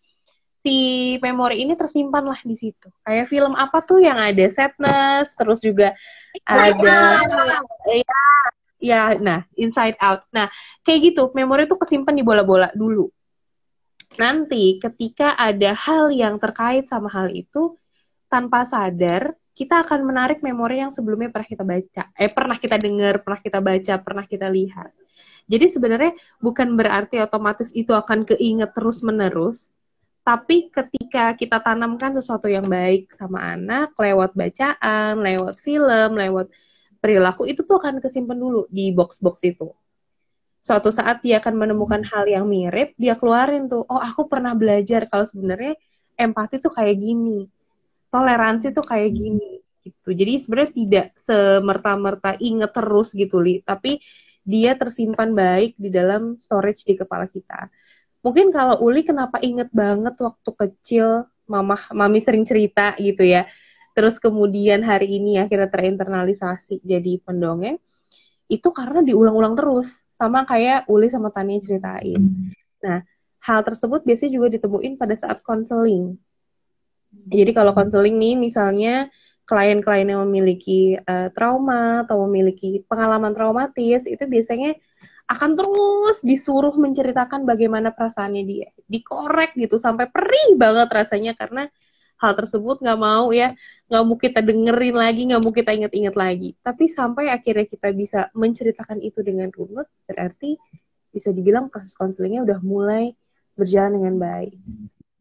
si 0.68 1.16
memori 1.24 1.64
ini 1.64 1.80
tersimpan 1.80 2.28
lah 2.28 2.40
di 2.44 2.60
situ. 2.60 2.92
Kayak 3.08 3.32
film 3.32 3.56
apa 3.56 3.80
tuh 3.80 4.04
yang 4.04 4.20
ada 4.20 4.44
sadness, 4.52 5.32
terus 5.40 5.64
juga 5.64 5.96
ada 6.44 7.24
ya, 7.88 8.28
ya, 8.84 9.02
nah 9.16 9.48
Inside 9.56 9.96
Out. 10.04 10.28
Nah, 10.36 10.52
kayak 10.84 11.16
gitu, 11.16 11.32
memori 11.32 11.72
itu 11.72 11.80
kesimpan 11.80 12.20
di 12.20 12.28
bola-bola 12.28 12.68
dulu. 12.76 13.08
Nanti 14.20 14.76
ketika 14.84 15.40
ada 15.40 15.72
hal 15.72 16.12
yang 16.12 16.36
terkait 16.36 16.92
sama 16.92 17.08
hal 17.08 17.32
itu, 17.32 17.80
tanpa 18.28 18.68
sadar 18.68 19.40
kita 19.56 19.88
akan 19.88 20.04
menarik 20.04 20.44
memori 20.44 20.84
yang 20.84 20.92
sebelumnya 20.92 21.32
pernah 21.32 21.48
kita 21.48 21.64
baca, 21.64 22.04
eh 22.14 22.30
pernah 22.30 22.60
kita 22.60 22.76
dengar, 22.76 23.24
pernah 23.24 23.40
kita 23.40 23.60
baca, 23.64 23.94
pernah 24.04 24.26
kita 24.28 24.52
lihat. 24.52 24.92
Jadi 25.48 25.66
sebenarnya 25.72 26.12
bukan 26.44 26.76
berarti 26.76 27.24
otomatis 27.24 27.72
itu 27.72 27.96
akan 27.96 28.28
keinget 28.28 28.76
terus-menerus, 28.76 29.72
tapi 30.28 30.68
ketika 30.68 31.32
kita 31.40 31.64
tanamkan 31.64 32.12
sesuatu 32.12 32.52
yang 32.52 32.68
baik 32.68 33.16
sama 33.16 33.56
anak 33.56 33.96
lewat 33.96 34.36
bacaan, 34.36 35.24
lewat 35.24 35.56
film, 35.64 36.20
lewat 36.20 36.52
perilaku 37.00 37.48
itu 37.48 37.64
tuh 37.64 37.80
akan 37.80 38.04
kesimpan 38.04 38.36
dulu 38.36 38.68
di 38.68 38.92
box-box 38.92 39.48
itu. 39.48 39.72
Suatu 40.68 40.92
saat 40.92 41.24
dia 41.24 41.40
akan 41.40 41.56
menemukan 41.56 42.04
hal 42.04 42.28
yang 42.28 42.44
mirip, 42.44 42.92
dia 43.00 43.16
keluarin 43.16 43.72
tuh, 43.72 43.88
oh 43.88 44.04
aku 44.04 44.28
pernah 44.28 44.52
belajar 44.52 45.08
kalau 45.08 45.24
sebenarnya 45.24 45.80
empati 46.20 46.60
tuh 46.60 46.76
kayak 46.76 47.00
gini 47.00 47.48
toleransi 48.12 48.76
tuh 48.76 48.84
kayak 48.84 49.10
gini 49.14 49.64
gitu. 49.84 50.12
Jadi 50.12 50.34
sebenarnya 50.44 50.72
tidak 50.76 51.08
semerta-merta 51.16 52.36
inget 52.44 52.72
terus 52.76 53.16
gitu, 53.16 53.40
Li, 53.40 53.64
tapi 53.64 54.04
dia 54.48 54.76
tersimpan 54.80 55.32
baik 55.36 55.76
di 55.76 55.88
dalam 55.92 56.40
storage 56.40 56.88
di 56.88 56.96
kepala 56.96 57.28
kita. 57.28 57.72
Mungkin 58.28 58.52
kalau 58.52 58.84
Uli 58.84 59.08
kenapa 59.08 59.40
inget 59.40 59.72
banget 59.72 60.20
waktu 60.20 60.52
kecil 60.52 61.32
mama 61.48 61.80
mami 61.96 62.20
sering 62.20 62.44
cerita 62.44 62.92
gitu 63.00 63.24
ya. 63.24 63.48
Terus 63.96 64.20
kemudian 64.20 64.84
hari 64.84 65.16
ini 65.16 65.40
akhirnya 65.40 65.72
terinternalisasi 65.72 66.84
jadi 66.84 67.24
pendongeng. 67.24 67.80
Itu 68.52 68.76
karena 68.76 69.00
diulang-ulang 69.00 69.56
terus 69.56 70.04
sama 70.12 70.44
kayak 70.44 70.92
Uli 70.92 71.08
sama 71.08 71.32
Tania 71.32 71.64
ceritain. 71.64 72.20
Nah, 72.84 73.00
hal 73.48 73.60
tersebut 73.64 74.04
biasanya 74.04 74.32
juga 74.36 74.48
ditemuin 74.60 75.00
pada 75.00 75.16
saat 75.16 75.40
konseling 75.40 76.20
jadi 77.28 77.52
kalau 77.52 77.72
konseling 77.76 78.16
nih 78.20 78.36
misalnya 78.40 79.12
klien-klien 79.48 80.08
yang 80.12 80.28
memiliki 80.28 81.00
uh, 81.00 81.32
trauma 81.32 82.04
atau 82.04 82.28
memiliki 82.28 82.84
pengalaman 82.88 83.32
traumatis 83.32 84.04
itu 84.08 84.24
biasanya 84.28 84.76
akan 85.28 85.60
terus 85.60 86.24
disuruh 86.24 86.72
menceritakan 86.80 87.44
bagaimana 87.44 87.92
perasaannya 87.92 88.44
dia, 88.48 88.72
dikorek 88.88 89.60
gitu 89.60 89.76
sampai 89.76 90.08
perih 90.08 90.56
banget 90.56 90.88
rasanya 90.88 91.36
karena 91.36 91.68
hal 92.18 92.34
tersebut 92.34 92.82
nggak 92.82 92.98
mau 92.98 93.30
ya 93.30 93.54
nggak 93.92 94.04
mau 94.08 94.18
kita 94.18 94.40
dengerin 94.42 94.96
lagi 94.98 95.22
nggak 95.28 95.42
mau 95.44 95.52
kita 95.52 95.72
inget-inget 95.76 96.16
lagi. 96.16 96.56
Tapi 96.64 96.88
sampai 96.88 97.28
akhirnya 97.28 97.68
kita 97.68 97.92
bisa 97.92 98.32
menceritakan 98.34 99.04
itu 99.04 99.20
dengan 99.20 99.52
runut 99.52 99.86
berarti 100.08 100.56
bisa 101.12 101.36
dibilang 101.36 101.68
proses 101.68 101.92
konselingnya 101.94 102.48
udah 102.48 102.60
mulai 102.64 103.12
berjalan 103.60 104.00
dengan 104.00 104.16
baik. 104.24 104.56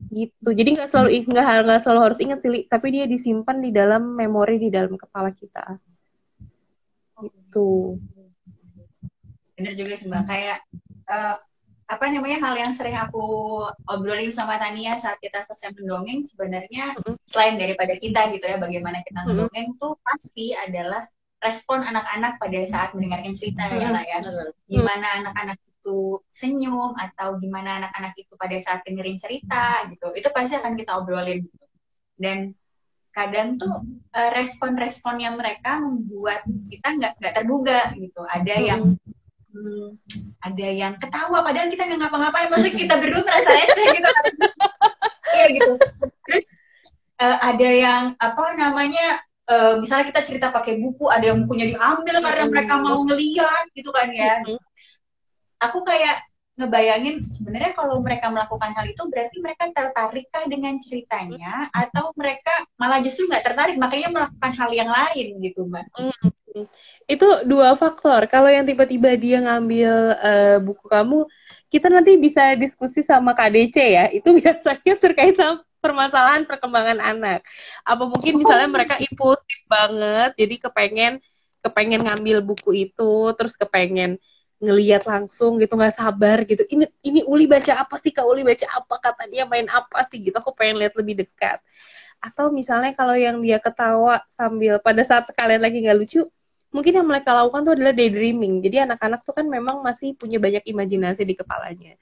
Gitu. 0.06 0.48
Jadi 0.54 0.68
nggak 0.78 0.88
selalu 0.88 1.08
nggak 1.34 1.46
nggak 1.66 1.80
selalu 1.82 2.00
harus 2.06 2.18
ingat 2.22 2.38
sih 2.46 2.64
tapi 2.70 2.94
dia 2.94 3.10
disimpan 3.10 3.58
di 3.58 3.74
dalam 3.74 4.14
memori 4.14 4.62
di 4.62 4.70
dalam 4.70 4.94
kepala 4.94 5.34
kita. 5.34 5.82
Gitu 7.26 7.98
bener 9.56 9.72
juga 9.72 9.92
sih 9.96 10.06
mbak 10.06 10.24
kayak 10.28 10.58
uh, 11.08 11.36
apa 11.86 12.04
namanya 12.10 12.42
hal 12.42 12.54
yang 12.58 12.74
sering 12.74 12.98
aku 12.98 13.22
obrolin 13.86 14.34
sama 14.34 14.58
Tania 14.58 14.98
saat 14.98 15.22
kita 15.22 15.46
selesai 15.46 15.70
mendongeng 15.78 16.26
sebenarnya 16.26 16.98
mm 16.98 17.02
-hmm. 17.02 17.14
selain 17.22 17.54
daripada 17.54 17.94
kita 17.94 18.26
gitu 18.34 18.42
ya 18.42 18.58
bagaimana 18.58 19.06
kita 19.06 19.22
mendongeng 19.22 19.70
mm 19.70 19.74
-hmm. 19.78 19.82
tuh 19.82 19.94
pasti 20.02 20.50
adalah 20.50 21.06
respon 21.38 21.86
anak-anak 21.86 22.42
pada 22.42 22.60
saat 22.66 22.90
mendengarkan 22.90 23.38
cerita 23.38 23.70
mm 23.70 23.70
-hmm. 23.70 23.82
ya 23.82 23.88
lah 23.94 24.02
ya 24.02 24.18
gimana 24.66 25.06
anak-anak 25.22 25.58
itu 25.62 26.18
senyum 26.34 26.98
atau 26.98 27.38
gimana 27.38 27.78
anak-anak 27.78 28.18
itu 28.18 28.34
pada 28.34 28.58
saat 28.58 28.82
dengerin 28.82 29.14
cerita 29.22 29.86
gitu 29.86 30.10
itu 30.18 30.28
pasti 30.34 30.58
akan 30.58 30.74
kita 30.74 30.98
obrolin 30.98 31.46
gitu. 31.46 31.66
dan 32.18 32.50
kadang 33.14 33.56
tuh 33.56 33.86
uh, 34.12 34.30
respon-responnya 34.34 35.32
mereka 35.38 35.78
membuat 35.78 36.42
kita 36.68 36.88
nggak 36.98 37.12
nggak 37.22 37.34
terduga 37.38 37.80
gitu 37.94 38.26
ada 38.26 38.54
yang 38.58 38.98
hmm, 39.56 39.88
ada 40.44 40.68
yang 40.68 40.94
ketawa 41.00 41.40
padahal 41.40 41.72
kita 41.72 41.88
nggak 41.88 42.00
ngapa-ngapain. 42.04 42.48
Maksudnya 42.52 42.74
kita 42.76 42.94
berdua 43.00 43.22
merasa 43.24 43.50
aja 43.56 43.82
gitu 43.96 44.10
iya 45.36 45.46
gitu. 45.52 45.72
Terus 46.28 46.46
uh, 47.20 47.38
ada 47.40 47.68
yang 47.68 48.02
apa 48.16 48.44
namanya 48.56 49.20
uh, 49.48 49.74
misalnya 49.80 50.12
kita 50.12 50.20
cerita 50.24 50.46
pakai 50.52 50.80
buku 50.80 51.08
ada 51.08 51.32
yang 51.32 51.44
bukunya 51.44 51.76
diambil 51.76 52.16
karena 52.20 52.44
mereka 52.48 52.74
mau 52.80 53.00
ngeliat 53.04 53.64
gitu 53.72 53.90
kan 53.92 54.08
ya. 54.12 54.44
Aku 55.64 55.80
kayak 55.84 56.20
ngebayangin 56.56 57.28
sebenarnya 57.28 57.76
kalau 57.76 58.00
mereka 58.00 58.32
melakukan 58.32 58.72
hal 58.72 58.88
itu 58.88 59.02
berarti 59.12 59.36
mereka 59.44 59.68
tertarik 59.76 60.24
kah 60.32 60.48
dengan 60.48 60.80
ceritanya 60.80 61.68
atau 61.68 62.16
mereka 62.16 62.64
malah 62.80 63.04
justru 63.04 63.28
nggak 63.28 63.44
tertarik 63.44 63.76
makanya 63.76 64.08
melakukan 64.08 64.52
hal 64.56 64.70
yang 64.72 64.88
lain 64.88 65.36
gitu 65.44 65.68
mbak. 65.68 65.84
Hmm. 65.92 66.35
Itu 67.06 67.26
dua 67.44 67.76
faktor. 67.76 68.26
Kalau 68.26 68.48
yang 68.50 68.64
tiba-tiba 68.64 69.14
dia 69.14 69.38
ngambil 69.44 69.92
uh, 70.18 70.56
buku 70.62 70.86
kamu 70.88 71.18
kita 71.68 71.86
nanti 71.90 72.16
bisa 72.16 72.54
diskusi 72.56 73.02
sama 73.04 73.36
KDC 73.36 73.76
ya. 73.76 74.04
Itu 74.10 74.34
biasanya 74.38 74.94
terkait 74.96 75.36
sama 75.36 75.62
permasalahan 75.82 76.42
perkembangan 76.48 76.98
anak. 76.98 77.46
Apa 77.86 78.08
mungkin 78.08 78.40
misalnya 78.40 78.68
mereka 78.70 78.98
impulsif 78.98 79.60
banget 79.70 80.34
jadi 80.34 80.54
kepengen 80.68 81.12
kepengen 81.62 82.02
ngambil 82.06 82.46
buku 82.46 82.86
itu 82.90 83.14
terus 83.34 83.58
kepengen 83.58 84.22
ngelihat 84.56 85.04
langsung 85.04 85.60
gitu 85.60 85.76
nggak 85.76 85.94
sabar 85.94 86.42
gitu. 86.48 86.64
Ini 86.66 86.88
ini 87.04 87.20
Uli 87.28 87.44
baca 87.46 87.82
apa 87.82 88.00
sih 88.00 88.10
kak 88.10 88.24
Uli 88.24 88.42
baca 88.42 88.66
apa 88.72 88.94
kata 88.98 89.22
dia 89.30 89.44
main 89.46 89.68
apa 89.68 90.02
sih 90.08 90.18
gitu. 90.26 90.36
Aku 90.40 90.56
pengen 90.56 90.80
lihat 90.80 90.96
lebih 90.96 91.22
dekat. 91.22 91.60
Atau 92.18 92.48
misalnya 92.50 92.96
kalau 92.96 93.14
yang 93.14 93.38
dia 93.44 93.60
ketawa 93.60 94.24
sambil 94.32 94.80
pada 94.80 95.04
saat 95.04 95.28
sekalian 95.28 95.60
lagi 95.60 95.84
nggak 95.84 95.98
lucu 96.00 96.20
mungkin 96.74 96.92
yang 96.98 97.06
mereka 97.08 97.30
lakukan 97.32 97.62
tuh 97.66 97.72
adalah 97.78 97.94
daydreaming. 97.94 98.60
Jadi 98.64 98.76
anak-anak 98.86 99.22
tuh 99.22 99.34
kan 99.36 99.46
memang 99.46 99.80
masih 99.82 100.14
punya 100.18 100.36
banyak 100.42 100.64
imajinasi 100.66 101.22
di 101.22 101.34
kepalanya. 101.38 101.94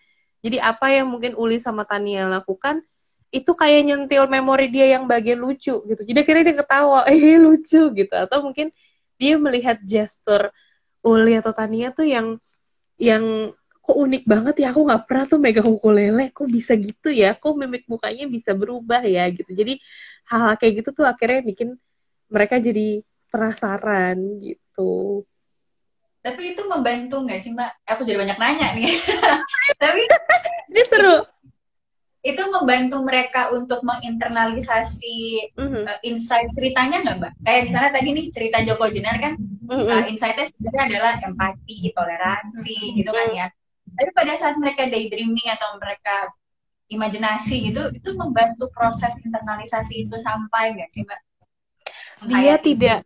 Jadi 0.45 0.61
apa 0.61 0.93
yang 0.93 1.09
mungkin 1.09 1.33
Uli 1.41 1.57
sama 1.57 1.89
Tania 1.89 2.29
lakukan 2.29 2.85
itu 3.35 3.51
kayak 3.57 3.81
nyentil 3.91 4.31
memori 4.31 4.71
dia 4.71 4.95
yang 4.95 5.09
bagian 5.11 5.41
lucu 5.41 5.81
gitu. 5.83 6.03
Jadi 6.05 6.19
akhirnya 6.21 6.45
dia 6.53 6.57
ketawa 6.61 7.01
eh 7.11 7.37
lucu 7.41 7.83
gitu. 7.93 8.15
Atau 8.15 8.45
mungkin 8.45 8.69
dia 9.17 9.35
melihat 9.41 9.81
gestur 9.83 10.53
Uli 11.05 11.37
atau 11.41 11.53
Tania 11.57 11.93
tuh 11.93 12.07
yang 12.09 12.37
yang 13.01 13.53
kok 13.85 13.97
unik 14.01 14.25
banget 14.25 14.55
ya 14.65 14.73
aku 14.73 14.81
nggak 14.89 15.03
pernah 15.05 15.25
tuh 15.29 15.39
megang 15.41 15.69
ukulele. 15.69 16.31
Kok 16.33 16.49
bisa 16.49 16.73
gitu 16.77 17.09
ya? 17.13 17.35
Kok 17.37 17.57
mimik 17.61 17.85
mukanya 17.89 18.25
bisa 18.29 18.53
berubah 18.53 19.03
ya? 19.05 19.29
gitu. 19.33 19.51
Jadi 19.53 19.81
hal-hal 20.29 20.55
kayak 20.61 20.73
gitu 20.85 20.91
tuh 20.97 21.07
akhirnya 21.09 21.41
bikin 21.45 21.77
mereka 22.33 22.57
jadi 22.61 23.05
penasaran 23.35 24.17
gitu 24.39 25.27
tapi 26.23 26.55
itu 26.55 26.63
membantu 26.71 27.27
nggak 27.27 27.43
sih 27.43 27.51
mbak 27.51 27.75
aku 27.83 28.07
jadi 28.07 28.23
banyak 28.23 28.39
nanya 28.39 28.69
nih 28.79 28.95
tapi 29.83 30.07
ini 30.71 30.83
seru 30.87 31.27
itu 32.25 32.41
membantu 32.49 33.05
mereka 33.05 33.53
untuk 33.53 33.85
menginternalisasi 33.85 35.17
mm-hmm. 35.61 35.85
uh, 35.85 35.99
insight 36.09 36.49
ceritanya 36.57 37.05
nggak 37.05 37.17
mbak? 37.21 37.33
Kayak 37.45 37.63
misalnya 37.69 37.91
tadi 37.93 38.09
nih 38.17 38.27
cerita 38.33 38.59
Joko 38.65 38.89
Jenar 38.89 39.21
kan 39.21 39.37
mm-hmm. 39.37 39.93
uh, 39.93 40.05
insightnya 40.09 40.49
sebenarnya 40.49 40.83
adalah 40.89 41.15
empati, 41.21 41.93
toleransi 41.93 42.79
mm-hmm. 42.81 42.97
gitu 42.97 43.11
kan 43.13 43.29
ya. 43.29 43.47
Tapi 43.93 44.11
pada 44.17 44.35
saat 44.41 44.57
mereka 44.57 44.89
daydreaming 44.89 45.49
atau 45.53 45.77
mereka 45.77 46.33
imajinasi 46.89 47.69
gitu, 47.69 47.93
itu 47.93 48.11
membantu 48.17 48.73
proses 48.73 49.21
internalisasi 49.21 50.09
itu 50.09 50.17
sampai 50.25 50.81
nggak 50.81 50.89
sih 50.89 51.05
mbak? 51.05 51.21
Dia 52.25 52.57
tidak 52.57 53.05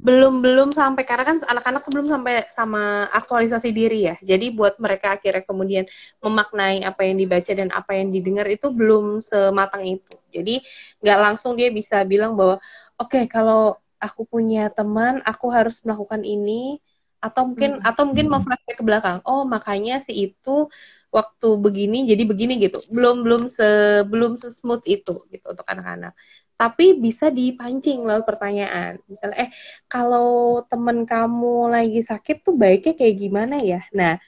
belum 0.00 0.42
belum 0.42 0.68
sampai 0.74 1.02
karena 1.06 1.24
kan 1.24 1.36
anak-anak 1.46 1.82
belum 1.88 2.06
sampai 2.10 2.34
sama 2.50 3.06
aktualisasi 3.12 3.70
diri 3.70 4.12
ya. 4.12 4.16
Jadi 4.20 4.52
buat 4.52 4.76
mereka 4.82 5.16
akhirnya 5.16 5.44
kemudian 5.46 5.84
memaknai 6.20 6.82
apa 6.82 7.06
yang 7.06 7.16
dibaca 7.20 7.52
dan 7.52 7.70
apa 7.72 7.96
yang 7.96 8.10
didengar 8.10 8.46
itu 8.50 8.68
belum 8.74 9.22
sematang 9.22 9.86
itu. 9.86 10.16
Jadi 10.34 10.62
nggak 11.02 11.18
langsung 11.18 11.54
dia 11.54 11.70
bisa 11.70 12.02
bilang 12.04 12.34
bahwa 12.34 12.58
oke 12.98 13.10
okay, 13.14 13.24
kalau 13.30 13.78
aku 14.00 14.26
punya 14.26 14.72
teman 14.72 15.20
aku 15.22 15.52
harus 15.52 15.80
melakukan 15.84 16.24
ini 16.24 16.80
atau 17.20 17.52
mungkin 17.52 17.76
hmm. 17.78 17.84
atau 17.84 18.02
mungkin 18.08 18.26
mau 18.32 18.40
flashback 18.40 18.76
ke 18.80 18.84
belakang. 18.84 19.18
Oh 19.28 19.44
makanya 19.44 20.00
si 20.00 20.32
itu 20.32 20.68
waktu 21.12 21.48
begini 21.60 22.08
jadi 22.08 22.22
begini 22.24 22.56
gitu. 22.58 22.80
Belum 22.96 23.22
belum 23.22 23.46
se 23.46 24.02
belum 24.08 24.34
se 24.40 24.50
smooth 24.50 24.82
itu 24.88 25.14
gitu 25.28 25.46
untuk 25.52 25.66
anak-anak 25.68 26.16
tapi 26.60 26.92
bisa 26.92 27.32
dipancing 27.32 28.04
lalu 28.04 28.20
pertanyaan. 28.28 29.00
Misalnya, 29.08 29.48
eh 29.48 29.50
kalau 29.88 30.60
temen 30.68 31.08
kamu 31.08 31.72
lagi 31.72 32.04
sakit 32.04 32.44
tuh 32.44 32.52
baiknya 32.52 32.92
kayak 33.00 33.16
gimana 33.16 33.56
ya? 33.64 33.80
Nah, 33.96 34.20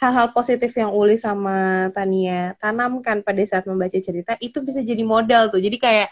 hal-hal 0.00 0.32
positif 0.32 0.72
yang 0.80 0.96
Uli 0.96 1.20
sama 1.20 1.88
Tania 1.92 2.56
tanamkan 2.56 3.20
pada 3.20 3.44
saat 3.44 3.68
membaca 3.68 4.00
cerita 4.00 4.32
itu 4.40 4.64
bisa 4.64 4.80
jadi 4.80 5.04
modal 5.04 5.52
tuh. 5.52 5.60
Jadi 5.60 5.76
kayak 5.76 6.08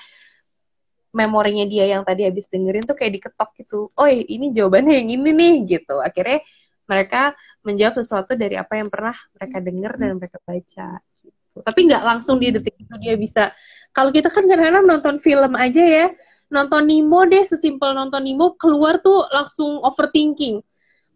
memorinya 1.17 1.65
dia 1.65 1.89
yang 1.89 2.05
tadi 2.05 2.29
habis 2.29 2.45
dengerin 2.53 2.85
tuh 2.85 2.93
kayak 2.93 3.17
diketok 3.17 3.51
gitu. 3.65 3.89
Oh 3.97 4.09
ini 4.09 4.53
jawabannya 4.53 4.93
yang 5.01 5.09
ini 5.09 5.31
nih 5.33 5.55
gitu. 5.81 6.05
Akhirnya 6.05 6.45
mereka 6.85 7.33
menjawab 7.65 7.97
sesuatu 7.97 8.37
dari 8.37 8.61
apa 8.61 8.77
yang 8.77 8.93
pernah 8.93 9.17
mereka 9.41 9.57
dengar 9.65 9.93
dan 9.97 10.21
mereka 10.21 10.37
baca. 10.45 10.89
Gitu. 11.25 11.59
Tapi 11.65 11.81
nggak 11.89 12.03
langsung 12.05 12.37
di 12.37 12.53
detik 12.53 12.77
itu 12.77 12.95
dia 13.01 13.15
bisa 13.17 13.49
kalau 13.95 14.11
kita 14.11 14.27
kan 14.29 14.45
kadang-kadang 14.51 14.85
nonton 14.91 15.17
film 15.23 15.55
aja 15.55 15.83
ya, 15.87 16.07
nonton 16.51 16.83
Nemo 16.91 17.23
deh, 17.25 17.47
sesimpel 17.47 17.95
nonton 17.95 18.27
Nemo, 18.27 18.59
keluar 18.59 18.99
tuh 18.99 19.23
langsung 19.31 19.79
overthinking. 19.87 20.61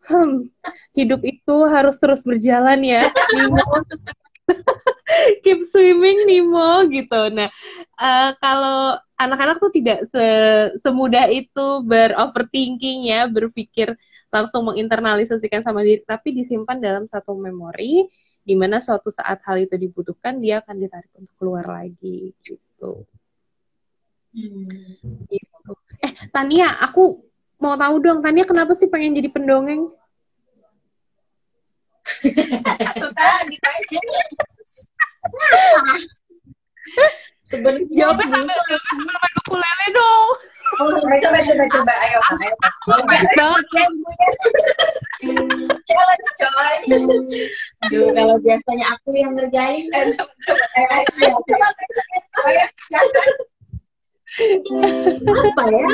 Hmm, 0.08 0.46
hidup 0.96 1.20
itu 1.26 1.56
harus 1.68 1.98
terus 1.98 2.22
berjalan 2.22 2.80
ya, 2.86 3.10
Nemo. 3.34 3.58
Keep 5.44 5.60
swimming 5.68 6.24
Nemo 6.24 6.86
gitu. 6.86 7.34
Nah, 7.34 7.50
uh, 7.98 8.30
kalau 8.38 8.96
anak-anak 9.18 9.58
tuh 9.58 9.74
tidak 9.74 10.06
se 10.06 10.24
semudah 10.78 11.26
itu 11.34 11.82
beroverthinking 11.82 13.10
ya, 13.10 13.26
berpikir 13.26 13.98
langsung 14.30 14.70
menginternalisasikan 14.70 15.66
sama 15.66 15.82
diri, 15.82 16.06
tapi 16.06 16.30
disimpan 16.30 16.78
dalam 16.78 17.04
satu 17.10 17.34
memori 17.34 18.06
di 18.48 18.54
mana 18.56 18.80
suatu 18.80 19.12
saat 19.12 19.44
hal 19.44 19.60
itu 19.60 19.76
dibutuhkan 19.76 20.40
dia 20.40 20.64
akan 20.64 20.76
ditarik 20.80 21.12
untuk 21.16 21.34
keluar 21.36 21.68
lagi 21.68 22.32
gitu. 22.40 22.67
Hmm. 22.78 24.68
gitu. 25.26 25.72
Eh 26.04 26.12
Tania, 26.30 26.78
aku 26.78 27.24
mau 27.58 27.74
tahu 27.74 27.98
dong 27.98 28.22
Tania 28.22 28.46
kenapa 28.46 28.76
sih 28.76 28.86
pengen 28.86 29.18
jadi 29.18 29.28
pendongeng? 29.32 29.90
Sebenarnya 37.48 37.84
jawabnya 37.88 38.26
sambil 38.28 38.58
sambil 38.60 39.16
main 39.16 39.34
ukulele 39.40 39.86
dong. 39.96 40.28
Oh, 40.78 40.92
coba 41.00 41.38
coba 41.40 41.64
coba 41.72 41.92
ayo 42.04 42.20
ayo. 42.20 42.52
banget. 43.40 43.64
Challenge 45.88 46.30
coy. 46.36 46.76
Duh, 47.88 48.12
kalau 48.12 48.36
biasanya 48.44 48.84
aku 48.92 49.16
yang 49.16 49.32
ngerjain 49.32 49.88
Coba 49.88 50.66
ayo 50.76 51.08
silakan. 51.16 51.88
apa 55.28 55.64
ya? 55.72 55.88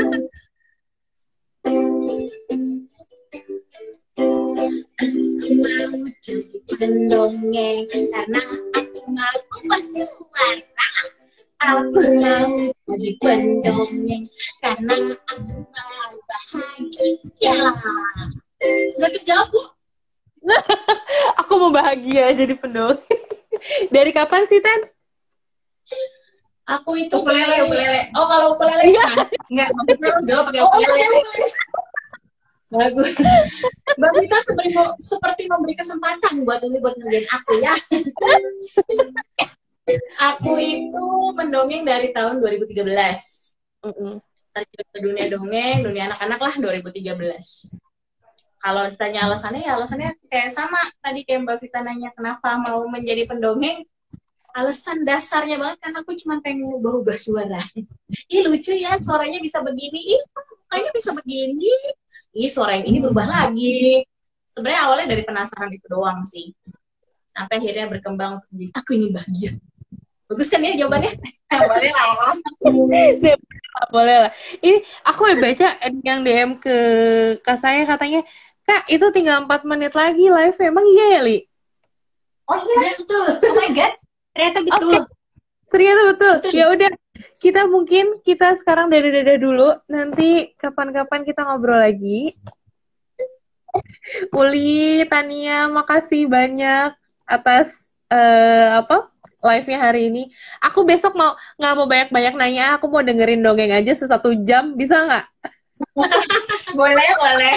mau 5.55 6.03
jadi 6.21 6.59
pendongeng 6.69 7.87
karena 7.91 8.41
aku 8.75 9.01
mau 9.15 9.39
bersuara. 9.65 10.89
Aku 11.65 12.01
mau 12.21 12.53
jadi 12.91 13.11
pendongeng 13.23 14.25
karena 14.61 14.97
aku 15.31 15.57
mau 15.71 16.11
bahagia. 16.29 17.59
Sudah 18.93 19.11
terjawab, 19.15 19.49
Bu? 19.53 19.63
aku 21.41 21.53
mau 21.57 21.73
bahagia 21.73 22.33
jadi 22.37 22.55
pendongeng. 22.57 23.01
Dari 23.95 24.11
kapan 24.13 24.45
sih, 24.51 24.61
Tan? 24.61 24.81
Aku 26.65 26.97
itu 26.97 27.13
Ukulele, 27.13 27.69
ukulele. 27.69 28.09
Oh, 28.17 28.25
kalau 28.25 28.57
ukulele 28.57 28.97
kan? 28.97 29.29
Enggak, 29.53 29.69
maksudnya 29.77 30.09
lu 30.17 30.23
jawab 30.25 30.45
pakai 30.49 30.63
Oh, 30.65 30.71
ukulele. 30.73 31.21
Bagus. 32.75 33.11
Mbak 34.01 34.13
Vita 34.19 34.39
seperti, 34.43 34.71
seperti 34.99 35.43
memberi 35.47 35.75
kesempatan 35.79 36.43
buat 36.43 36.59
ini 36.65 36.83
buat 36.83 36.99
ngerjain 36.99 37.27
aku 37.31 37.53
ya. 37.63 37.75
aku 40.19 40.53
itu 40.59 41.05
pendongeng 41.39 41.85
dari 41.87 42.11
tahun 42.11 42.43
2013. 42.43 42.75
Mm-mm. 43.85 44.19
Terjun 44.55 44.87
ke 44.91 44.99
dunia 45.03 45.25
dongeng, 45.31 45.79
dunia 45.87 46.03
anak-anak 46.11 46.41
lah 46.41 46.55
2013. 46.59 47.94
Kalau 48.65 48.89
ditanya 48.89 49.29
alasannya, 49.29 49.61
ya 49.61 49.77
alasannya 49.77 50.17
kayak 50.33 50.49
sama. 50.57 50.81
Tadi 51.05 51.21
kayak 51.29 51.45
Mbak 51.45 51.57
Vita 51.61 51.85
nanya 51.85 52.09
kenapa 52.17 52.57
mau 52.57 52.81
menjadi 52.89 53.29
pendongeng. 53.29 53.85
Alasan 54.57 55.05
dasarnya 55.05 55.61
banget 55.61 55.85
karena 55.85 56.01
aku 56.01 56.17
cuma 56.17 56.41
pengen 56.41 56.73
ubah-ubah 56.81 57.19
suara. 57.21 57.61
Ih 58.33 58.41
lucu 58.49 58.73
ya, 58.73 58.97
suaranya 58.97 59.45
bisa 59.45 59.61
begini. 59.61 60.17
Ih 60.17 60.23
mukanya 60.65 60.91
bisa 60.97 61.11
begini. 61.13 61.75
Ih 62.33 62.49
suara 62.49 62.81
yang 62.81 62.89
ini 62.89 62.99
berubah 63.05 63.29
lagi. 63.29 64.01
Sebenarnya 64.49 64.81
awalnya 64.89 65.07
dari 65.13 65.23
penasaran 65.29 65.69
itu 65.69 65.85
doang 65.85 66.25
sih. 66.25 66.57
Sampai 67.37 67.61
akhirnya 67.61 67.91
berkembang 67.91 68.41
menjadi 68.49 68.73
aku 68.81 68.91
ingin 68.97 69.11
bahagia. 69.13 69.51
Bagus 70.25 70.49
kan 70.49 70.65
ya 70.65 70.73
jawabannya? 70.73 71.13
Boleh 71.69 71.91
lah. 71.93 72.35
Boleh 73.91 74.17
lah. 74.27 74.33
Ini 74.63 74.81
aku 75.05 75.21
baca 75.37 75.69
yang 76.01 76.25
DM 76.25 76.51
ke 76.63 76.77
kak 77.43 77.59
saya 77.59 77.85
katanya, 77.85 78.23
Kak, 78.65 78.89
itu 78.89 79.07
tinggal 79.13 79.45
4 79.45 79.63
menit 79.69 79.93
lagi 79.93 80.27
live. 80.33 80.59
Emang 80.65 80.85
iya 80.89 81.07
ya, 81.19 81.21
Li? 81.21 81.39
Oh 82.49 82.59
iya, 82.61 82.93
betul. 82.97 83.25
oh 83.53 83.55
my 83.57 83.71
god, 83.77 83.93
ternyata 84.33 84.59
betul. 84.65 84.93
Oke. 85.05 85.13
Ternyata 85.73 86.03
betul. 86.13 86.33
Betul. 86.41 86.53
Ya 86.55 86.65
udah, 86.71 86.91
kita 87.43 87.63
mungkin 87.69 88.05
kita 88.25 88.57
sekarang 88.61 88.89
dari 88.89 89.09
dada 89.11 89.35
dulu. 89.37 89.75
Nanti 89.91 90.55
kapan-kapan 90.57 91.27
kita 91.27 91.45
ngobrol 91.45 91.81
lagi. 91.81 92.33
Uli, 94.31 95.03
Tania, 95.11 95.67
makasih 95.67 96.31
banyak 96.31 96.95
atas 97.27 97.91
eh, 98.07 98.69
apa 98.71 99.11
live-nya 99.45 99.79
hari 99.83 100.09
ini. 100.09 100.23
Aku 100.63 100.87
besok 100.87 101.19
mau 101.19 101.35
nggak 101.59 101.75
mau 101.75 101.87
banyak-banyak 101.91 102.35
nanya, 102.39 102.65
aku 102.79 102.87
mau 102.87 103.03
dengerin 103.03 103.43
dongeng 103.43 103.75
aja 103.75 103.93
sesatu 103.93 104.33
jam, 104.47 104.79
bisa 104.79 105.05
nggak? 105.05 105.27
Boleh, 106.79 107.11
boleh. 107.19 107.55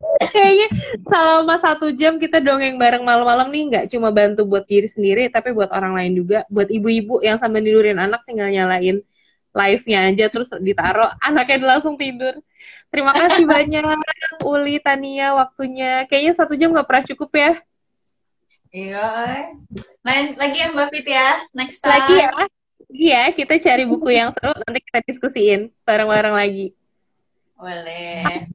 Kayaknya 0.00 0.68
selama 1.04 1.54
satu 1.60 1.92
jam 1.92 2.16
kita 2.16 2.40
dongeng 2.40 2.80
bareng 2.80 3.04
malam-malam 3.04 3.52
nih 3.52 3.62
nggak 3.68 3.84
cuma 3.92 4.08
bantu 4.08 4.48
buat 4.48 4.64
diri 4.64 4.88
sendiri, 4.88 5.28
tapi 5.28 5.52
buat 5.52 5.68
orang 5.68 5.92
lain 5.92 6.12
juga. 6.16 6.48
Buat 6.48 6.72
ibu-ibu 6.72 7.20
yang 7.20 7.36
sambil 7.36 7.60
tidurin 7.60 8.00
anak 8.00 8.24
tinggal 8.24 8.48
nyalain 8.48 9.04
live-nya 9.50 9.98
aja 10.08 10.30
terus 10.30 10.48
ditaruh 10.62 11.10
anaknya 11.20 11.76
langsung 11.76 12.00
tidur. 12.00 12.38
Terima 12.90 13.12
kasih 13.12 13.44
banyak 13.44 13.84
Uli, 14.42 14.80
Tania 14.80 15.36
waktunya. 15.36 16.08
Kayaknya 16.08 16.32
satu 16.34 16.56
jam 16.56 16.72
nggak 16.72 16.88
pernah 16.88 17.04
cukup 17.04 17.30
ya. 17.36 17.52
Iya. 18.70 19.08
Lain 20.06 20.26
lagi 20.38 20.58
ya 20.58 20.66
Mbak 20.72 20.88
Fit 20.94 21.06
ya. 21.06 21.28
Next 21.52 21.78
time. 21.82 21.92
Lagi 21.92 22.14
ya. 22.18 22.28
Iya, 22.90 23.22
kita 23.38 23.54
cari 23.62 23.86
buku 23.86 24.10
yang 24.10 24.34
seru 24.34 24.50
nanti 24.50 24.82
kita 24.82 24.98
diskusiin 25.06 25.70
bareng-bareng 25.86 26.34
lagi. 26.34 26.74
Boleh. 27.54 28.50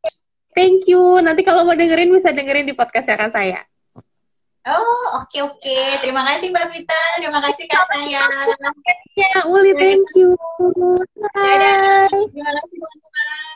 Thank 0.55 0.87
you. 0.87 1.19
Nanti 1.19 1.43
kalau 1.43 1.67
mau 1.67 1.75
dengerin 1.75 2.15
bisa 2.15 2.31
dengerin 2.31 2.63
di 2.63 2.71
podcast 2.71 3.11
akan 3.11 3.29
saya. 3.29 3.59
Oh, 4.65 5.21
oke 5.21 5.37
oke. 5.45 5.79
Terima 6.01 6.25
kasih 6.25 6.49
Mbak 6.49 6.67
Vita. 6.73 7.03
Terima 7.21 7.37
kasih 7.37 7.69
Kak 7.69 7.85
saya. 7.85 8.23
Ya, 9.13 9.45
Uli, 9.45 9.77
thank 9.77 10.09
you. 10.17 10.33
Dadah. 11.35 12.09
Bye. 12.09 12.25
Terima 12.33 12.51
kasih 12.55 12.75
teman-teman. 12.81 13.55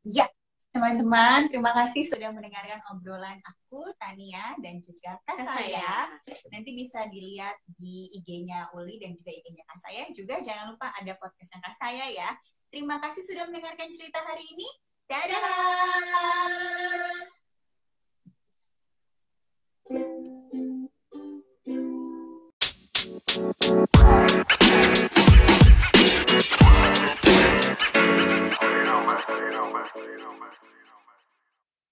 Ya, 0.00 0.26
teman-teman, 0.72 1.40
terima 1.52 1.76
kasih 1.76 2.08
sudah 2.08 2.32
mendengarkan 2.32 2.80
obrolan 2.88 3.36
aku, 3.44 3.92
Tania, 4.00 4.56
dan 4.64 4.80
juga 4.80 5.20
Kak 5.28 5.44
Kak 5.44 5.44
saya. 5.44 6.08
Nanti 6.48 6.72
bisa 6.72 7.04
dilihat 7.12 7.60
di 7.76 8.08
IG-nya 8.16 8.72
Uli 8.72 8.96
dan 8.96 9.12
juga 9.12 9.28
IG-nya 9.28 9.60
Kak 9.68 9.78
saya. 9.82 10.08
Juga 10.16 10.40
jangan 10.40 10.72
lupa 10.72 10.88
ada 10.96 11.12
podcastnya 11.20 11.60
Kak 11.60 11.76
saya 11.76 12.08
ya. 12.08 12.32
Terima 12.70 13.02
kasih 13.02 13.26
sudah 13.26 13.50
mendengarkan 13.50 13.90
cerita 13.90 14.22
hari 14.22 14.46
ini. 14.46 14.68
Dadah! 15.10 15.90
You 19.90 20.40